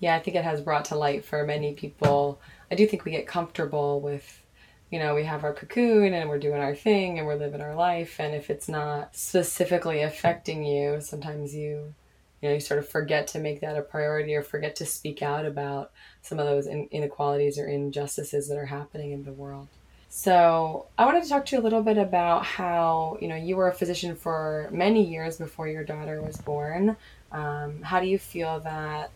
Yeah 0.00 0.14
i 0.14 0.20
think 0.20 0.36
it 0.36 0.44
has 0.44 0.60
brought 0.60 0.86
to 0.86 0.96
light 0.96 1.24
for 1.24 1.44
many 1.44 1.74
people. 1.74 2.40
I 2.70 2.74
do 2.74 2.86
think 2.86 3.04
we 3.04 3.12
get 3.12 3.26
comfortable 3.26 4.00
with 4.00 4.42
you 4.90 4.98
know 4.98 5.14
we 5.14 5.24
have 5.24 5.44
our 5.44 5.52
cocoon 5.52 6.14
and 6.14 6.28
we're 6.28 6.38
doing 6.38 6.60
our 6.60 6.74
thing 6.74 7.18
and 7.18 7.26
we're 7.26 7.36
living 7.36 7.60
our 7.60 7.74
life. 7.74 8.18
And 8.18 8.34
if 8.34 8.50
it's 8.50 8.68
not 8.68 9.16
specifically 9.16 10.02
affecting 10.02 10.64
you 10.64 11.00
sometimes 11.00 11.54
you 11.54 11.94
you 12.40 12.48
know 12.48 12.54
you 12.54 12.60
sort 12.60 12.78
of 12.78 12.88
forget 12.88 13.26
to 13.28 13.38
make 13.38 13.60
that 13.60 13.76
a 13.76 13.82
priority 13.82 14.34
or 14.34 14.42
forget 14.42 14.76
to 14.76 14.86
speak 14.86 15.22
out 15.22 15.46
about 15.46 15.92
some 16.22 16.38
of 16.38 16.46
those 16.46 16.66
inequalities 16.66 17.58
or 17.58 17.66
injustices 17.66 18.48
that 18.48 18.58
are 18.58 18.66
happening 18.66 19.12
in 19.12 19.24
the 19.24 19.32
world 19.32 19.68
so, 20.08 20.86
I 20.96 21.04
wanted 21.04 21.22
to 21.24 21.28
talk 21.28 21.46
to 21.46 21.56
you 21.56 21.62
a 21.62 21.64
little 21.64 21.82
bit 21.82 21.98
about 21.98 22.44
how, 22.44 23.18
you 23.20 23.28
know, 23.28 23.36
you 23.36 23.56
were 23.56 23.68
a 23.68 23.74
physician 23.74 24.16
for 24.16 24.68
many 24.72 25.04
years 25.04 25.36
before 25.36 25.68
your 25.68 25.84
daughter 25.84 26.20
was 26.22 26.36
born. 26.38 26.96
Um, 27.30 27.82
how 27.82 28.00
do 28.00 28.06
you 28.06 28.18
feel 28.18 28.60
that 28.60 29.10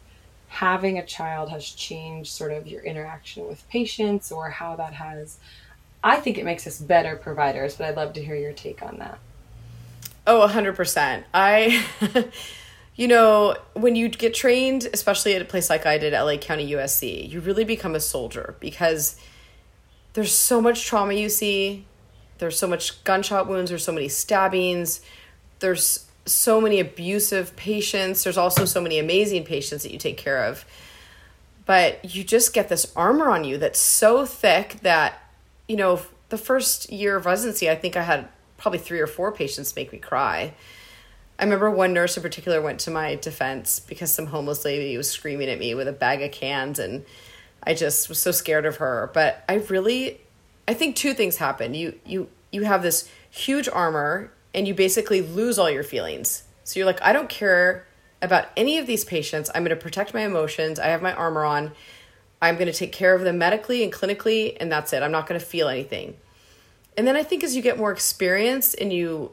having 0.48 0.98
a 0.98 1.06
child 1.06 1.48
has 1.48 1.64
changed 1.64 2.30
sort 2.30 2.52
of 2.52 2.66
your 2.66 2.82
interaction 2.82 3.48
with 3.48 3.66
patients 3.70 4.30
or 4.30 4.50
how 4.50 4.76
that 4.76 4.92
has 4.92 5.38
I 6.04 6.16
think 6.16 6.36
it 6.36 6.44
makes 6.44 6.66
us 6.66 6.80
better 6.80 7.16
providers, 7.16 7.76
but 7.76 7.86
I'd 7.86 7.96
love 7.96 8.12
to 8.14 8.24
hear 8.24 8.34
your 8.34 8.52
take 8.52 8.82
on 8.82 8.98
that. 8.98 9.18
Oh, 10.26 10.46
100%. 10.48 11.24
I 11.32 11.84
you 12.96 13.08
know, 13.08 13.56
when 13.74 13.96
you 13.96 14.08
get 14.08 14.34
trained, 14.34 14.88
especially 14.92 15.34
at 15.34 15.42
a 15.42 15.44
place 15.44 15.70
like 15.70 15.86
I 15.86 15.98
did, 15.98 16.12
LA 16.12 16.36
County 16.36 16.70
USC, 16.72 17.28
you 17.28 17.40
really 17.40 17.64
become 17.64 17.94
a 17.94 18.00
soldier 18.00 18.56
because 18.60 19.16
there's 20.12 20.34
so 20.34 20.60
much 20.60 20.86
trauma 20.86 21.14
you 21.14 21.28
see. 21.28 21.86
There's 22.38 22.58
so 22.58 22.66
much 22.66 23.04
gunshot 23.04 23.48
wounds, 23.48 23.70
there's 23.70 23.84
so 23.84 23.92
many 23.92 24.08
stabbings, 24.08 25.00
there's 25.60 26.06
so 26.26 26.60
many 26.60 26.80
abusive 26.80 27.54
patients. 27.56 28.24
There's 28.24 28.36
also 28.36 28.64
so 28.64 28.80
many 28.80 28.98
amazing 28.98 29.44
patients 29.44 29.82
that 29.82 29.92
you 29.92 29.98
take 29.98 30.16
care 30.16 30.44
of. 30.44 30.64
But 31.64 32.14
you 32.14 32.24
just 32.24 32.52
get 32.52 32.68
this 32.68 32.92
armor 32.96 33.30
on 33.30 33.44
you 33.44 33.58
that's 33.58 33.78
so 33.78 34.26
thick 34.26 34.80
that, 34.82 35.22
you 35.68 35.76
know, 35.76 36.02
the 36.28 36.38
first 36.38 36.90
year 36.90 37.16
of 37.16 37.26
residency, 37.26 37.70
I 37.70 37.74
think 37.74 37.96
I 37.96 38.02
had 38.02 38.28
probably 38.56 38.78
three 38.78 39.00
or 39.00 39.06
four 39.06 39.32
patients 39.32 39.74
make 39.76 39.92
me 39.92 39.98
cry. 39.98 40.54
I 41.38 41.44
remember 41.44 41.70
one 41.70 41.92
nurse 41.92 42.16
in 42.16 42.22
particular 42.22 42.60
went 42.60 42.80
to 42.80 42.90
my 42.90 43.16
defense 43.16 43.80
because 43.80 44.12
some 44.12 44.26
homeless 44.26 44.64
lady 44.64 44.96
was 44.96 45.10
screaming 45.10 45.48
at 45.48 45.58
me 45.58 45.74
with 45.74 45.88
a 45.88 45.92
bag 45.92 46.22
of 46.22 46.30
cans 46.30 46.78
and 46.78 47.04
I 47.62 47.74
just 47.74 48.08
was 48.08 48.18
so 48.18 48.30
scared 48.30 48.66
of 48.66 48.76
her. 48.76 49.10
But 49.12 49.44
I 49.48 49.54
really, 49.54 50.20
I 50.66 50.74
think 50.74 50.96
two 50.96 51.14
things 51.14 51.36
happen. 51.36 51.74
You 51.74 51.98
you 52.04 52.28
you 52.50 52.64
have 52.64 52.82
this 52.82 53.08
huge 53.30 53.68
armor, 53.68 54.32
and 54.54 54.66
you 54.68 54.74
basically 54.74 55.22
lose 55.22 55.58
all 55.58 55.70
your 55.70 55.84
feelings. 55.84 56.44
So 56.64 56.78
you're 56.78 56.86
like, 56.86 57.02
I 57.02 57.12
don't 57.12 57.28
care 57.28 57.86
about 58.20 58.48
any 58.56 58.78
of 58.78 58.86
these 58.86 59.04
patients. 59.04 59.50
I'm 59.54 59.64
going 59.64 59.76
to 59.76 59.82
protect 59.82 60.14
my 60.14 60.20
emotions. 60.20 60.78
I 60.78 60.86
have 60.86 61.02
my 61.02 61.12
armor 61.12 61.44
on. 61.44 61.72
I'm 62.40 62.54
going 62.56 62.66
to 62.66 62.72
take 62.72 62.92
care 62.92 63.14
of 63.14 63.22
them 63.22 63.38
medically 63.38 63.82
and 63.82 63.92
clinically, 63.92 64.56
and 64.60 64.70
that's 64.70 64.92
it. 64.92 65.02
I'm 65.02 65.12
not 65.12 65.26
going 65.26 65.38
to 65.38 65.46
feel 65.46 65.68
anything. 65.68 66.16
And 66.96 67.06
then 67.06 67.16
I 67.16 67.22
think 67.22 67.42
as 67.42 67.56
you 67.56 67.62
get 67.62 67.78
more 67.78 67.92
experience 67.92 68.74
and 68.74 68.92
you 68.92 69.32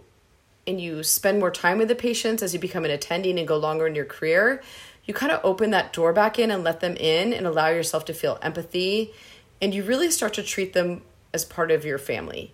and 0.67 0.79
you 0.79 1.01
spend 1.01 1.39
more 1.39 1.49
time 1.49 1.79
with 1.79 1.87
the 1.87 1.95
patients 1.95 2.43
as 2.43 2.53
you 2.53 2.59
become 2.59 2.85
an 2.85 2.91
attending 2.91 3.39
and 3.39 3.47
go 3.47 3.57
longer 3.57 3.87
in 3.87 3.95
your 3.95 4.05
career, 4.05 4.61
you 5.09 5.13
kind 5.15 5.31
of 5.31 5.41
open 5.43 5.71
that 5.71 5.91
door 5.91 6.13
back 6.13 6.37
in 6.37 6.51
and 6.51 6.63
let 6.63 6.81
them 6.81 6.95
in 6.95 7.33
and 7.33 7.47
allow 7.47 7.67
yourself 7.69 8.05
to 8.05 8.13
feel 8.13 8.37
empathy. 8.43 9.11
And 9.59 9.73
you 9.73 9.83
really 9.83 10.11
start 10.11 10.35
to 10.35 10.43
treat 10.43 10.73
them 10.73 11.01
as 11.33 11.43
part 11.43 11.71
of 11.71 11.83
your 11.83 11.97
family. 11.97 12.53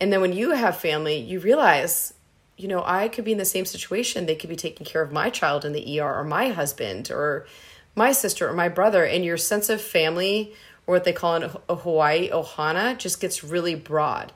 And 0.00 0.10
then 0.10 0.22
when 0.22 0.32
you 0.32 0.52
have 0.52 0.78
family, 0.78 1.18
you 1.18 1.38
realize, 1.38 2.14
you 2.56 2.66
know, 2.66 2.82
I 2.82 3.08
could 3.08 3.26
be 3.26 3.32
in 3.32 3.36
the 3.36 3.44
same 3.44 3.66
situation. 3.66 4.24
They 4.24 4.36
could 4.36 4.48
be 4.48 4.56
taking 4.56 4.86
care 4.86 5.02
of 5.02 5.12
my 5.12 5.28
child 5.28 5.66
in 5.66 5.74
the 5.74 6.00
ER 6.00 6.20
or 6.20 6.24
my 6.24 6.48
husband 6.48 7.10
or 7.10 7.46
my 7.94 8.12
sister 8.12 8.48
or 8.48 8.54
my 8.54 8.70
brother. 8.70 9.04
And 9.04 9.22
your 9.22 9.36
sense 9.36 9.68
of 9.68 9.82
family, 9.82 10.54
or 10.86 10.94
what 10.94 11.04
they 11.04 11.12
call 11.12 11.36
in 11.36 11.50
Hawaii, 11.68 12.30
ohana, 12.30 12.96
just 12.96 13.20
gets 13.20 13.44
really 13.44 13.74
broad. 13.74 14.32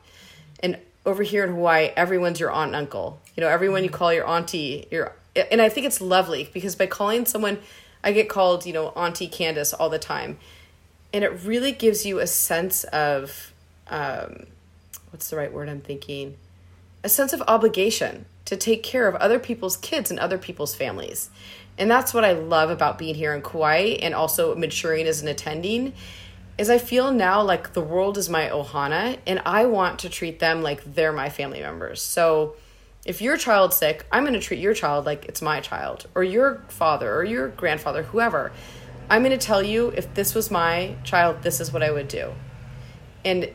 And 0.62 0.78
over 1.06 1.22
here 1.22 1.44
in 1.44 1.54
Hawaii, 1.54 1.88
everyone's 1.96 2.38
your 2.38 2.50
aunt 2.50 2.68
and 2.68 2.76
uncle. 2.76 3.18
You 3.34 3.40
know, 3.40 3.48
everyone 3.48 3.82
you 3.82 3.88
call 3.88 4.12
your 4.12 4.26
auntie, 4.26 4.88
your 4.90 5.14
and 5.50 5.60
I 5.60 5.68
think 5.68 5.86
it's 5.86 6.00
lovely 6.00 6.48
because 6.52 6.76
by 6.76 6.86
calling 6.86 7.26
someone, 7.26 7.58
I 8.02 8.12
get 8.12 8.28
called, 8.28 8.66
you 8.66 8.72
know, 8.72 8.88
Auntie 8.90 9.28
Candace 9.28 9.72
all 9.72 9.88
the 9.88 9.98
time. 9.98 10.38
And 11.12 11.24
it 11.24 11.44
really 11.44 11.72
gives 11.72 12.04
you 12.04 12.18
a 12.18 12.26
sense 12.26 12.84
of, 12.84 13.52
um, 13.88 14.46
what's 15.10 15.30
the 15.30 15.36
right 15.36 15.52
word 15.52 15.68
I'm 15.68 15.80
thinking? 15.80 16.36
A 17.02 17.08
sense 17.08 17.32
of 17.32 17.42
obligation 17.46 18.26
to 18.44 18.56
take 18.56 18.82
care 18.82 19.08
of 19.08 19.14
other 19.16 19.38
people's 19.38 19.76
kids 19.76 20.10
and 20.10 20.20
other 20.20 20.38
people's 20.38 20.74
families. 20.74 21.30
And 21.78 21.90
that's 21.90 22.14
what 22.14 22.24
I 22.24 22.32
love 22.32 22.70
about 22.70 22.98
being 22.98 23.14
here 23.14 23.34
in 23.34 23.42
Kauai 23.42 23.96
and 24.00 24.14
also 24.14 24.54
maturing 24.54 25.06
as 25.06 25.20
an 25.20 25.28
attending 25.28 25.92
is 26.58 26.70
I 26.70 26.78
feel 26.78 27.12
now 27.12 27.42
like 27.42 27.74
the 27.74 27.82
world 27.82 28.16
is 28.16 28.30
my 28.30 28.48
ohana 28.48 29.18
and 29.26 29.42
I 29.44 29.66
want 29.66 29.98
to 30.00 30.08
treat 30.08 30.38
them 30.38 30.62
like 30.62 30.94
they're 30.94 31.12
my 31.12 31.28
family 31.28 31.60
members. 31.60 32.00
So 32.00 32.56
if 33.06 33.22
your 33.22 33.36
child's 33.36 33.76
sick, 33.76 34.04
I'm 34.10 34.24
going 34.24 34.34
to 34.34 34.40
treat 34.40 34.58
your 34.58 34.74
child 34.74 35.06
like 35.06 35.24
it's 35.26 35.40
my 35.40 35.60
child 35.60 36.06
or 36.14 36.24
your 36.24 36.64
father 36.68 37.14
or 37.14 37.24
your 37.24 37.48
grandfather, 37.48 38.02
whoever. 38.02 38.52
I'm 39.08 39.22
going 39.22 39.38
to 39.38 39.46
tell 39.46 39.62
you 39.62 39.88
if 39.96 40.12
this 40.14 40.34
was 40.34 40.50
my 40.50 40.96
child, 41.04 41.42
this 41.42 41.60
is 41.60 41.72
what 41.72 41.84
I 41.84 41.92
would 41.92 42.08
do. 42.08 42.32
And 43.24 43.48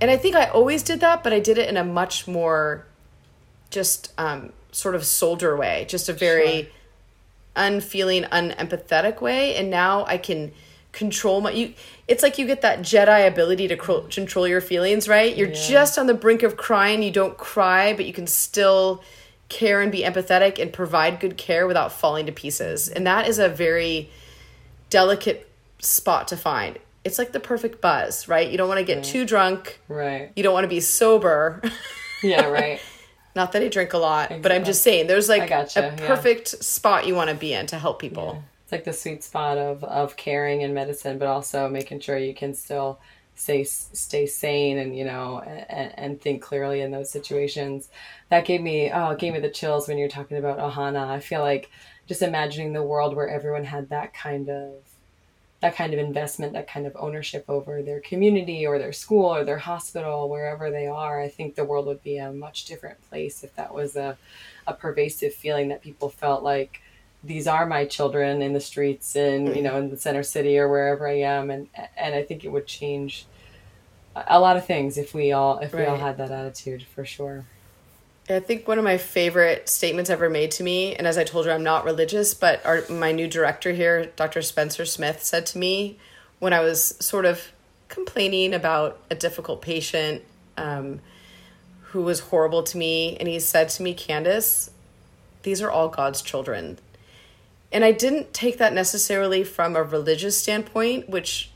and 0.00 0.10
I 0.10 0.16
think 0.16 0.34
I 0.34 0.46
always 0.46 0.82
did 0.82 1.00
that, 1.00 1.22
but 1.22 1.32
I 1.32 1.40
did 1.40 1.58
it 1.58 1.68
in 1.68 1.76
a 1.76 1.84
much 1.84 2.26
more 2.26 2.86
just 3.70 4.12
um, 4.18 4.52
sort 4.72 4.94
of 4.94 5.04
soldier 5.04 5.56
way, 5.56 5.86
just 5.88 6.08
a 6.08 6.12
very 6.12 6.62
sure. 6.62 6.72
unfeeling, 7.54 8.24
unempathetic 8.24 9.20
way. 9.20 9.54
And 9.56 9.70
now 9.70 10.04
I 10.06 10.18
can 10.18 10.52
control 10.96 11.42
my 11.42 11.50
you 11.50 11.74
it's 12.08 12.22
like 12.22 12.38
you 12.38 12.46
get 12.46 12.62
that 12.62 12.80
jedi 12.80 13.28
ability 13.28 13.68
to 13.68 13.76
cr- 13.76 14.00
control 14.10 14.48
your 14.48 14.62
feelings 14.62 15.06
right 15.06 15.36
you're 15.36 15.50
yeah. 15.50 15.68
just 15.68 15.98
on 15.98 16.06
the 16.06 16.14
brink 16.14 16.42
of 16.42 16.56
crying 16.56 17.02
you 17.02 17.10
don't 17.10 17.36
cry 17.36 17.92
but 17.92 18.06
you 18.06 18.14
can 18.14 18.26
still 18.26 19.04
care 19.50 19.82
and 19.82 19.92
be 19.92 20.02
empathetic 20.02 20.58
and 20.58 20.72
provide 20.72 21.20
good 21.20 21.36
care 21.36 21.66
without 21.66 21.92
falling 21.92 22.24
to 22.24 22.32
pieces 22.32 22.88
and 22.88 23.06
that 23.06 23.28
is 23.28 23.38
a 23.38 23.46
very 23.46 24.08
delicate 24.88 25.46
spot 25.80 26.26
to 26.28 26.36
find 26.36 26.78
it's 27.04 27.18
like 27.18 27.32
the 27.32 27.40
perfect 27.40 27.82
buzz 27.82 28.26
right 28.26 28.50
you 28.50 28.56
don't 28.56 28.66
want 28.66 28.78
to 28.78 28.84
get 28.84 28.96
right. 28.96 29.04
too 29.04 29.26
drunk 29.26 29.78
right 29.88 30.32
you 30.34 30.42
don't 30.42 30.54
want 30.54 30.64
to 30.64 30.68
be 30.68 30.80
sober 30.80 31.60
yeah 32.22 32.46
right 32.46 32.80
not 33.36 33.52
that 33.52 33.60
i 33.60 33.68
drink 33.68 33.92
a 33.92 33.98
lot 33.98 34.30
exactly. 34.30 34.40
but 34.40 34.50
i'm 34.50 34.64
just 34.64 34.82
saying 34.82 35.06
there's 35.06 35.28
like 35.28 35.50
gotcha. 35.50 35.92
a 35.92 36.06
perfect 36.06 36.54
yeah. 36.54 36.60
spot 36.62 37.06
you 37.06 37.14
want 37.14 37.28
to 37.28 37.36
be 37.36 37.52
in 37.52 37.66
to 37.66 37.78
help 37.78 37.98
people 37.98 38.36
yeah 38.36 38.40
it's 38.66 38.72
like 38.72 38.82
the 38.82 38.92
sweet 38.92 39.22
spot 39.22 39.58
of 39.58 39.84
of 39.84 40.16
caring 40.16 40.64
and 40.64 40.74
medicine, 40.74 41.18
but 41.18 41.28
also 41.28 41.68
making 41.68 42.00
sure 42.00 42.18
you 42.18 42.34
can 42.34 42.52
still 42.52 42.98
stay 43.36 43.62
stay 43.62 44.26
sane 44.26 44.78
and 44.78 44.98
you 44.98 45.04
know 45.04 45.38
and, 45.38 45.92
and 45.96 46.20
think 46.20 46.42
clearly 46.42 46.80
in 46.80 46.90
those 46.90 47.08
situations. 47.08 47.88
That 48.28 48.44
gave 48.44 48.60
me 48.60 48.90
oh 48.92 49.14
gave 49.14 49.34
me 49.34 49.38
the 49.38 49.50
chills 49.50 49.86
when 49.86 49.98
you're 49.98 50.08
talking 50.08 50.36
about 50.36 50.58
Ohana. 50.58 51.06
I 51.06 51.20
feel 51.20 51.42
like 51.42 51.70
just 52.08 52.22
imagining 52.22 52.72
the 52.72 52.82
world 52.82 53.14
where 53.14 53.28
everyone 53.28 53.62
had 53.62 53.88
that 53.90 54.12
kind 54.14 54.48
of 54.48 54.72
that 55.60 55.76
kind 55.76 55.94
of 55.94 56.00
investment, 56.00 56.52
that 56.54 56.68
kind 56.68 56.88
of 56.88 56.96
ownership 56.98 57.44
over 57.48 57.82
their 57.82 58.00
community 58.00 58.66
or 58.66 58.80
their 58.80 58.92
school 58.92 59.32
or 59.32 59.44
their 59.44 59.58
hospital, 59.58 60.28
wherever 60.28 60.72
they 60.72 60.88
are, 60.88 61.20
I 61.20 61.28
think 61.28 61.54
the 61.54 61.64
world 61.64 61.86
would 61.86 62.02
be 62.02 62.18
a 62.18 62.32
much 62.32 62.64
different 62.64 62.98
place 63.08 63.44
if 63.44 63.54
that 63.54 63.72
was 63.72 63.94
a, 63.94 64.18
a 64.66 64.74
pervasive 64.74 65.34
feeling 65.34 65.68
that 65.68 65.82
people 65.82 66.08
felt 66.10 66.42
like 66.42 66.82
these 67.24 67.46
are 67.46 67.66
my 67.66 67.84
children 67.84 68.42
in 68.42 68.52
the 68.52 68.60
streets 68.60 69.16
and 69.16 69.54
you 69.56 69.62
know 69.62 69.76
in 69.78 69.90
the 69.90 69.96
center 69.96 70.22
city 70.22 70.58
or 70.58 70.68
wherever 70.68 71.08
I 71.08 71.20
am 71.20 71.50
and 71.50 71.68
and 71.96 72.14
I 72.14 72.22
think 72.22 72.44
it 72.44 72.48
would 72.48 72.66
change 72.66 73.26
a 74.14 74.40
lot 74.40 74.56
of 74.56 74.66
things 74.66 74.96
if 74.96 75.14
we 75.14 75.32
all 75.32 75.58
if 75.58 75.74
right. 75.74 75.80
we 75.80 75.86
all 75.86 75.98
had 75.98 76.18
that 76.18 76.30
attitude 76.30 76.82
for 76.82 77.04
sure. 77.04 77.44
I 78.28 78.40
think 78.40 78.66
one 78.66 78.78
of 78.78 78.84
my 78.84 78.98
favorite 78.98 79.68
statements 79.68 80.10
ever 80.10 80.28
made 80.28 80.50
to 80.52 80.64
me, 80.64 80.96
and 80.96 81.06
as 81.06 81.16
I 81.16 81.22
told 81.22 81.46
you, 81.46 81.52
I'm 81.52 81.62
not 81.62 81.84
religious, 81.84 82.34
but 82.34 82.64
our, 82.66 82.82
my 82.90 83.12
new 83.12 83.28
director 83.28 83.70
here, 83.70 84.06
Dr. 84.16 84.42
Spencer 84.42 84.84
Smith, 84.84 85.22
said 85.22 85.46
to 85.46 85.58
me 85.58 85.96
when 86.40 86.52
I 86.52 86.58
was 86.58 86.96
sort 86.98 87.24
of 87.24 87.52
complaining 87.88 88.52
about 88.52 88.98
a 89.10 89.14
difficult 89.14 89.62
patient 89.62 90.24
um, 90.56 91.00
who 91.82 92.02
was 92.02 92.18
horrible 92.18 92.64
to 92.64 92.76
me, 92.76 93.16
and 93.18 93.28
he 93.28 93.38
said 93.38 93.68
to 93.68 93.82
me, 93.84 93.94
Candace, 93.94 94.70
these 95.42 95.62
are 95.62 95.70
all 95.70 95.88
God's 95.88 96.20
children 96.20 96.78
and 97.72 97.84
I 97.84 97.92
didn't 97.92 98.32
take 98.32 98.58
that 98.58 98.72
necessarily 98.72 99.44
from 99.44 99.76
a 99.76 99.82
religious 99.82 100.36
standpoint, 100.36 101.08
which 101.08 101.50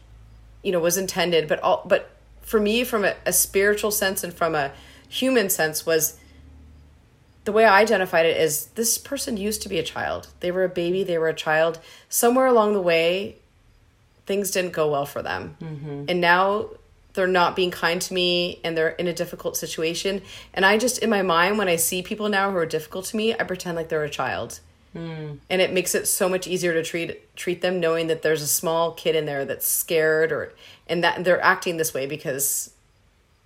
you 0.63 0.73
know 0.73 0.81
was 0.81 0.97
intended, 0.97 1.49
but 1.49 1.61
all 1.61 1.83
but 1.87 2.11
for 2.43 2.61
me 2.61 2.85
from 2.85 3.05
a, 3.05 3.15
a 3.25 3.33
spiritual 3.33 3.91
sense 3.91 4.25
and 4.25 4.35
from 4.35 4.55
a 4.55 4.73
human 5.09 5.51
sense 5.51 5.87
was 5.87 6.19
the 7.45 7.53
way 7.53 7.65
I 7.65 7.81
identified 7.81 8.27
it 8.27 8.37
is 8.37 8.67
this 8.75 8.99
person 8.99 9.37
used 9.37 9.63
to 9.63 9.69
be 9.69 9.79
a 9.79 9.83
child. 9.83 10.29
They 10.41 10.51
were 10.51 10.65
a 10.65 10.69
baby, 10.69 11.05
they 11.05 11.19
were 11.19 11.29
a 11.29 11.35
child. 11.35 11.81
Somewhere 12.09 12.47
along 12.47 12.75
the 12.75 12.83
way, 12.83 13.37
things 14.27 14.51
didn't 14.51 14.73
go 14.73 14.91
well 14.91 15.07
for 15.07 15.23
them. 15.23 15.57
Mm-hmm. 15.61 16.05
And 16.09 16.21
now 16.21 16.71
they're 17.15 17.27
not 17.27 17.57
being 17.57 17.71
kind 17.71 18.01
to 18.03 18.15
me 18.15 18.61
and 18.63 18.77
they're 18.77 18.91
in 18.91 19.09
a 19.09 19.13
difficult 19.13 19.57
situation. 19.57 20.23
And 20.55 20.65
I 20.65 20.79
just, 20.79 20.99
in 20.99 21.11
my 21.11 21.23
mind, 21.23 21.59
when 21.59 21.69
I 21.69 21.77
see 21.77 22.03
people 22.03 22.29
now 22.29 22.51
who 22.51 22.57
are 22.57 22.67
difficult 22.67 23.07
to 23.07 23.17
me, 23.17 23.35
I 23.35 23.43
pretend 23.45 23.77
like 23.77 23.89
they're 23.89 24.05
a 24.05 24.11
child. 24.11 24.61
Mm. 24.95 25.39
And 25.49 25.63
it 25.63 25.73
makes 25.73 25.95
it 25.95 26.09
so 26.09 26.29
much 26.29 26.47
easier 26.47 26.73
to 26.73 26.83
treat 26.83 27.37
treat 27.37 27.61
them 27.61 27.79
knowing 27.79 28.09
that 28.09 28.23
there's 28.23 28.43
a 28.43 28.47
small 28.47 28.93
kid 28.93 29.15
in 29.15 29.25
there 29.25 29.45
that's 29.45 29.69
scared 29.69 30.33
or 30.33 30.53
and 30.89 31.05
that 31.05 31.23
they're 31.25 31.41
acting 31.41 31.77
this 31.77 31.95
way 31.95 32.07
because 32.07 32.73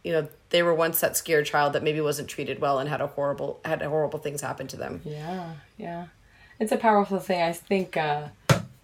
you 0.02 0.12
know 0.12 0.26
they 0.50 0.62
were 0.62 0.74
once 0.74 1.00
that 1.00 1.16
scared 1.16 1.44
child 1.44 1.74
that 1.74 1.82
maybe 1.82 2.00
wasn't 2.00 2.28
treated 2.28 2.60
well 2.60 2.78
and 2.78 2.88
had 2.88 3.02
a 3.02 3.06
horrible 3.08 3.60
had 3.64 3.82
horrible 3.82 4.18
things 4.18 4.40
happen 4.40 4.66
to 4.68 4.76
them. 4.76 5.02
Yeah. 5.04 5.52
Yeah. 5.76 6.06
It's 6.58 6.72
a 6.72 6.78
powerful 6.78 7.18
thing. 7.18 7.42
I 7.42 7.52
think 7.52 7.96
uh 7.96 8.28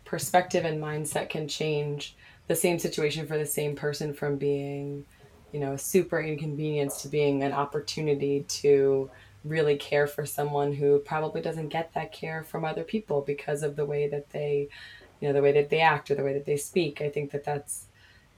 perspective 0.04 0.64
and 0.64 0.82
mindset 0.82 1.30
can 1.30 1.46
change 1.48 2.16
the 2.48 2.56
same 2.56 2.80
situation 2.80 3.28
for 3.28 3.38
the 3.38 3.46
same 3.46 3.76
person 3.76 4.12
from 4.12 4.36
being, 4.36 5.04
you 5.52 5.60
know, 5.60 5.76
super 5.76 6.20
inconvenience 6.20 7.00
to 7.02 7.08
being 7.08 7.44
an 7.44 7.52
opportunity 7.52 8.44
to 8.48 9.08
really 9.44 9.76
care 9.76 10.06
for 10.06 10.26
someone 10.26 10.72
who 10.74 10.98
probably 10.98 11.40
doesn't 11.40 11.68
get 11.68 11.94
that 11.94 12.12
care 12.12 12.44
from 12.44 12.64
other 12.64 12.84
people 12.84 13.22
because 13.22 13.62
of 13.62 13.76
the 13.76 13.86
way 13.86 14.08
that 14.08 14.30
they 14.30 14.68
you 15.20 15.28
know 15.28 15.34
the 15.34 15.42
way 15.42 15.52
that 15.52 15.70
they 15.70 15.80
act 15.80 16.10
or 16.10 16.14
the 16.14 16.24
way 16.24 16.32
that 16.32 16.46
they 16.46 16.56
speak. 16.56 17.00
I 17.00 17.10
think 17.10 17.30
that 17.32 17.44
that's 17.44 17.86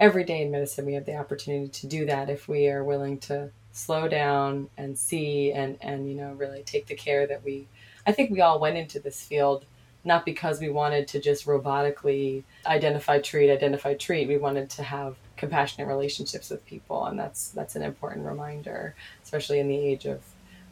every 0.00 0.24
day 0.24 0.42
in 0.42 0.50
medicine 0.50 0.84
we 0.84 0.94
have 0.94 1.07
the 1.07 1.16
opportunity 1.16 1.68
to 1.68 1.86
do 1.86 2.05
that 2.07 2.28
if 2.28 2.48
we 2.48 2.68
are 2.68 2.82
willing 2.82 3.18
to 3.18 3.50
slow 3.72 4.09
down 4.09 4.68
and 4.76 4.98
see 4.98 5.53
and 5.53 5.78
and 5.80 6.09
you 6.09 6.14
know 6.14 6.32
really 6.32 6.62
take 6.64 6.86
the 6.86 6.94
care 6.94 7.26
that 7.26 7.42
we 7.44 7.66
i 8.07 8.12
think 8.12 8.30
we 8.30 8.40
all 8.40 8.59
went 8.59 8.76
into 8.76 8.98
this 9.00 9.22
field 9.24 9.64
not 10.05 10.24
because 10.24 10.61
we 10.61 10.68
wanted 10.68 11.07
to 11.07 11.20
just 11.20 11.46
robotically 11.46 12.42
identify 12.66 13.20
treat 13.20 13.50
identify 13.50 13.94
treat. 13.94 14.26
We 14.26 14.36
wanted 14.36 14.68
to 14.70 14.82
have 14.82 15.16
compassionate 15.36 15.88
relationships 15.88 16.50
with 16.50 16.66
people 16.66 17.05
and 17.07 17.18
that's 17.18 17.50
that's 17.50 17.76
an 17.76 17.82
important 17.82 18.26
reminder 18.26 18.94
especially 19.22 19.61
in 19.61 19.68
the 19.68 19.78
age 19.78 20.05
of 20.05 20.20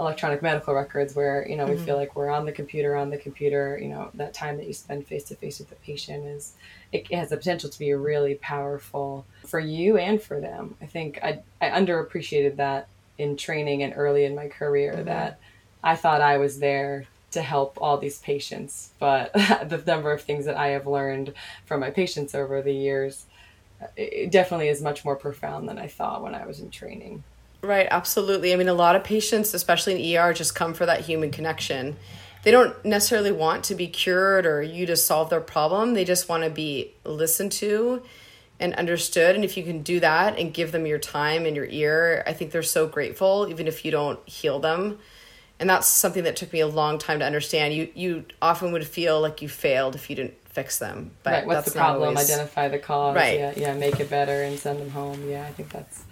electronic 0.01 0.41
medical 0.41 0.75
records 0.75 1.15
where 1.15 1.47
you 1.47 1.57
know 1.57 1.67
we 1.67 1.75
mm-hmm. 1.75 1.85
feel 1.85 1.97
like 1.97 2.17
we're 2.17 2.31
on 2.31 2.47
the 2.47 2.53
computer 2.53 2.97
on 2.97 3.11
the 3.11 3.19
computer 3.19 3.79
you 3.81 3.89
know 3.89 4.11
that 4.15 4.33
time 4.33 4.57
that 4.57 4.67
you 4.67 4.73
spend 4.73 5.07
face 5.07 5.25
to 5.25 5.35
face 5.37 5.59
with 5.59 5.69
the 5.69 5.77
patient 5.77 6.25
is 6.25 6.55
it, 6.91 7.13
has 7.13 7.29
the 7.29 7.37
potential 7.37 7.69
to 7.69 7.79
be 7.79 7.93
really 7.93 8.35
powerful 8.37 9.27
for 9.45 9.61
you 9.61 9.99
and 9.99 10.23
for 10.23 10.41
them 10.41 10.75
i 10.81 10.87
think 10.87 11.21
i, 11.23 11.41
I 11.61 11.69
underappreciated 11.79 12.57
that 12.57 12.89
in 13.19 13.37
training 13.37 13.83
and 13.83 13.93
early 13.95 14.25
in 14.25 14.35
my 14.35 14.49
career 14.49 14.95
mm-hmm. 14.95 15.05
that 15.05 15.39
i 15.85 15.95
thought 15.95 16.23
i 16.23 16.39
was 16.39 16.59
there 16.59 17.05
to 17.33 17.43
help 17.43 17.77
all 17.81 17.99
these 17.99 18.19
patients 18.21 18.93
but 18.99 19.33
the 19.35 19.83
number 19.87 20.13
of 20.13 20.23
things 20.23 20.47
that 20.47 20.57
i 20.57 20.69
have 20.69 20.87
learned 20.87 21.35
from 21.67 21.79
my 21.81 21.91
patients 21.91 22.35
over 22.35 22.63
the 22.63 22.75
years 22.75 23.27
it 23.97 24.31
definitely 24.31 24.69
is 24.69 24.81
much 24.81 25.05
more 25.05 25.17
profound 25.17 25.69
than 25.69 25.79
i 25.79 25.87
thought 25.87 26.23
when 26.23 26.35
i 26.35 26.47
was 26.47 26.61
in 26.61 26.71
training 26.71 27.23
Right, 27.63 27.87
absolutely. 27.91 28.53
I 28.53 28.57
mean, 28.57 28.69
a 28.69 28.75
lot 28.75 28.97
of 28.97 29.05
patients, 29.05 29.53
especially 29.53 29.95
in 29.95 30.19
ER, 30.19 30.33
just 30.33 30.55
come 30.55 30.73
for 30.73 30.87
that 30.87 31.03
human 31.03 31.31
connection. 31.31 31.97
They 32.43 32.51
don't 32.51 32.83
necessarily 32.85 33.33
want 33.33 33.65
to 33.65 33.75
be 33.75 33.87
cured 33.87 34.47
or 34.47 34.63
you 34.63 34.87
to 34.87 34.97
solve 34.97 35.29
their 35.29 35.43
problem. 35.43 35.93
They 35.93 36.05
just 36.05 36.29
want 36.29 36.45
to 36.45 36.51
be 36.51 36.95
listened 37.05 37.53
to 37.53 38.03
and 38.59 38.75
understood. 38.75 39.35
And 39.35 39.45
if 39.45 39.57
you 39.57 39.63
can 39.63 39.83
do 39.83 40.01
that 40.01 40.39
and 40.39 40.55
give 40.55 40.73
them 40.73 40.87
your 40.87 40.99
time 40.99 41.45
and 41.45 41.55
your 41.55 41.67
ear, 41.67 42.23
I 42.27 42.33
think 42.33 42.51
they're 42.51 42.63
so 42.63 42.87
grateful, 42.87 43.47
even 43.51 43.67
if 43.67 43.85
you 43.85 43.91
don't 43.91 44.27
heal 44.27 44.59
them. 44.59 44.99
And 45.59 45.69
that's 45.69 45.87
something 45.87 46.25
that 46.25 46.37
took 46.37 46.53
me 46.55 46.61
a 46.61 46.67
long 46.67 46.97
time 46.97 47.19
to 47.19 47.27
understand. 47.27 47.75
You 47.75 47.91
you 47.95 48.25
often 48.41 48.73
would 48.73 48.87
feel 48.87 49.21
like 49.21 49.43
you 49.43 49.49
failed 49.49 49.95
if 49.95 50.09
you 50.09 50.17
didn't 50.17 50.35
fix 50.47 50.79
them. 50.79 51.11
But 51.23 51.31
right. 51.31 51.47
What's 51.47 51.73
the 51.73 51.79
problem? 51.79 52.09
Always... 52.11 52.31
Identify 52.31 52.69
the 52.69 52.79
cause. 52.79 53.15
Right. 53.15 53.39
Yeah, 53.39 53.53
yeah. 53.55 53.75
Make 53.75 54.01
it 54.01 54.09
better 54.09 54.43
and 54.43 54.59
send 54.59 54.81
them 54.81 54.89
home. 54.89 55.29
Yeah, 55.29 55.45
I 55.47 55.53
think 55.53 55.69
that's 55.69 56.05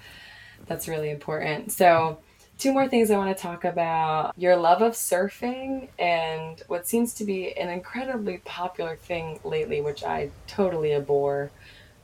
that's 0.68 0.88
really 0.88 1.10
important. 1.10 1.72
So, 1.72 2.18
two 2.58 2.72
more 2.72 2.88
things 2.88 3.10
I 3.10 3.16
want 3.16 3.36
to 3.36 3.40
talk 3.40 3.64
about 3.64 4.34
your 4.36 4.56
love 4.56 4.82
of 4.82 4.92
surfing 4.92 5.88
and 5.98 6.60
what 6.66 6.86
seems 6.86 7.14
to 7.14 7.24
be 7.24 7.56
an 7.56 7.68
incredibly 7.68 8.38
popular 8.38 8.96
thing 8.96 9.38
lately, 9.44 9.80
which 9.80 10.02
I 10.02 10.30
totally 10.46 10.94
abhor 10.94 11.50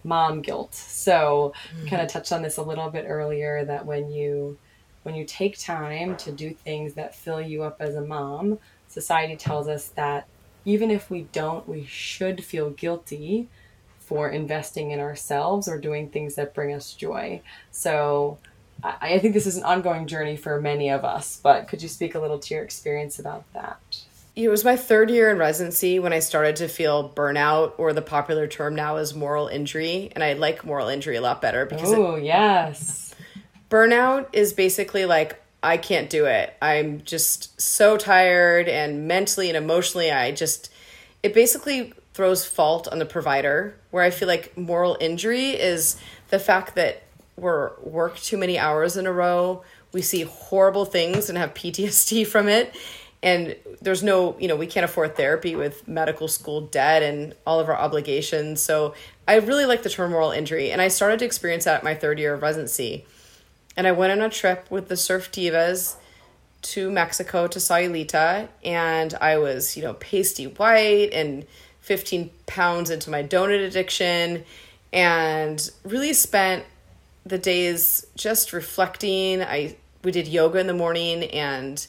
mom 0.05 0.43
guilt. 0.43 0.75
So, 0.75 1.53
mm-hmm. 1.77 1.89
kind 1.89 2.03
of 2.03 2.09
touched 2.09 2.33
on 2.33 2.43
this 2.43 2.57
a 2.57 2.63
little 2.63 2.91
bit 2.91 3.05
earlier 3.09 3.65
that 3.65 3.87
when 3.87 4.11
you 4.11 4.59
when 5.03 5.15
you 5.15 5.25
take 5.25 5.59
time 5.59 6.17
to 6.17 6.33
do 6.33 6.55
things 6.55 6.95
that 6.95 7.15
fill 7.15 7.41
you 7.41 7.63
up 7.63 7.77
as 7.81 7.95
a 7.95 8.01
mom, 8.01 8.59
society 8.89 9.37
tells 9.37 9.69
us 9.69 9.89
that 9.89 10.27
even 10.65 10.91
if 10.91 11.11
we 11.11 11.23
don't, 11.33 11.69
we 11.69 11.85
should 11.85 12.43
feel 12.43 12.71
guilty 12.71 13.49
for 13.99 14.31
investing 14.31 14.91
in 14.91 15.01
ourselves 15.01 15.69
or 15.69 15.79
doing 15.79 16.09
things 16.09 16.35
that 16.35 16.55
bring 16.55 16.73
us 16.73 16.95
joy. 16.95 17.41
So, 17.71 18.39
I, 18.85 19.15
I 19.15 19.19
think 19.19 19.35
this 19.35 19.47
is 19.47 19.57
an 19.57 19.65
ongoing 19.65 20.07
journey 20.07 20.37
for 20.37 20.61
many 20.61 20.91
of 20.91 21.05
us, 21.05 21.41
but 21.43 21.67
could 21.67 21.83
you 21.83 21.89
speak 21.89 22.15
a 22.15 22.21
little 22.21 22.39
to 22.39 22.55
your 22.55 22.63
experience 22.63 23.19
about 23.19 23.51
that? 23.55 23.81
it 24.37 24.49
was 24.49 24.65
my 24.65 24.77
third 24.77 25.11
year 25.11 25.31
in 25.31 25.39
residency 25.39 26.01
when 26.01 26.13
I 26.13 26.19
started 26.19 26.57
to 26.57 26.69
feel 26.69 27.09
burnout, 27.09 27.75
or 27.79 27.93
the 27.93 28.03
popular 28.03 28.47
term 28.47 28.75
now 28.75 28.97
is 28.97 29.15
moral 29.15 29.47
injury. 29.47 30.11
And 30.15 30.25
I 30.25 30.33
like 30.33 30.65
moral 30.65 30.89
injury 30.89 31.17
a 31.17 31.21
lot 31.21 31.41
better 31.41 31.67
because 31.67 31.93
oh 31.93 32.17
yes, 32.17 33.15
burnout 33.71 34.27
is 34.33 34.53
basically 34.53 35.05
like 35.07 35.41
I 35.63 35.77
can't 35.77 36.11
do 36.11 36.27
it. 36.27 36.53
I'm 36.61 37.03
just 37.03 37.61
so 37.61 37.97
tired, 37.97 38.69
and 38.69 39.07
mentally 39.07 39.49
and 39.49 39.57
emotionally, 39.57 40.11
I 40.11 40.33
just 40.33 40.71
it 41.23 41.33
basically 41.33 41.93
throws 42.13 42.45
fault 42.45 42.89
on 42.89 42.99
the 42.99 43.07
provider. 43.07 43.77
Where 43.93 44.03
I 44.03 44.11
feel 44.11 44.27
like 44.27 44.57
moral 44.59 44.97
injury 45.01 45.51
is 45.51 45.97
the 46.31 46.41
fact 46.41 46.75
that 46.75 47.04
we're 47.37 47.73
work 47.81 48.17
too 48.19 48.37
many 48.37 48.59
hours 48.59 48.97
in 48.97 49.07
a 49.07 49.13
row. 49.13 49.63
We 49.93 50.03
see 50.03 50.23
horrible 50.23 50.85
things 50.85 51.29
and 51.29 51.39
have 51.39 51.55
PTSD 51.55 52.27
from 52.35 52.49
it. 52.49 52.75
And 53.23 53.57
there's 53.81 54.03
no 54.03 54.37
you 54.39 54.49
know 54.49 54.57
we 54.57 54.67
can't 54.67 54.85
afford 54.85 55.17
therapy 55.17 55.57
with 55.57 55.87
medical 55.89 56.29
school 56.29 56.63
debt 56.63 57.03
and 57.03 57.35
all 57.47 57.61
of 57.61 57.69
our 57.69 57.77
obligations. 57.77 58.61
So 58.61 58.95
i 59.27 59.37
really 59.37 59.65
like 59.65 59.83
the 59.83 59.91
term 59.91 60.11
moral 60.11 60.31
injury. 60.31 60.71
And 60.71 60.81
i 60.81 60.89
started 60.89 61.19
to 61.21 61.25
experience 61.25 61.65
that 61.65 61.79
at 61.79 61.85
my 61.85 61.95
third 61.95 62.19
year 62.19 62.35
of 62.35 62.43
residency. 62.43 63.07
And 63.77 63.87
i 63.87 63.93
went 63.93 64.13
on 64.13 64.21
a 64.21 64.31
trip 64.31 64.71
with 64.71 64.89
the 64.89 64.97
surf 64.97 65.33
divas 65.33 65.97
to 66.63 66.91
mexico 66.91 67.47
to 67.47 67.59
sayulita 67.59 68.49
and 68.65 69.13
i 69.21 69.37
was 69.37 69.77
you 69.77 69.83
know 69.83 69.93
pasty 69.93 70.47
white 70.47 71.11
and 71.13 71.45
15 71.85 72.31
pounds 72.47 72.89
into 72.89 73.11
my 73.11 73.23
donut 73.23 73.65
addiction. 73.65 74.45
And 74.93 75.71
really 75.85 76.15
spent 76.15 76.65
the 77.27 77.39
days 77.39 78.07
just 78.17 78.53
reflecting 78.53 79.43
i 79.43 79.75
we 80.03 80.13
did 80.13 80.29
yoga 80.29 80.59
in 80.59 80.67
the 80.67 80.75
morning 80.75 81.25
and 81.25 81.87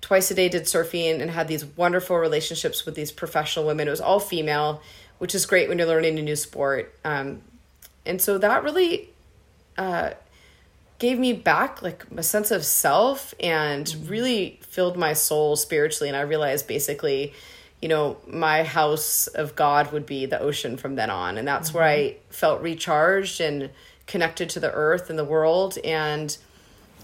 twice 0.00 0.30
a 0.30 0.34
day 0.34 0.48
did 0.48 0.62
surfing 0.62 1.20
and 1.20 1.30
had 1.30 1.48
these 1.48 1.64
wonderful 1.64 2.16
relationships 2.16 2.86
with 2.86 2.94
these 2.94 3.10
professional 3.10 3.66
women. 3.66 3.88
It 3.88 3.90
was 3.90 4.00
all 4.00 4.20
female, 4.20 4.80
which 5.18 5.34
is 5.34 5.46
great 5.46 5.68
when 5.68 5.78
you're 5.78 5.86
learning 5.86 6.18
a 6.18 6.22
new 6.22 6.36
sport. 6.36 6.94
Um, 7.04 7.42
and 8.04 8.22
so 8.22 8.38
that 8.38 8.62
really 8.62 9.10
uh, 9.76 10.10
gave 10.98 11.18
me 11.18 11.32
back 11.32 11.82
like 11.82 12.04
a 12.16 12.22
sense 12.22 12.50
of 12.50 12.64
self 12.64 13.34
and 13.40 13.86
mm-hmm. 13.86 14.08
really 14.08 14.60
filled 14.62 14.96
my 14.96 15.12
soul 15.12 15.56
spiritually. 15.56 16.08
And 16.08 16.16
I 16.16 16.20
realized 16.20 16.68
basically, 16.68 17.32
you 17.82 17.88
know, 17.88 18.18
my 18.28 18.62
house 18.62 19.26
of 19.26 19.56
God 19.56 19.92
would 19.92 20.06
be 20.06 20.26
the 20.26 20.38
ocean 20.38 20.76
from 20.76 20.94
then 20.94 21.10
on. 21.10 21.36
And 21.36 21.48
that's 21.48 21.70
mm-hmm. 21.70 21.78
where 21.78 21.88
I 21.88 22.16
felt 22.30 22.62
recharged 22.62 23.40
and 23.40 23.70
connected 24.06 24.48
to 24.50 24.60
the 24.60 24.72
earth 24.72 25.10
and 25.10 25.18
the 25.18 25.24
world. 25.24 25.78
And 25.84 26.36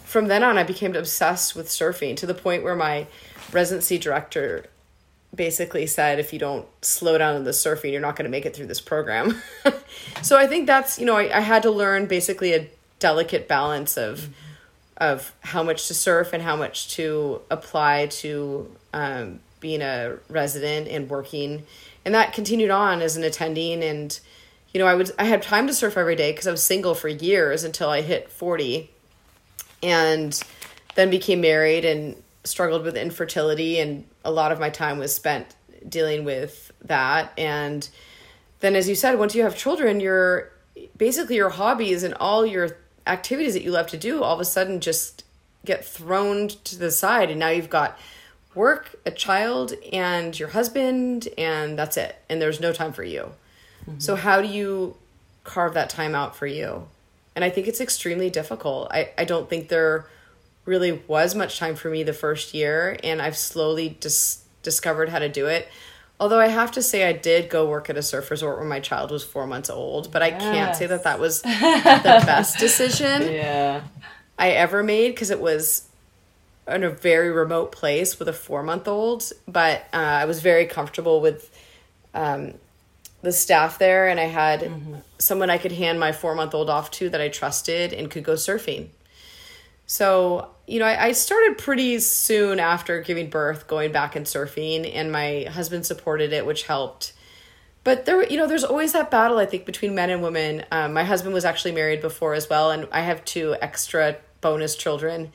from 0.04 0.28
then 0.28 0.42
on, 0.42 0.58
I 0.58 0.62
became 0.62 0.94
obsessed 0.94 1.54
with 1.54 1.68
surfing 1.68 2.16
to 2.16 2.26
the 2.26 2.34
point 2.34 2.62
where 2.62 2.76
my 2.76 3.06
residency 3.52 3.98
director 3.98 4.66
basically 5.34 5.86
said, 5.86 6.18
if 6.18 6.32
you 6.32 6.38
don't 6.38 6.66
slow 6.84 7.16
down 7.18 7.36
in 7.36 7.44
the 7.44 7.50
surfing, 7.50 7.92
you're 7.92 8.00
not 8.00 8.16
going 8.16 8.24
to 8.24 8.30
make 8.30 8.44
it 8.44 8.54
through 8.54 8.66
this 8.66 8.80
program. 8.80 9.42
so 10.22 10.36
I 10.36 10.46
think 10.46 10.66
that's, 10.66 10.98
you 10.98 11.06
know, 11.06 11.16
I, 11.16 11.38
I, 11.38 11.40
had 11.40 11.62
to 11.62 11.70
learn 11.70 12.06
basically 12.06 12.52
a 12.52 12.68
delicate 12.98 13.48
balance 13.48 13.96
of, 13.96 14.18
mm-hmm. 14.18 14.32
of 14.98 15.32
how 15.40 15.62
much 15.62 15.88
to 15.88 15.94
surf 15.94 16.34
and 16.34 16.42
how 16.42 16.54
much 16.54 16.94
to 16.96 17.40
apply 17.50 18.06
to 18.06 18.70
um, 18.92 19.40
being 19.60 19.80
a 19.80 20.18
resident 20.28 20.88
and 20.88 21.08
working. 21.08 21.62
And 22.04 22.14
that 22.14 22.34
continued 22.34 22.70
on 22.70 23.00
as 23.00 23.16
an 23.16 23.24
attending. 23.24 23.82
And, 23.82 24.20
you 24.72 24.80
know, 24.80 24.86
I 24.86 24.94
would, 24.94 25.10
I 25.18 25.24
had 25.24 25.42
time 25.42 25.66
to 25.66 25.74
surf 25.74 25.96
every 25.96 26.16
day 26.16 26.32
because 26.32 26.46
I 26.46 26.50
was 26.50 26.62
single 26.62 26.94
for 26.94 27.08
years 27.08 27.62
until 27.64 27.90
I 27.90 28.00
hit 28.00 28.30
40 28.30 28.90
and 29.82 30.40
then 30.94 31.10
became 31.10 31.40
married 31.40 31.84
and 31.84 32.22
struggled 32.44 32.84
with 32.84 32.96
infertility 32.96 33.78
and 33.78 34.04
a 34.24 34.30
lot 34.30 34.52
of 34.52 34.58
my 34.58 34.70
time 34.70 34.98
was 34.98 35.14
spent 35.14 35.54
dealing 35.88 36.24
with 36.24 36.72
that. 36.82 37.32
And 37.36 37.88
then 38.60 38.74
as 38.74 38.88
you 38.88 38.94
said 38.94 39.18
once 39.18 39.34
you 39.34 39.42
have 39.42 39.56
children 39.56 40.00
your 40.00 40.52
basically 40.96 41.36
your 41.36 41.50
hobbies 41.50 42.02
and 42.02 42.14
all 42.14 42.46
your 42.46 42.78
activities 43.06 43.54
that 43.54 43.62
you 43.62 43.70
love 43.70 43.88
to 43.88 43.96
do 43.96 44.22
all 44.22 44.34
of 44.34 44.40
a 44.40 44.44
sudden 44.44 44.80
just 44.80 45.24
get 45.64 45.84
thrown 45.84 46.48
to 46.48 46.78
the 46.78 46.90
side. 46.90 47.30
And 47.30 47.38
now 47.38 47.50
you've 47.50 47.70
got 47.70 47.98
work 48.54 48.96
a 49.04 49.10
child 49.10 49.74
and 49.92 50.38
your 50.38 50.48
husband 50.48 51.28
and 51.36 51.78
that's 51.78 51.96
it. 51.96 52.16
And 52.28 52.40
there's 52.40 52.60
no 52.60 52.72
time 52.72 52.92
for 52.92 53.04
you 53.04 53.32
mm-hmm. 53.86 53.98
so 53.98 54.16
how 54.16 54.40
do 54.40 54.48
you 54.48 54.96
carve 55.44 55.74
that 55.74 55.90
time 55.90 56.14
out 56.14 56.36
for 56.36 56.46
you 56.46 56.86
and 57.34 57.44
I 57.44 57.50
think 57.50 57.66
it's 57.66 57.80
extremely 57.80 58.30
difficult. 58.30 58.88
I, 58.90 59.10
I 59.16 59.24
don't 59.24 59.48
think 59.48 59.68
there 59.68 60.06
really 60.64 61.02
was 61.06 61.34
much 61.34 61.58
time 61.58 61.74
for 61.74 61.88
me 61.88 62.02
the 62.02 62.12
first 62.12 62.54
year, 62.54 62.98
and 63.02 63.22
I've 63.22 63.36
slowly 63.36 63.96
dis- 64.00 64.44
discovered 64.62 65.08
how 65.08 65.18
to 65.18 65.28
do 65.28 65.46
it. 65.46 65.68
Although 66.20 66.38
I 66.38 66.48
have 66.48 66.70
to 66.72 66.82
say, 66.82 67.08
I 67.08 67.12
did 67.12 67.48
go 67.48 67.68
work 67.68 67.90
at 67.90 67.96
a 67.96 68.02
surf 68.02 68.30
resort 68.30 68.58
when 68.58 68.68
my 68.68 68.80
child 68.80 69.10
was 69.10 69.24
four 69.24 69.46
months 69.46 69.70
old, 69.70 70.12
but 70.12 70.22
I 70.22 70.28
yes. 70.28 70.42
can't 70.42 70.76
say 70.76 70.86
that 70.86 71.04
that 71.04 71.18
was 71.18 71.42
the 71.42 71.48
best 72.26 72.58
decision 72.58 73.22
yeah. 73.32 73.82
I 74.38 74.50
ever 74.50 74.82
made 74.82 75.08
because 75.08 75.30
it 75.30 75.40
was 75.40 75.88
in 76.68 76.84
a 76.84 76.90
very 76.90 77.30
remote 77.30 77.72
place 77.72 78.20
with 78.20 78.28
a 78.28 78.32
four 78.32 78.62
month 78.62 78.86
old. 78.86 79.32
But 79.48 79.80
uh, 79.92 79.96
I 79.96 80.26
was 80.26 80.40
very 80.40 80.66
comfortable 80.66 81.20
with 81.20 81.50
um, 82.14 82.54
the 83.22 83.32
staff 83.32 83.78
there 83.78 84.08
and 84.08 84.20
I 84.20 84.24
had 84.24 84.60
mm-hmm. 84.60 84.96
someone 85.18 85.48
I 85.48 85.58
could 85.58 85.72
hand 85.72 85.98
my 85.98 86.12
four 86.12 86.34
month 86.34 86.54
old 86.54 86.68
off 86.68 86.90
to 86.92 87.08
that 87.10 87.20
I 87.20 87.28
trusted 87.28 87.92
and 87.92 88.10
could 88.10 88.24
go 88.24 88.34
surfing. 88.34 88.88
So, 89.86 90.48
you 90.66 90.78
know, 90.78 90.86
I, 90.86 91.06
I, 91.06 91.12
started 91.12 91.58
pretty 91.58 91.98
soon 91.98 92.60
after 92.60 93.02
giving 93.02 93.28
birth 93.28 93.66
going 93.66 93.92
back 93.92 94.16
and 94.16 94.24
surfing, 94.24 94.90
and 94.94 95.12
my 95.12 95.46
husband 95.50 95.84
supported 95.84 96.32
it, 96.32 96.46
which 96.46 96.62
helped. 96.62 97.12
But 97.84 98.06
there, 98.06 98.26
you 98.26 98.36
know, 98.36 98.46
there's 98.46 98.64
always 98.64 98.92
that 98.92 99.10
battle, 99.10 99.38
I 99.38 99.44
think, 99.44 99.66
between 99.66 99.94
men 99.94 100.08
and 100.08 100.22
women. 100.22 100.64
Um, 100.70 100.92
my 100.92 101.04
husband 101.04 101.34
was 101.34 101.44
actually 101.44 101.72
married 101.72 102.00
before 102.00 102.32
as 102.32 102.48
well, 102.48 102.70
and 102.70 102.88
I 102.92 103.00
have 103.00 103.24
two 103.24 103.56
extra 103.60 104.16
bonus 104.40 104.76
children. 104.76 105.32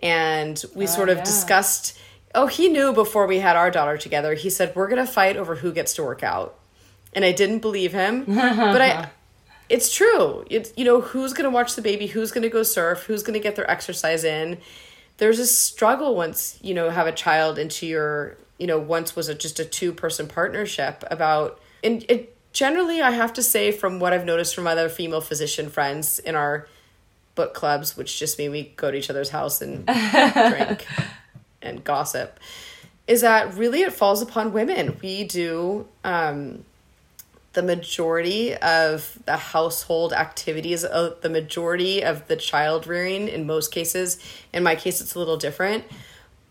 And 0.00 0.62
we 0.74 0.86
uh, 0.86 0.88
sort 0.88 1.08
of 1.08 1.18
yeah. 1.18 1.24
discussed, 1.24 1.96
oh, 2.34 2.46
he 2.46 2.68
knew 2.68 2.94
before 2.94 3.26
we 3.26 3.38
had 3.38 3.54
our 3.54 3.70
daughter 3.70 3.98
together. 3.98 4.34
He 4.34 4.50
said, 4.50 4.74
We're 4.74 4.88
going 4.88 5.06
to 5.06 5.10
fight 5.10 5.36
over 5.36 5.56
who 5.56 5.72
gets 5.72 5.94
to 5.94 6.02
work 6.02 6.22
out 6.22 6.58
and 7.14 7.24
I 7.24 7.32
didn't 7.32 7.60
believe 7.60 7.92
him. 7.92 8.24
but 8.26 8.82
I 8.82 9.10
it's 9.68 9.94
true. 9.94 10.44
It's 10.50 10.72
you 10.76 10.84
know, 10.84 11.00
who's 11.00 11.32
going 11.32 11.44
to 11.44 11.54
watch 11.54 11.74
the 11.74 11.82
baby, 11.82 12.06
who's 12.06 12.32
going 12.32 12.42
to 12.42 12.48
go 12.48 12.62
surf, 12.62 13.04
who's 13.04 13.22
going 13.22 13.34
to 13.34 13.40
get 13.40 13.56
their 13.56 13.70
exercise 13.70 14.24
in. 14.24 14.58
There's 15.16 15.38
a 15.38 15.46
struggle 15.46 16.16
once, 16.16 16.58
you 16.60 16.74
know, 16.74 16.90
have 16.90 17.06
a 17.06 17.12
child 17.12 17.58
into 17.58 17.86
your, 17.86 18.36
you 18.58 18.66
know, 18.66 18.78
once 18.78 19.14
was 19.14 19.28
a, 19.28 19.34
just 19.34 19.60
a 19.60 19.64
two-person 19.64 20.26
partnership 20.26 21.04
about 21.08 21.60
and 21.84 22.04
it 22.08 22.36
generally 22.52 23.00
I 23.00 23.10
have 23.10 23.32
to 23.34 23.42
say 23.42 23.70
from 23.70 24.00
what 24.00 24.12
I've 24.12 24.24
noticed 24.24 24.54
from 24.54 24.66
other 24.66 24.88
female 24.88 25.20
physician 25.20 25.68
friends 25.68 26.18
in 26.18 26.34
our 26.34 26.66
book 27.34 27.54
clubs, 27.54 27.96
which 27.96 28.18
just 28.18 28.38
mean 28.38 28.50
we 28.50 28.72
go 28.76 28.90
to 28.90 28.96
each 28.96 29.10
other's 29.10 29.30
house 29.30 29.60
and 29.60 29.86
drink 30.50 30.86
and 31.62 31.82
gossip, 31.84 32.38
is 33.06 33.20
that 33.20 33.54
really 33.54 33.82
it 33.82 33.92
falls 33.92 34.22
upon 34.22 34.52
women. 34.52 34.98
We 35.02 35.24
do 35.24 35.86
um 36.02 36.64
the 37.54 37.62
majority 37.62 38.54
of 38.56 39.18
the 39.24 39.36
household 39.36 40.12
activities, 40.12 40.84
uh, 40.84 41.14
the 41.22 41.30
majority 41.30 42.02
of 42.04 42.26
the 42.26 42.36
child 42.36 42.86
rearing 42.86 43.28
in 43.28 43.46
most 43.46 43.72
cases. 43.72 44.18
In 44.52 44.62
my 44.62 44.74
case, 44.74 45.00
it's 45.00 45.14
a 45.14 45.18
little 45.18 45.36
different, 45.36 45.84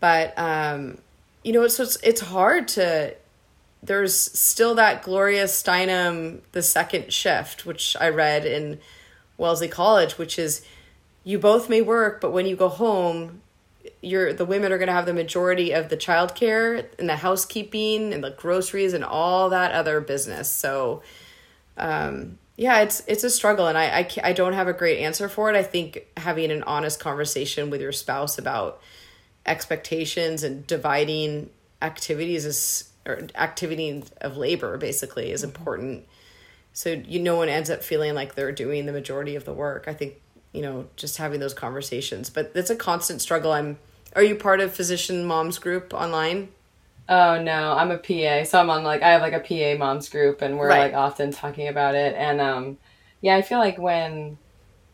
but 0.00 0.36
um, 0.38 0.98
you 1.44 1.52
know, 1.52 1.62
it's, 1.62 1.78
it's 1.78 1.96
it's 2.02 2.20
hard 2.20 2.68
to. 2.68 3.14
There's 3.82 4.14
still 4.16 4.74
that 4.76 5.02
Gloria 5.02 5.44
Steinem, 5.44 6.40
the 6.52 6.62
second 6.62 7.12
shift, 7.12 7.66
which 7.66 7.94
I 8.00 8.08
read 8.08 8.46
in 8.46 8.80
Wellesley 9.36 9.68
College, 9.68 10.16
which 10.16 10.38
is 10.38 10.64
you 11.22 11.38
both 11.38 11.68
may 11.68 11.82
work, 11.82 12.20
but 12.22 12.32
when 12.32 12.46
you 12.46 12.56
go 12.56 12.68
home, 12.68 13.42
you're 14.00 14.32
the 14.32 14.44
women 14.44 14.72
are 14.72 14.78
going 14.78 14.88
to 14.88 14.94
have 14.94 15.06
the 15.06 15.14
majority 15.14 15.72
of 15.72 15.88
the 15.88 15.96
childcare 15.96 16.86
and 16.98 17.08
the 17.08 17.16
housekeeping 17.16 18.12
and 18.12 18.22
the 18.22 18.30
groceries 18.30 18.92
and 18.92 19.04
all 19.04 19.50
that 19.50 19.72
other 19.72 20.00
business. 20.00 20.50
So, 20.50 21.02
um, 21.76 22.38
yeah, 22.56 22.80
it's 22.80 23.02
it's 23.06 23.24
a 23.24 23.30
struggle, 23.30 23.66
and 23.66 23.76
I, 23.76 24.00
I 24.00 24.10
I 24.22 24.32
don't 24.32 24.52
have 24.52 24.68
a 24.68 24.72
great 24.72 25.00
answer 25.00 25.28
for 25.28 25.50
it. 25.50 25.56
I 25.56 25.62
think 25.62 26.06
having 26.16 26.50
an 26.50 26.62
honest 26.62 27.00
conversation 27.00 27.70
with 27.70 27.80
your 27.80 27.92
spouse 27.92 28.38
about 28.38 28.80
expectations 29.46 30.42
and 30.42 30.66
dividing 30.66 31.50
activities 31.82 32.44
is 32.46 32.90
or 33.06 33.28
activity 33.34 34.02
of 34.20 34.36
labor 34.36 34.78
basically 34.78 35.30
is 35.30 35.42
mm-hmm. 35.42 35.50
important. 35.50 36.06
So 36.72 36.90
you 36.90 37.20
no 37.20 37.36
one 37.36 37.48
ends 37.48 37.70
up 37.70 37.82
feeling 37.82 38.14
like 38.14 38.34
they're 38.34 38.52
doing 38.52 38.86
the 38.86 38.92
majority 38.92 39.36
of 39.36 39.44
the 39.44 39.52
work. 39.52 39.84
I 39.86 39.94
think 39.94 40.20
you 40.54 40.62
know 40.62 40.86
just 40.96 41.18
having 41.18 41.40
those 41.40 41.52
conversations, 41.52 42.30
but 42.30 42.52
it's 42.54 42.70
a 42.70 42.76
constant 42.76 43.20
struggle. 43.20 43.52
I'm 43.52 43.78
are 44.16 44.22
you 44.22 44.36
part 44.36 44.60
of 44.60 44.72
Physician 44.72 45.24
Moms 45.24 45.58
Group 45.58 45.92
online? 45.92 46.48
Oh 47.08 47.42
no, 47.42 47.72
I'm 47.72 47.90
a 47.90 47.98
PA, 47.98 48.44
so 48.44 48.60
I'm 48.60 48.70
on 48.70 48.84
like 48.84 49.02
I 49.02 49.10
have 49.10 49.20
like 49.20 49.34
a 49.34 49.40
PA 49.40 49.78
moms 49.78 50.08
group, 50.08 50.40
and 50.40 50.56
we're 50.56 50.68
right. 50.68 50.92
like 50.92 50.94
often 50.94 51.32
talking 51.32 51.68
about 51.68 51.94
it. 51.94 52.14
And 52.14 52.40
um, 52.40 52.78
yeah, 53.20 53.36
I 53.36 53.42
feel 53.42 53.58
like 53.58 53.76
when 53.76 54.38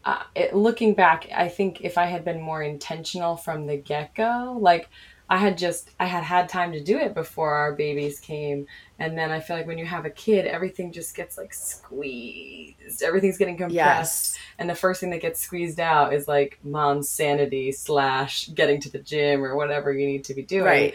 uh, 0.05 0.23
it, 0.35 0.55
looking 0.55 0.95
back, 0.95 1.29
I 1.33 1.49
think 1.49 1.83
if 1.83 1.99
I 1.99 2.07
had 2.07 2.25
been 2.25 2.41
more 2.41 2.63
intentional 2.63 3.37
from 3.37 3.67
the 3.67 3.77
get 3.77 4.15
go, 4.15 4.57
like 4.59 4.89
I 5.31 5.37
had 5.37 5.57
just 5.57 5.89
I 6.01 6.07
had 6.07 6.25
had 6.25 6.49
time 6.49 6.73
to 6.73 6.83
do 6.83 6.99
it 6.99 7.15
before 7.15 7.55
our 7.55 7.73
babies 7.73 8.19
came, 8.19 8.67
and 8.99 9.17
then 9.17 9.31
I 9.31 9.39
feel 9.39 9.57
like 9.57 9.69
when 9.69 9.79
you 9.79 9.87
have 9.87 10.05
a 10.05 10.11
kid, 10.11 10.45
everything 10.45 10.91
just 10.91 11.15
gets 11.15 11.39
like 11.39 11.55
squeezed. 11.55 13.01
Everything's 13.05 13.39
getting 13.39 13.57
compressed, 13.57 14.35
yes. 14.35 14.39
and 14.59 14.69
the 14.69 14.75
first 14.75 15.01
thing 15.01 15.11
that 15.11 15.23
gets 15.23 15.39
squeezed 15.39 15.79
out 15.79 16.13
is 16.13 16.27
like 16.27 16.59
mom's 16.65 17.09
sanity 17.09 17.71
slash 17.71 18.49
getting 18.49 18.81
to 18.81 18.91
the 18.91 18.99
gym 18.99 19.45
or 19.45 19.55
whatever 19.55 19.93
you 19.93 20.05
need 20.05 20.25
to 20.25 20.35
be 20.35 20.43
doing. 20.43 20.65
Right. 20.65 20.95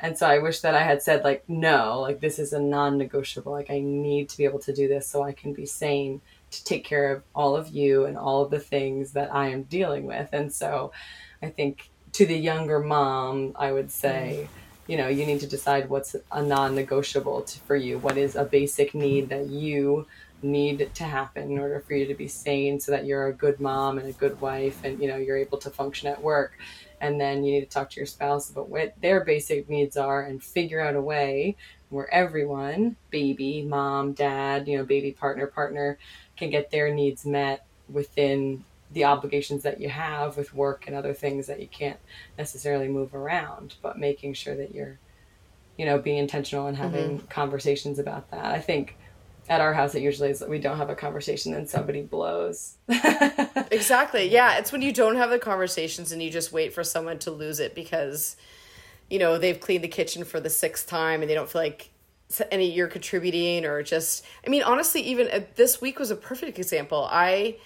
And 0.00 0.18
so 0.18 0.26
I 0.26 0.40
wish 0.40 0.60
that 0.60 0.74
I 0.74 0.82
had 0.82 1.00
said 1.00 1.22
like 1.22 1.48
no, 1.48 2.00
like 2.00 2.18
this 2.18 2.40
is 2.40 2.52
a 2.52 2.60
non-negotiable. 2.60 3.52
Like 3.52 3.70
I 3.70 3.78
need 3.78 4.28
to 4.30 4.36
be 4.36 4.44
able 4.44 4.58
to 4.60 4.74
do 4.74 4.88
this 4.88 5.06
so 5.06 5.22
I 5.22 5.30
can 5.30 5.52
be 5.52 5.64
sane 5.64 6.20
to 6.50 6.64
take 6.64 6.84
care 6.84 7.14
of 7.14 7.22
all 7.36 7.54
of 7.54 7.68
you 7.68 8.04
and 8.04 8.18
all 8.18 8.42
of 8.42 8.50
the 8.50 8.58
things 8.58 9.12
that 9.12 9.32
I 9.32 9.50
am 9.50 9.62
dealing 9.62 10.06
with. 10.06 10.28
And 10.32 10.52
so 10.52 10.90
I 11.40 11.50
think 11.50 11.88
to 12.16 12.24
the 12.24 12.36
younger 12.36 12.78
mom, 12.78 13.52
I 13.56 13.72
would 13.72 13.88
mm. 13.88 13.90
say, 13.90 14.48
you 14.86 14.96
know, 14.96 15.08
you 15.08 15.26
need 15.26 15.40
to 15.40 15.46
decide 15.46 15.90
what's 15.90 16.16
a 16.32 16.42
non-negotiable 16.42 17.42
to, 17.42 17.58
for 17.60 17.76
you. 17.76 17.98
What 17.98 18.16
is 18.16 18.36
a 18.36 18.44
basic 18.44 18.94
need 18.94 19.28
that 19.28 19.48
you 19.48 20.06
need 20.42 20.94
to 20.94 21.04
happen 21.04 21.50
in 21.50 21.58
order 21.58 21.80
for 21.80 21.94
you 21.94 22.06
to 22.06 22.14
be 22.14 22.26
sane, 22.26 22.80
so 22.80 22.92
that 22.92 23.04
you're 23.04 23.26
a 23.26 23.34
good 23.34 23.60
mom 23.60 23.98
and 23.98 24.08
a 24.08 24.12
good 24.12 24.40
wife, 24.40 24.78
and 24.82 24.98
you 25.00 25.08
know 25.08 25.16
you're 25.16 25.36
able 25.36 25.58
to 25.58 25.70
function 25.70 26.08
at 26.08 26.22
work. 26.22 26.52
And 27.02 27.20
then 27.20 27.44
you 27.44 27.52
need 27.52 27.60
to 27.60 27.66
talk 27.66 27.90
to 27.90 27.96
your 28.00 28.06
spouse 28.06 28.48
about 28.48 28.70
what 28.70 28.94
their 29.02 29.22
basic 29.22 29.68
needs 29.68 29.98
are 29.98 30.22
and 30.22 30.42
figure 30.42 30.80
out 30.80 30.94
a 30.94 31.00
way 31.02 31.56
where 31.90 32.12
everyone, 32.12 32.96
baby, 33.10 33.60
mom, 33.60 34.14
dad, 34.14 34.66
you 34.66 34.78
know, 34.78 34.84
baby 34.84 35.12
partner, 35.12 35.46
partner, 35.46 35.98
can 36.38 36.48
get 36.48 36.70
their 36.70 36.94
needs 36.94 37.26
met 37.26 37.66
within 37.90 38.64
the 38.92 39.04
obligations 39.04 39.62
that 39.62 39.80
you 39.80 39.88
have 39.88 40.36
with 40.36 40.54
work 40.54 40.84
and 40.86 40.94
other 40.94 41.12
things 41.12 41.46
that 41.46 41.60
you 41.60 41.66
can't 41.66 41.98
necessarily 42.38 42.88
move 42.88 43.14
around, 43.14 43.74
but 43.82 43.98
making 43.98 44.34
sure 44.34 44.54
that 44.56 44.74
you're, 44.74 44.98
you 45.76 45.84
know, 45.84 45.98
being 45.98 46.18
intentional 46.18 46.66
and 46.66 46.76
having 46.76 47.18
mm-hmm. 47.18 47.26
conversations 47.26 47.98
about 47.98 48.30
that. 48.30 48.44
I 48.44 48.60
think 48.60 48.96
at 49.48 49.60
our 49.60 49.72
house 49.72 49.94
it 49.94 50.02
usually 50.02 50.30
is 50.30 50.40
that 50.40 50.48
we 50.48 50.58
don't 50.58 50.76
have 50.76 50.90
a 50.90 50.94
conversation 50.94 51.54
and 51.54 51.68
somebody 51.68 52.02
blows. 52.02 52.76
exactly. 53.70 54.28
Yeah, 54.28 54.58
it's 54.58 54.72
when 54.72 54.82
you 54.82 54.92
don't 54.92 55.16
have 55.16 55.30
the 55.30 55.38
conversations 55.38 56.12
and 56.12 56.22
you 56.22 56.30
just 56.30 56.52
wait 56.52 56.72
for 56.72 56.82
someone 56.82 57.18
to 57.20 57.30
lose 57.30 57.60
it 57.60 57.74
because 57.74 58.36
you 59.08 59.18
know, 59.18 59.38
they've 59.38 59.60
cleaned 59.60 59.84
the 59.84 59.88
kitchen 59.88 60.24
for 60.24 60.40
the 60.40 60.50
sixth 60.50 60.88
time 60.88 61.22
and 61.22 61.30
they 61.30 61.34
don't 61.34 61.48
feel 61.48 61.62
like 61.62 61.90
any 62.50 62.68
you're 62.68 62.88
contributing 62.88 63.64
or 63.64 63.84
just 63.84 64.24
I 64.44 64.50
mean 64.50 64.64
honestly 64.64 65.00
even 65.02 65.28
uh, 65.28 65.40
this 65.54 65.80
week 65.80 66.00
was 66.00 66.10
a 66.10 66.16
perfect 66.16 66.58
example. 66.58 67.08
I 67.10 67.56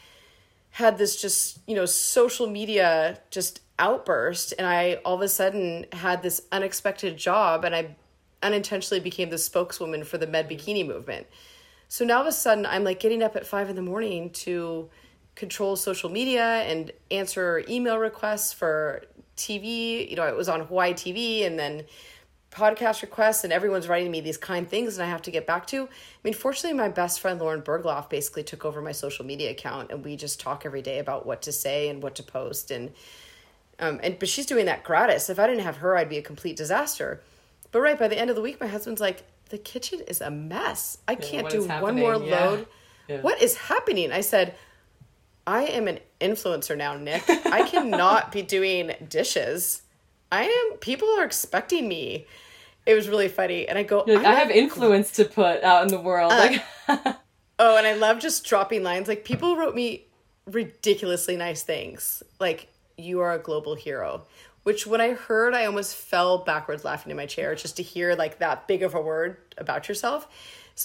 had 0.71 0.99
this 0.99 1.21
just, 1.21 1.59
you 1.67 1.75
know, 1.75 1.87
social 1.87 2.49
media 2.49 3.21
just 3.31 3.61
outburst 3.79 4.53
and 4.59 4.67
I 4.67 5.01
all 5.05 5.17
of 5.17 5.23
a 5.23 5.29
sudden 5.29 5.87
had 5.93 6.23
this 6.23 6.43
unexpected 6.53 7.17
job 7.17 7.65
and 7.65 7.75
I 7.75 7.97
unintentionally 8.43 9.01
became 9.01 9.31
the 9.31 9.39
spokeswoman 9.39 10.05
for 10.05 10.19
the 10.19 10.27
med 10.27 10.49
mm-hmm. 10.49 10.71
bikini 10.71 10.87
movement. 10.87 11.27
So 11.89 12.05
now 12.05 12.17
all 12.17 12.21
of 12.23 12.27
a 12.27 12.33
sudden 12.33 12.67
I'm 12.67 12.85
like 12.85 13.01
getting 13.01 13.23
up 13.23 13.37
at 13.37 13.47
five 13.47 13.69
in 13.69 13.77
the 13.77 13.83
morning 13.83 14.31
to 14.31 14.89
control 15.35 15.77
social 15.77 16.11
media 16.11 16.63
and 16.63 16.93
answer 17.11 17.65
email 17.69 17.99
requests 17.99 18.53
for 18.53 19.03
TV. 19.37 20.09
You 20.09 20.17
know, 20.17 20.27
it 20.27 20.37
was 20.37 20.49
on 20.49 20.61
Hawaii 20.61 20.93
TV 20.93 21.47
and 21.47 21.59
then 21.59 21.85
podcast 22.51 23.03
requests 23.03 23.45
and 23.45 23.53
everyone's 23.53 23.89
writing 23.89 24.11
me 24.11 24.21
these 24.21 24.37
kind 24.37 24.69
things 24.69 24.99
and 24.99 25.07
I 25.07 25.09
have 25.09 25.23
to 25.23 25.31
get 25.31 25.47
back 25.47 25.67
to. 25.69 25.85
I 25.85 25.89
mean, 26.25 26.35
fortunately, 26.35 26.77
my 26.77 26.89
best 26.89 27.21
friend 27.21 27.41
Lauren 27.41 27.63
Bergloff 27.63 28.11
basically 28.11 28.43
took 28.43 28.65
over 28.65 28.83
my 28.83 28.93
social 28.93 29.25
media 29.25 29.51
account 29.51 29.91
and 29.91 30.05
we 30.05 30.17
just 30.17 30.41
talk 30.41 30.67
every 30.67 30.83
day 30.83 30.99
about 30.99 31.27
what 31.27 31.43
to 31.43 31.53
say 31.53 31.89
and 31.89 32.03
what 32.03 32.17
to 32.17 32.23
post 32.23 32.71
and 32.71 32.93
um 33.79 34.01
and 34.03 34.19
but 34.19 34.29
she's 34.29 34.47
doing 34.47 34.67
that 34.67 34.83
gratis. 34.83 35.31
If 35.31 35.39
I 35.39 35.47
didn't 35.47 35.63
have 35.63 35.77
her, 35.77 35.97
I'd 35.97 36.09
be 36.09 36.19
a 36.19 36.23
complete 36.23 36.57
disaster. 36.57 37.21
But 37.73 37.81
right 37.81 37.99
by 37.99 38.09
the 38.09 38.19
end 38.19 38.31
of 38.31 38.37
the 38.37 38.43
week, 38.43 38.61
my 38.61 38.67
husband's 38.67 39.01
like, 39.01 39.23
the 39.51 39.59
kitchen 39.59 40.01
is 40.09 40.21
a 40.21 40.31
mess. 40.31 40.99
I 41.07 41.15
can't 41.15 41.49
do 41.49 41.65
one 41.65 41.97
more 41.97 42.17
yeah. 42.17 42.45
load. 42.45 42.67
Yeah. 43.09 43.21
What 43.21 43.43
is 43.43 43.57
happening? 43.57 44.13
I 44.13 44.21
said, 44.23 44.55
I 45.47 45.65
am 45.65 45.89
an 45.89 45.99
influencer 46.21 46.77
now, 46.77 46.97
Nick. 46.97 47.25
I 47.29 47.69
cannot 47.69 48.33
be 48.33 48.43
doing 48.43 48.93
dishes. 49.09 49.83
I 50.33 50.45
am 50.45 50.79
people 50.79 51.09
are 51.19 51.25
expecting 51.25 51.89
me. 51.89 52.27
It 52.87 52.95
was 52.95 53.09
really 53.09 53.29
funny. 53.29 53.69
And 53.69 53.79
I 53.79 53.83
go 53.83 54.05
like, 54.07 54.25
I 54.25 54.35
have 54.35 54.51
influence 54.51 55.13
to 55.13 55.25
put 55.25 55.63
out 55.63 55.83
in 55.83 55.89
the 55.89 56.01
world. 56.01 56.33
Uh, 56.33 56.37
like 56.89 57.17
Oh, 57.59 57.77
and 57.77 57.87
I 57.87 57.93
love 57.93 58.21
just 58.21 58.47
dropping 58.47 58.83
lines. 58.83 59.07
Like 59.07 59.25
people 59.25 59.57
wrote 59.57 59.75
me 59.75 60.07
ridiculously 60.47 61.37
nice 61.37 61.63
things. 61.63 62.23
Like 62.39 62.69
you 62.97 63.21
are 63.21 63.33
a 63.33 63.39
global 63.39 63.75
hero. 63.75 64.23
Which 64.63 64.87
when 64.87 65.01
I 65.01 65.11
heard 65.13 65.55
I 65.55 65.67
almost 65.67 65.95
fell 65.97 66.39
backwards 66.39 66.85
laughing 66.85 67.11
in 67.11 67.17
my 67.17 67.27
chair 67.27 67.55
just 67.55 67.77
to 67.77 67.83
hear 67.83 68.15
like 68.15 68.39
that 68.39 68.67
big 68.67 68.83
of 68.83 68.95
a 68.95 69.01
word 69.01 69.37
about 69.59 69.89
yourself. 69.89 70.27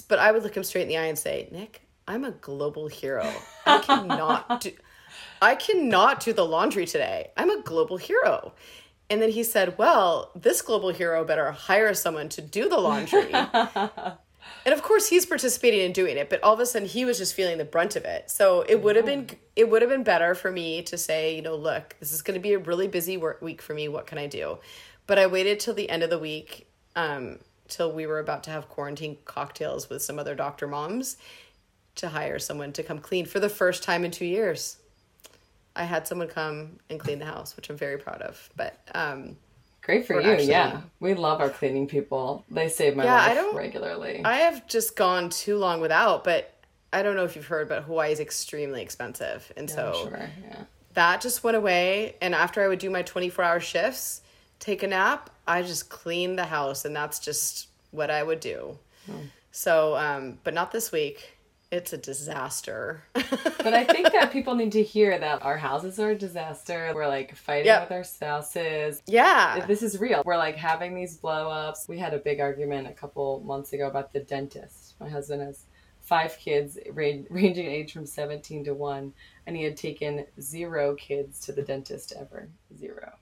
But 0.07 0.19
I 0.19 0.31
would 0.31 0.43
look 0.43 0.57
him 0.57 0.63
straight 0.63 0.83
in 0.83 0.87
the 0.89 0.97
eye 0.97 1.05
and 1.05 1.17
say, 1.17 1.47
Nick, 1.51 1.81
I'm 2.07 2.25
a 2.25 2.31
global 2.31 2.87
hero. 2.87 3.31
I 3.65 3.79
cannot 3.79 4.59
do 4.61 4.71
I 5.41 5.55
cannot 5.55 6.19
do 6.19 6.33
the 6.33 6.45
laundry 6.45 6.85
today. 6.85 7.31
I'm 7.37 7.49
a 7.49 7.61
global 7.61 7.97
hero. 7.97 8.53
And 9.10 9.22
then 9.22 9.30
he 9.30 9.43
said, 9.43 9.78
Well, 9.78 10.32
this 10.36 10.62
global 10.62 10.89
hero 10.89 11.24
better 11.24 11.51
hire 11.51 11.93
someone 11.93 12.30
to 12.30 12.41
do 12.41 12.68
the 12.68 12.78
laundry. 12.78 13.32
and 14.66 14.74
of 14.74 14.82
course 14.82 15.10
he's 15.10 15.26
participating 15.26 15.82
in 15.82 15.91
doing 15.91 16.18
it, 16.18 16.30
but 16.30 16.41
all 16.43 16.53
of 16.53 16.60
a 16.60 16.66
sudden 16.66 16.88
he 16.88 17.06
was 17.06 17.18
just 17.18 17.34
feeling 17.34 17.58
the 17.58 17.66
brunt 17.66 17.95
of 17.95 18.06
it. 18.06 18.32
So 18.32 18.62
it 18.68 18.82
would 18.82 18.95
have 18.95 19.06
been 19.06 19.30
it 19.56 19.70
would 19.70 19.82
have 19.82 19.91
been 19.91 20.03
better 20.03 20.34
for 20.34 20.51
me 20.51 20.82
to 20.84 20.97
say, 20.97 21.36
you 21.36 21.41
know, 21.41 21.56
look, 21.56 21.95
this 21.99 22.12
is 22.12 22.22
going 22.22 22.36
to 22.36 22.41
be 22.41 22.53
a 22.53 22.60
really 22.60 22.88
busy 22.88 23.18
work 23.18 23.41
week 23.41 23.62
for 23.62 23.74
me. 23.74 23.88
What 23.88 24.08
can 24.08 24.18
I 24.18 24.28
do? 24.28 24.58
But 25.08 25.20
I 25.20 25.28
waited 25.28 25.60
till 25.60 25.76
the 25.76 25.89
end 25.89 26.01
of 26.01 26.10
the 26.10 26.18
week, 26.18 26.68
um, 26.95 27.38
till 27.68 27.91
we 27.91 28.08
were 28.08 28.20
about 28.20 28.43
to 28.43 28.49
have 28.49 28.70
quarantine 28.70 29.18
cocktails 29.24 29.88
with 29.88 30.01
some 30.01 30.18
other 30.18 30.34
doctor 30.34 30.68
moms 30.68 31.18
to 31.95 32.10
hire 32.10 32.39
someone 32.39 32.74
to 32.74 32.84
come 32.84 32.99
clean 32.99 33.26
for 33.26 33.39
the 33.39 33.49
first 33.49 33.84
time 33.84 34.03
in 34.03 34.12
two 34.12 34.26
years. 34.26 34.78
I 35.76 35.84
had 35.84 36.07
someone 36.07 36.28
come 36.28 36.80
and 36.89 36.99
clean 36.99 37.19
the 37.19 37.26
house, 37.26 37.55
which 37.55 37.69
I'm 37.69 37.78
very 37.78 37.97
proud 37.97 38.21
of. 38.21 38.49
But 38.55 38.78
um, 38.93 39.36
great 39.82 40.07
for 40.07 40.21
you, 40.21 40.32
actually, 40.32 40.49
yeah. 40.49 40.82
We 40.99 41.13
love 41.13 41.41
our 41.41 41.49
cleaning 41.49 41.88
people. 41.88 42.45
They 42.49 42.69
save 42.69 42.95
my 42.95 43.03
yeah, 43.03 43.15
life 43.15 43.32
I 43.32 43.34
don't, 43.36 43.55
regularly. 43.55 44.21
I 44.23 44.38
have 44.38 44.67
just 44.67 44.95
gone 44.95 45.30
too 45.30 45.57
long 45.57 45.82
without, 45.82 46.23
but 46.23 46.53
I 46.93 47.03
don't 47.03 47.15
know 47.15 47.26
if 47.26 47.36
you've 47.36 47.47
heard, 47.47 47.67
but 47.67 47.84
Hawaii 47.84 48.11
is 48.11 48.19
extremely 48.19 48.82
expensive, 48.82 49.51
and 49.57 49.69
yeah, 49.69 49.76
so 49.76 49.93
sure, 50.03 50.30
yeah. 50.47 50.63
that 50.93 51.21
just 51.21 51.43
went 51.43 51.57
away. 51.57 52.15
And 52.21 52.34
after 52.34 52.63
I 52.63 52.67
would 52.67 52.80
do 52.80 52.89
my 52.89 53.01
24 53.01 53.43
hour 53.43 53.59
shifts, 53.59 54.21
take 54.59 54.82
a 54.82 54.88
nap, 54.88 55.30
I 55.45 55.61
just 55.61 55.89
clean 55.89 56.38
the 56.38 56.45
house, 56.45 56.86
and 56.86 56.95
that's 56.95 57.19
just 57.19 57.67
what 57.91 58.09
I 58.09 58.23
would 58.23 58.39
do. 58.39 58.80
Oh. 59.11 59.13
So, 59.51 59.95
um, 59.95 60.38
but 60.43 60.53
not 60.53 60.71
this 60.71 60.91
week 60.91 61.34
it's 61.72 61.93
a 61.93 61.97
disaster. 61.97 63.03
but 63.13 63.74
I 63.74 63.84
think 63.84 64.11
that 64.11 64.32
people 64.34 64.55
need 64.55 64.72
to 64.74 64.84
hear 64.84 65.18
that 65.18 65.43
our 65.43 65.57
houses 65.57 65.99
are 65.99 66.11
a 66.11 66.18
disaster. 66.18 66.91
We're 66.93 67.07
like 67.07 67.36
fighting 67.36 67.68
yep. 67.68 67.84
with 67.84 67.91
our 67.97 68.03
spouses. 68.03 69.01
Yeah. 69.07 69.66
This 69.66 69.84
is 69.84 69.99
real. 69.99 70.22
We're 70.26 70.38
like 70.38 70.55
having 70.55 70.95
these 70.95 71.18
blow 71.18 71.49
ups. 71.49 71.88
We 71.88 71.97
had 71.97 72.13
a 72.13 72.20
big 72.20 72.39
argument 72.39 72.88
a 72.88 72.93
couple 72.93 73.41
months 73.45 73.74
ago 73.74 73.88
about 73.88 74.13
the 74.13 74.22
dentist. 74.22 74.95
My 74.99 75.09
husband 75.09 75.41
has 75.41 75.66
five 76.01 76.38
kids 76.38 76.78
ranging 76.91 77.66
age 77.66 77.91
from 77.91 78.05
17 78.05 78.66
to 78.66 78.74
1 78.74 79.13
and 79.47 79.55
he 79.55 79.63
had 79.63 79.76
taken 79.76 80.26
zero 80.39 80.95
kids 80.95 81.39
to 81.41 81.51
the 81.51 81.63
dentist 81.63 82.13
ever. 82.20 82.47
Zero. 82.78 83.13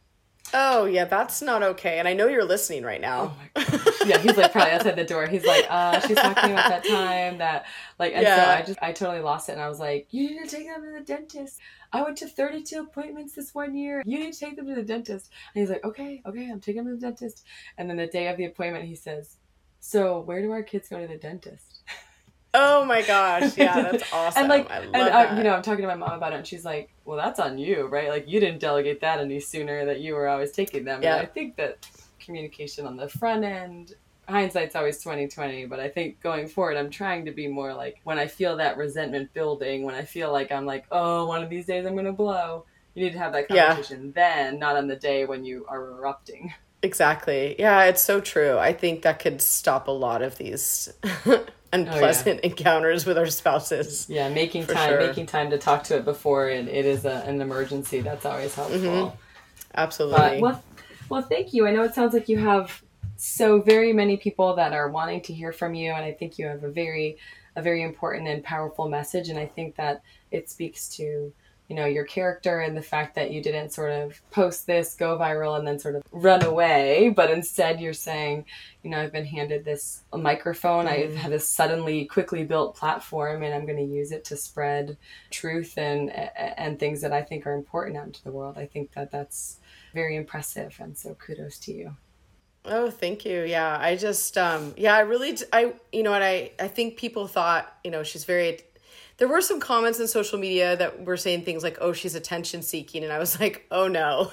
Oh 0.54 0.86
yeah, 0.86 1.06
that's 1.06 1.42
not 1.42 1.64
okay. 1.64 1.98
And 1.98 2.08
I 2.08 2.14
know 2.14 2.28
you're 2.28 2.46
listening 2.46 2.84
right 2.84 3.02
now. 3.02 3.36
Oh 3.56 4.04
yeah, 4.06 4.20
he's 4.20 4.38
like 4.38 4.52
probably 4.52 4.72
outside 4.72 4.96
the 4.96 5.04
door. 5.04 5.26
He's 5.26 5.46
like, 5.46 5.66
uh, 5.70 6.00
she's 6.02 6.18
talking 6.18 6.52
about 6.52 6.70
that 6.70 6.86
time 6.86 7.40
that 7.40 7.66
like 7.98 8.14
and 8.14 8.24
yeah. 8.24 8.36
so 8.36 8.52
I 8.52 8.62
just 8.66 8.80
I 8.82 8.92
totally 8.92 9.22
lost 9.22 9.50
it 9.50 9.54
and 9.54 9.62
I 9.62 9.70
was 9.70 9.80
like, 9.80 10.08
You 10.12 10.30
need 10.30 10.48
to 10.48 10.56
take 10.56 10.68
them 10.68 10.84
to 10.84 10.92
the 10.92 11.04
dentist. 11.04 11.60
I 11.92 12.02
went 12.04 12.18
to 12.18 12.28
32 12.28 12.82
appointments 12.82 13.34
this 13.34 13.56
one 13.56 13.76
year. 13.76 14.04
You 14.06 14.20
need 14.20 14.34
to 14.34 14.40
take 14.40 14.56
them 14.56 14.68
to 14.68 14.76
the 14.76 14.84
dentist. 14.84 15.32
And 15.54 15.62
he's 15.62 15.70
like, 15.70 15.84
Okay, 15.84 16.22
okay, 16.26 16.50
I'm 16.52 16.60
taking 16.60 16.84
them 16.84 16.94
to 16.94 17.00
the 17.00 17.08
dentist. 17.08 17.46
And 17.78 17.90
then 17.90 17.98
the 17.98 18.08
day 18.08 18.28
of 18.28 18.38
the 18.38 18.46
appointment 18.46 18.86
he 18.86 18.96
says, 18.96 19.38
So 19.80 20.20
where 20.20 20.42
do 20.42 20.52
our 20.52 20.64
kids 20.64 20.90
go 20.90 21.00
to 21.00 21.08
the 21.08 21.18
dentist? 21.18 21.84
Oh 22.54 22.86
my 22.86 23.02
gosh, 23.02 23.58
yeah, 23.58 23.82
that's 23.92 24.14
awesome. 24.14 24.42
and 24.42 24.50
like, 24.50 24.68
and 24.70 24.96
uh, 24.96 25.34
you 25.36 25.44
know, 25.44 25.56
I'm 25.56 25.64
talking 25.64 25.82
to 25.82 25.88
my 25.88 25.96
mom 25.96 26.12
about 26.12 26.34
it, 26.34 26.38
and 26.38 26.48
she's 26.48 26.64
like, 26.64 26.94
"Well, 27.04 27.18
that's 27.18 27.40
on 27.40 27.58
you, 27.58 27.88
right? 27.88 28.10
Like, 28.10 28.28
you 28.28 28.40
didn't 28.40 28.60
delegate 28.60 29.02
that 29.02 29.20
any 29.20 29.40
sooner. 29.40 29.86
That 29.86 30.02
you 30.02 30.14
were 30.14 30.28
always 30.28 30.52
taking 30.52 30.84
them." 30.84 31.02
Yeah. 31.02 31.16
And 31.16 31.28
I 31.28 31.30
think 31.30 31.56
that 31.56 31.88
communication 32.20 32.86
on 32.86 32.96
the 32.96 33.10
front 33.10 33.44
end, 33.44 33.94
hindsight's 34.30 34.76
always 34.76 35.00
2020, 35.00 35.66
but 35.66 35.80
I 35.80 35.90
think 35.90 36.22
going 36.22 36.48
forward, 36.48 36.78
I'm 36.78 36.92
trying 36.92 37.26
to 37.26 37.32
be 37.32 37.48
more 37.48 37.74
like 37.74 38.00
when 38.04 38.20
I 38.20 38.28
feel 38.28 38.58
that 38.58 38.78
resentment 38.78 39.34
building, 39.34 39.84
when 39.84 39.96
I 39.96 40.04
feel 40.04 40.32
like 40.32 40.52
I'm 40.52 40.68
like, 40.68 40.86
"Oh, 40.92 41.26
one 41.26 41.44
of 41.44 41.50
these 41.50 41.66
days 41.66 41.86
I'm 41.86 41.96
gonna 41.96 42.14
blow." 42.14 42.66
You 42.94 43.06
need 43.06 43.14
to 43.14 43.20
have 43.20 43.34
that 43.34 43.48
conversation 43.48 44.06
yeah. 44.06 44.12
then, 44.14 44.60
not 44.60 44.76
on 44.76 44.88
the 44.88 44.96
day 44.96 45.26
when 45.26 45.44
you 45.44 45.66
are 45.68 45.82
erupting. 45.98 46.54
Exactly. 46.84 47.56
Yeah, 47.58 47.86
it's 47.86 48.02
so 48.02 48.22
true. 48.22 48.60
I 48.60 48.74
think 48.74 49.02
that 49.02 49.18
could 49.18 49.42
stop 49.42 49.88
a 49.88 49.92
lot 49.92 50.22
of 50.22 50.38
these 50.38 50.94
unpleasant 51.74 52.40
oh, 52.40 52.40
yeah. 52.44 52.50
encounters 52.50 53.06
with 53.06 53.18
our 53.18 53.28
spouses. 53.28 54.08
Yeah, 54.10 54.30
making 54.30 54.68
time, 54.68 54.90
sure. 54.90 55.00
making 55.00 55.26
time 55.26 55.50
to 55.50 55.58
talk 55.58 55.84
to 55.86 55.98
it 55.98 56.06
before 56.06 56.50
it, 56.50 56.68
it 56.68 56.86
is 56.86 57.06
a, 57.06 57.24
an 57.26 57.42
emergency. 57.42 58.02
That's 58.02 58.26
always 58.26 58.56
helpful. 58.56 58.80
Mm-hmm. 58.80 59.16
Absolutely. 59.76 60.18
But, 60.18 60.40
well, 60.40 60.64
Well, 61.10 61.22
thank 61.22 61.54
you. 61.54 61.68
I 61.68 61.72
know 61.72 61.84
it 61.84 61.94
sounds 61.94 62.14
like 62.14 62.30
you 62.30 62.38
have 62.38 62.82
so 63.18 63.62
very 63.62 63.94
many 63.94 64.18
people 64.18 64.56
that 64.56 64.74
are 64.74 64.90
wanting 64.90 65.22
to 65.22 65.34
hear 65.34 65.52
from 65.52 65.74
you, 65.74 65.92
and 65.92 66.04
I 66.04 66.12
think 66.12 66.40
you 66.40 66.48
have 66.48 66.64
a 66.64 66.72
very, 66.72 67.18
a 67.56 67.62
very 67.62 67.84
important 67.84 68.28
and 68.28 68.44
powerful 68.44 68.90
message. 68.90 69.30
And 69.30 69.38
I 69.38 69.46
think 69.46 69.76
that 69.76 70.02
it 70.32 70.50
speaks 70.50 70.88
to 70.98 71.34
you 71.74 71.80
know 71.80 71.88
your 71.88 72.06
character 72.06 72.60
and 72.60 72.78
the 72.78 72.84
fact 72.84 73.16
that 73.16 73.32
you 73.32 73.42
didn't 73.42 73.72
sort 73.72 73.90
of 73.90 74.22
post 74.30 74.68
this 74.68 74.94
go 74.94 75.18
viral 75.18 75.58
and 75.58 75.66
then 75.66 75.80
sort 75.80 75.96
of 75.96 76.04
run 76.12 76.44
away 76.44 77.10
but 77.10 77.32
instead 77.32 77.82
you're 77.82 77.94
saying 77.94 78.46
you 78.84 78.92
know 78.92 79.00
i've 79.00 79.12
been 79.12 79.26
handed 79.26 79.66
this 79.66 80.04
microphone 80.16 80.86
mm-hmm. 80.86 81.18
i 81.18 81.20
have 81.20 81.32
this 81.32 81.48
suddenly 81.48 82.06
quickly 82.06 82.44
built 82.44 82.76
platform 82.76 83.42
and 83.42 83.56
i'm 83.56 83.66
going 83.66 83.76
to 83.76 83.92
use 83.92 84.12
it 84.12 84.24
to 84.24 84.38
spread 84.38 84.96
truth 85.32 85.76
and 85.80 86.12
and 86.12 86.78
things 86.78 87.02
that 87.02 87.12
i 87.12 87.24
think 87.24 87.48
are 87.48 87.56
important 87.56 87.98
out 87.98 88.06
into 88.06 88.24
the 88.24 88.32
world 88.32 88.56
i 88.56 88.68
think 88.68 88.92
that 88.92 89.12
that's 89.12 89.58
very 89.96 90.16
impressive 90.16 90.76
and 90.80 90.96
so 90.96 91.16
kudos 91.16 91.58
to 91.58 91.74
you 91.74 91.96
Oh, 92.66 92.90
thank 92.90 93.26
you. 93.26 93.44
Yeah, 93.44 93.78
I 93.78 93.98
just 93.98 94.38
um 94.38 94.74
yeah, 94.78 94.96
I 94.96 95.02
really 95.02 95.38
I 95.52 95.74
you 95.92 96.02
know, 96.02 96.14
and 96.14 96.24
I 96.24 96.52
I 96.58 96.70
think 96.70 96.96
people 96.96 97.28
thought, 97.28 97.76
you 97.84 97.92
know, 97.92 98.04
she's 98.04 98.24
very 98.24 98.62
there 99.18 99.28
were 99.28 99.42
some 99.42 99.60
comments 99.60 100.00
in 100.00 100.08
social 100.08 100.40
media 100.40 100.76
that 100.78 101.06
were 101.06 101.18
saying 101.18 101.44
things 101.44 101.64
like, 101.64 101.78
"Oh, 101.82 101.94
she's 101.94 102.16
attention 102.16 102.62
seeking," 102.62 103.04
and 103.04 103.14
I 103.14 103.20
was 103.20 103.40
like, 103.40 103.66
"Oh 103.72 103.88
no." 103.88 104.32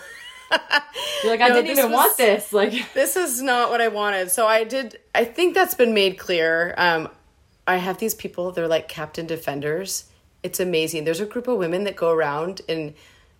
You're 1.23 1.33
like, 1.33 1.41
I 1.41 1.49
no, 1.49 1.55
didn't 1.55 1.71
even 1.71 1.85
was, 1.87 1.93
want 1.93 2.17
this. 2.17 2.53
Like, 2.53 2.93
this 2.95 3.17
is 3.17 3.41
not 3.41 3.71
what 3.71 3.81
I 3.81 3.89
wanted. 3.89 4.31
So 4.31 4.47
I 4.47 4.65
did. 4.65 4.99
I 5.15 5.25
think 5.25 5.55
that's 5.55 5.75
been 5.75 5.95
made 5.95 6.19
clear. 6.19 6.75
Um, 6.77 7.09
I 7.67 7.77
have 7.77 7.99
these 7.99 8.15
people. 8.15 8.51
They're 8.53 8.69
like 8.69 8.89
captain 8.89 9.27
defenders. 9.27 10.07
It's 10.43 10.59
amazing. 10.59 11.05
There's 11.05 11.21
a 11.21 11.27
group 11.27 11.47
of 11.47 11.59
women 11.59 11.85
that 11.85 11.97
go 11.97 12.11
around 12.11 12.63
and 12.69 12.95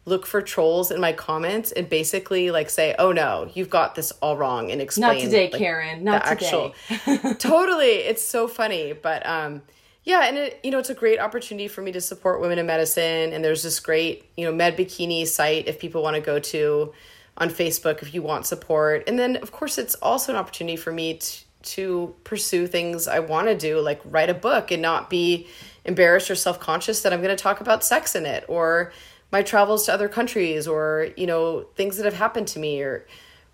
look 0.05 0.27
for 0.27 0.41
trolls 0.41 0.91
in 0.91 1.01
my 1.01 1.13
comments 1.13 1.73
and 1.73 1.89
basically 1.89 2.51
like 2.51 2.71
say, 2.71 2.95
"Oh 2.99 3.13
no, 3.13 3.51
you've 3.55 3.71
got 3.71 3.95
this 3.95 4.13
all 4.21 4.37
wrong," 4.37 4.71
and 4.71 4.81
explain. 4.81 5.17
Not 5.17 5.25
today, 5.25 5.51
like, 5.51 5.59
Karen. 5.59 6.05
Not 6.05 6.27
today. 6.27 6.73
Actual, 6.97 7.35
totally, 7.39 7.87
it's 7.87 8.25
so 8.25 8.47
funny, 8.47 8.93
but 8.93 9.27
um, 9.27 9.63
yeah, 10.05 10.27
and 10.27 10.39
it, 10.39 10.61
you 10.63 10.71
know, 10.71 10.79
it's 10.79 10.91
a 10.91 10.95
great 10.95 11.19
opportunity 11.19 11.69
for 11.69 11.83
me 11.83 11.93
to 11.93 12.01
support 12.01 12.41
women 12.41 12.59
in 12.59 12.67
medicine. 12.67 13.33
And 13.33 13.45
there's 13.45 13.63
this 13.63 13.81
great, 13.81 14.31
you 14.37 14.51
know, 14.51 14.53
MedBikini 14.53 15.27
site 15.27 15.69
if 15.69 15.79
people 15.79 16.03
want 16.03 16.17
to 16.17 16.23
go 16.23 16.39
to 16.39 16.93
on 17.37 17.51
Facebook 17.51 18.03
if 18.03 18.15
you 18.15 18.23
want 18.23 18.47
support. 18.47 19.05
And 19.07 19.19
then, 19.19 19.37
of 19.37 19.53
course, 19.53 19.79
it's 19.79 19.95
also 19.97 20.33
an 20.33 20.39
opportunity 20.39 20.77
for 20.77 20.93
me 20.93 21.19
to, 21.19 21.45
to 21.63 22.15
pursue 22.25 22.67
things 22.67 23.07
I 23.09 23.19
want 23.19 23.49
to 23.49 23.57
do, 23.57 23.81
like 23.81 24.01
write 24.05 24.31
a 24.31 24.35
book 24.35 24.71
and 24.71 24.81
not 24.81 25.11
be 25.11 25.47
embarrassed 25.85 26.31
or 26.31 26.35
self 26.35 26.59
conscious 26.59 27.03
that 27.03 27.13
I'm 27.13 27.21
going 27.21 27.37
to 27.37 27.43
talk 27.43 27.61
about 27.61 27.85
sex 27.85 28.15
in 28.15 28.25
it 28.25 28.45
or 28.49 28.93
my 29.31 29.43
travels 29.43 29.85
to 29.87 29.93
other 29.93 30.09
countries 30.09 30.67
or, 30.67 31.09
you 31.17 31.27
know, 31.27 31.67
things 31.77 31.99
that 31.99 32.05
have 32.05 32.15
happened 32.15 32.49
to 32.49 32.59
me 32.59 32.81
or, 32.81 33.07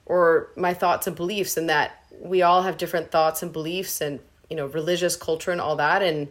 or 0.07 0.51
my 0.57 0.73
thoughts 0.75 1.09
and 1.09 1.17
beliefs 1.17 1.57
and 1.57 1.69
that 1.69 2.05
we 2.21 2.43
all 2.43 2.63
have 2.63 2.79
different 2.79 3.11
thoughts 3.11 3.43
and 3.43 3.53
beliefs 3.53 4.01
and 4.01 4.21
you 4.51 4.57
know 4.57 4.67
religious 4.67 5.17
culture 5.17 5.51
and 5.51 5.61
all 5.61 5.77
that. 5.77 6.03
And 6.03 6.29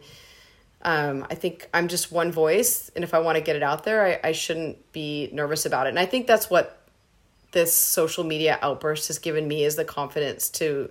um, 0.85 1.25
i 1.29 1.35
think 1.35 1.67
i'm 1.73 1.87
just 1.87 2.11
one 2.11 2.31
voice 2.31 2.91
and 2.95 3.03
if 3.03 3.13
i 3.13 3.19
want 3.19 3.37
to 3.37 3.43
get 3.43 3.55
it 3.55 3.63
out 3.63 3.83
there 3.83 4.05
I, 4.05 4.29
I 4.29 4.31
shouldn't 4.31 4.91
be 4.93 5.29
nervous 5.33 5.65
about 5.65 5.87
it. 5.87 5.89
And 5.89 5.99
i 5.99 6.05
think 6.05 6.27
that's 6.27 6.49
what 6.49 6.87
this 7.51 7.73
social 7.73 8.23
media 8.23 8.59
outburst 8.61 9.07
has 9.07 9.17
given 9.17 9.47
me 9.47 9.63
is 9.63 9.75
the 9.75 9.85
confidence 9.85 10.49
to 10.49 10.89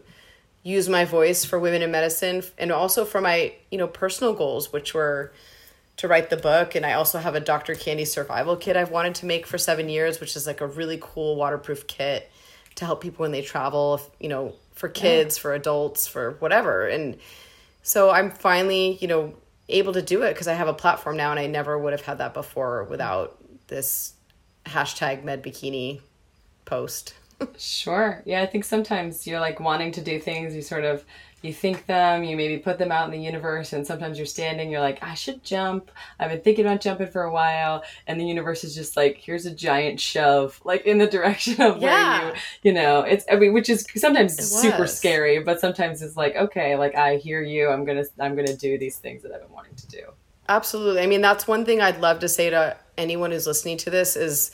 use 0.63 0.89
my 0.89 1.05
voice 1.05 1.45
for 1.45 1.59
women 1.59 1.83
in 1.83 1.91
medicine 1.91 2.43
and 2.59 2.73
also 2.73 3.05
for 3.05 3.21
my 3.21 3.55
you 3.71 3.79
know 3.79 3.87
personal 3.87 4.35
goals 4.35 4.73
which 4.73 4.95
were 4.95 5.33
to 5.97 6.09
write 6.09 6.29
the 6.29 6.37
book. 6.37 6.75
And 6.75 6.85
i 6.85 6.95
also 6.95 7.19
have 7.19 7.37
a 7.37 7.41
dr 7.41 7.73
candy 7.77 8.05
survival 8.05 8.57
kit 8.57 8.77
i've 8.77 8.91
wanted 8.91 9.15
to 9.17 9.27
make 9.27 9.47
for 9.47 9.59
seven 9.59 9.89
years 9.89 10.21
which 10.21 10.35
is 10.35 10.47
like 10.47 10.61
a 10.61 10.67
really 10.67 10.99
cool 11.01 11.37
waterproof 11.37 11.87
kit 11.87 12.31
to 12.75 12.85
help 12.85 13.01
people 13.01 13.23
when 13.23 13.31
they 13.31 13.43
travel 13.43 14.01
you 14.19 14.29
know 14.29 14.55
for 14.75 14.89
kids, 14.89 15.37
yeah. 15.37 15.43
for 15.43 15.55
adults, 15.55 16.07
for 16.07 16.33
whatever. 16.41 16.87
And 16.87 17.17
so 17.83 18.11
I'm 18.11 18.31
finally, 18.31 18.99
you 19.01 19.09
know, 19.09 19.35
able 19.69 19.93
to 19.93 20.03
do 20.03 20.23
it 20.23 20.33
because 20.33 20.49
I 20.49 20.55
have 20.55 20.69
a 20.69 20.75
platform 20.75 21.17
now 21.17 21.31
and 21.31 21.41
I 21.41 21.47
never 21.47 21.79
would 21.79 21.93
have 21.93 22.03
had 22.03 22.19
that 22.19 22.35
before 22.35 22.85
without 22.85 23.39
this 23.69 24.15
hashtag 24.67 25.25
MedBikini 25.25 26.01
post. 26.65 27.15
sure. 27.59 28.23
Yeah, 28.25 28.43
I 28.43 28.47
think 28.47 28.65
sometimes 28.65 29.27
you're 29.27 29.41
like 29.41 29.61
wanting 29.61 29.93
to 29.93 30.01
do 30.01 30.19
things, 30.19 30.55
you 30.55 30.63
sort 30.63 30.85
of 30.85 31.05
you 31.45 31.53
think 31.53 31.85
them, 31.87 32.25
you 32.25 32.37
maybe 32.37 32.57
put 32.59 32.79
them 32.79 32.91
out 32.91 33.05
in 33.05 33.11
the 33.11 33.23
universe, 33.25 33.75
and 33.75 33.87
sometimes 33.87 34.19
you're 34.19 34.27
standing, 34.27 34.71
you're 34.71 34.81
like, 34.81 35.03
I 35.03 35.15
should 35.15 35.45
jump. 35.45 35.91
I've 36.19 36.31
been 36.31 36.41
thinking 36.41 36.65
about 36.65 36.81
jumping 36.81 37.09
for 37.09 37.23
a 37.23 37.33
while, 37.33 37.85
and 38.07 38.19
the 38.19 38.25
universe 38.25 38.65
is 38.65 38.75
just 38.75 38.97
like, 38.97 39.19
here's 39.19 39.45
a 39.45 39.55
giant 39.55 40.01
shove, 40.01 40.61
like 40.65 40.87
in 40.87 40.99
the 40.99 41.07
direction 41.19 41.61
of 41.61 41.83
yeah. 41.83 42.25
where 42.25 42.29
you, 42.31 42.41
you 42.63 42.73
know, 42.73 43.01
it's, 43.01 43.25
I 43.31 43.37
mean, 43.37 43.53
which 43.53 43.69
is 43.69 43.87
sometimes 43.95 44.37
super 44.37 44.87
scary, 44.87 45.41
but 45.41 45.61
sometimes 45.61 46.01
it's 46.01 46.17
like, 46.17 46.35
okay, 46.35 46.77
like 46.77 46.95
I 46.95 47.17
hear 47.17 47.43
you, 47.43 47.69
I'm 47.69 47.85
gonna, 47.85 48.05
I'm 48.19 48.35
gonna 48.35 48.57
do 48.57 48.79
these 48.79 48.97
things 48.97 49.23
that 49.23 49.33
I've 49.33 49.43
been 49.43 49.53
wanting 49.53 49.75
to 49.75 49.87
do. 49.89 50.03
Absolutely. 50.49 51.03
I 51.03 51.07
mean, 51.07 51.21
that's 51.21 51.47
one 51.47 51.65
thing 51.65 51.81
I'd 51.81 52.01
love 52.01 52.21
to 52.21 52.29
say 52.29 52.51
to 52.51 52.77
anyone 52.99 53.31
who's 53.31 53.47
listening 53.47 53.77
to 53.79 53.91
this 53.91 54.17
is 54.17 54.51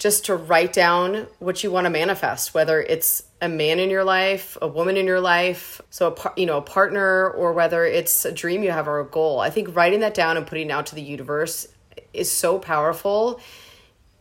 just 0.00 0.24
to 0.24 0.34
write 0.34 0.72
down 0.72 1.26
what 1.40 1.62
you 1.62 1.70
want 1.70 1.84
to 1.84 1.90
manifest, 1.90 2.54
whether 2.54 2.80
it's 2.80 3.22
a 3.42 3.48
man 3.48 3.78
in 3.78 3.90
your 3.90 4.02
life, 4.02 4.56
a 4.62 4.66
woman 4.66 4.96
in 4.96 5.06
your 5.06 5.20
life, 5.20 5.82
so 5.90 6.08
a 6.08 6.10
par- 6.10 6.32
you 6.38 6.46
know 6.46 6.56
a 6.56 6.62
partner, 6.62 7.28
or 7.28 7.52
whether 7.52 7.84
it's 7.84 8.24
a 8.24 8.32
dream 8.32 8.62
you 8.62 8.70
have 8.70 8.88
or 8.88 8.98
a 8.98 9.04
goal. 9.04 9.40
I 9.40 9.50
think 9.50 9.76
writing 9.76 10.00
that 10.00 10.14
down 10.14 10.38
and 10.38 10.46
putting 10.46 10.70
it 10.70 10.72
out 10.72 10.86
to 10.86 10.94
the 10.94 11.02
universe 11.02 11.68
is 12.14 12.32
so 12.32 12.58
powerful, 12.58 13.40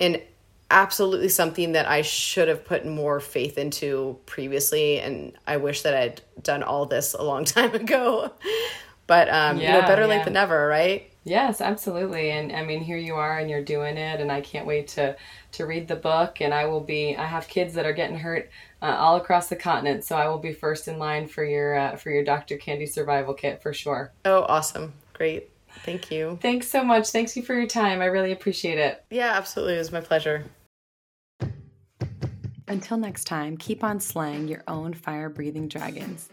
and 0.02 0.22
absolutely 0.70 1.30
something 1.30 1.72
that 1.72 1.88
I 1.88 2.02
should 2.02 2.50
have 2.50 2.66
put 2.66 2.86
more 2.86 3.22
faith 3.22 3.58
into 3.58 4.20
previously. 4.26 5.00
And 5.00 5.32
I 5.48 5.58
wish 5.58 5.84
that 5.84 5.96
I'd 5.96 6.22
done 6.44 6.62
all 6.62 6.86
this 6.88 7.14
a 7.14 7.24
long 7.24 7.46
time 7.46 7.74
ago. 7.74 8.34
But 9.08 9.30
um, 9.30 9.58
yeah, 9.58 9.76
you 9.76 9.82
know, 9.82 9.88
better 9.88 10.02
yeah. 10.02 10.08
late 10.10 10.26
than 10.26 10.34
never, 10.34 10.68
right? 10.68 11.09
Yes, 11.24 11.62
absolutely. 11.62 12.32
And 12.32 12.52
I 12.52 12.64
mean, 12.64 12.82
here 12.82 12.98
you 12.98 13.16
are 13.16 13.40
and 13.40 13.50
you're 13.50 13.64
doing 13.64 13.98
it 13.98 14.22
and 14.22 14.32
I 14.32 14.42
can't 14.42 14.66
wait 14.66 14.88
to 14.90 15.16
to 15.54 15.66
read 15.66 15.88
the 15.88 15.96
book 15.96 16.42
and 16.42 16.54
I 16.54 16.66
will 16.66 16.82
be 16.82 17.16
I 17.16 17.26
have 17.26 17.48
kids 17.48 17.74
that 17.74 17.86
are 17.86 17.94
getting 17.94 18.18
hurt 18.18 18.50
uh, 18.82 18.96
all 18.98 19.18
across 19.18 19.48
the 19.50 19.56
continent, 19.56 20.06
so 20.06 20.16
I 20.16 20.28
will 20.28 20.38
be 20.38 20.54
first 20.54 20.88
in 20.88 20.98
line 20.98 21.28
for 21.28 21.44
your 21.44 21.78
uh, 21.78 21.96
for 21.98 22.10
your 22.10 22.24
Dr. 22.24 22.58
Candy 22.58 22.86
survival 22.86 23.34
kit 23.34 23.62
for 23.62 23.74
sure. 23.74 24.12
Oh, 24.26 24.44
awesome. 24.44 24.94
Great. 25.14 25.50
Thank 25.84 26.12
you. 26.12 26.40
Thanks 26.42 26.68
so 26.68 26.84
much. 26.84 27.10
Thanks 27.10 27.36
you 27.36 27.44
for 27.44 27.54
your 27.54 27.68
time. 27.68 28.02
I 28.02 28.06
really 28.06 28.32
appreciate 28.32 28.80
it. 28.80 29.04
Yeah, 29.10 29.34
absolutely. 29.34 29.76
It 29.76 29.80
was 29.80 29.92
my 29.92 30.02
pleasure. 30.02 30.46
Until 32.68 32.98
next 32.98 33.26
time, 33.26 33.58
keep 33.58 33.84
on 33.84 34.00
slaying 34.00 34.48
your 34.48 34.64
own 34.68 34.94
fire 34.94 35.30
breathing 35.30 35.68
dragons. 35.68 36.30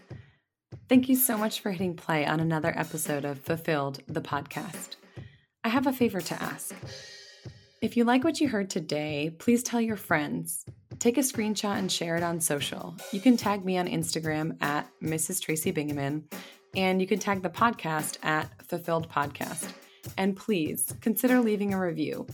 Thank 0.89 1.09
you 1.09 1.17
so 1.17 1.37
much 1.37 1.59
for 1.59 1.71
hitting 1.71 1.95
play 1.95 2.25
on 2.25 2.39
another 2.39 2.71
episode 2.73 3.25
of 3.25 3.39
Fulfilled, 3.39 3.99
the 4.07 4.21
podcast. 4.21 4.95
I 5.65 5.67
have 5.67 5.85
a 5.85 5.91
favor 5.91 6.21
to 6.21 6.41
ask. 6.41 6.73
If 7.81 7.97
you 7.97 8.05
like 8.05 8.23
what 8.23 8.39
you 8.39 8.47
heard 8.47 8.69
today, 8.69 9.35
please 9.37 9.63
tell 9.63 9.81
your 9.81 9.97
friends. 9.97 10.63
Take 10.97 11.17
a 11.17 11.21
screenshot 11.21 11.77
and 11.77 11.91
share 11.91 12.15
it 12.15 12.23
on 12.23 12.39
social. 12.39 12.95
You 13.11 13.19
can 13.19 13.35
tag 13.35 13.65
me 13.65 13.77
on 13.77 13.89
Instagram 13.89 14.55
at 14.61 14.89
Mrs. 15.03 15.41
Tracy 15.41 15.73
Bingaman, 15.73 16.23
and 16.73 17.01
you 17.01 17.07
can 17.07 17.19
tag 17.19 17.43
the 17.43 17.49
podcast 17.49 18.17
at 18.23 18.49
Fulfilled 18.65 19.09
Podcast. 19.09 19.69
And 20.17 20.37
please 20.37 20.93
consider 21.01 21.41
leaving 21.41 21.73
a 21.73 21.81
review. 21.81 22.27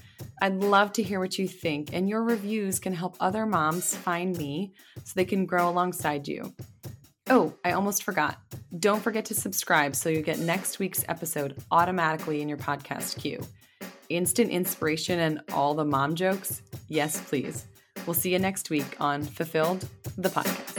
I'd 0.44 0.58
love 0.58 0.94
to 0.94 1.02
hear 1.02 1.20
what 1.20 1.40
you 1.40 1.48
think, 1.48 1.90
and 1.92 2.08
your 2.08 2.22
reviews 2.22 2.78
can 2.78 2.94
help 2.94 3.18
other 3.20 3.48
moms 3.48 3.96
find 3.96 4.38
me 4.38 4.76
so 5.04 5.14
they 5.16 5.26
can 5.26 5.48
grow 5.48 5.68
alongside 5.70 6.28
you. 6.28 6.54
Oh, 7.30 7.54
I 7.64 7.72
almost 7.72 8.04
forgot. 8.04 8.38
Don't 8.80 9.02
forget 9.02 9.26
to 9.26 9.34
subscribe 9.34 9.96
so 9.96 10.10
you 10.10 10.22
get 10.22 10.40
next 10.40 10.80
week's 10.80 11.06
episode 11.08 11.64
automatically 11.72 12.42
in 12.42 12.50
your 12.50 12.58
podcast 12.58 13.18
queue. 13.18 13.42
Instant 14.10 14.52
inspiration 14.52 15.20
and 15.20 15.42
all 15.54 15.74
the 15.74 15.86
mom 15.86 16.16
jokes? 16.16 16.62
Yes, 16.90 17.22
please. 17.22 17.66
We'll 18.06 18.14
see 18.14 18.34
you 18.34 18.40
next 18.40 18.70
week 18.70 18.98
on 19.00 19.24
Fulfilled, 19.24 19.88
the 20.18 20.30
podcast. 20.30 20.73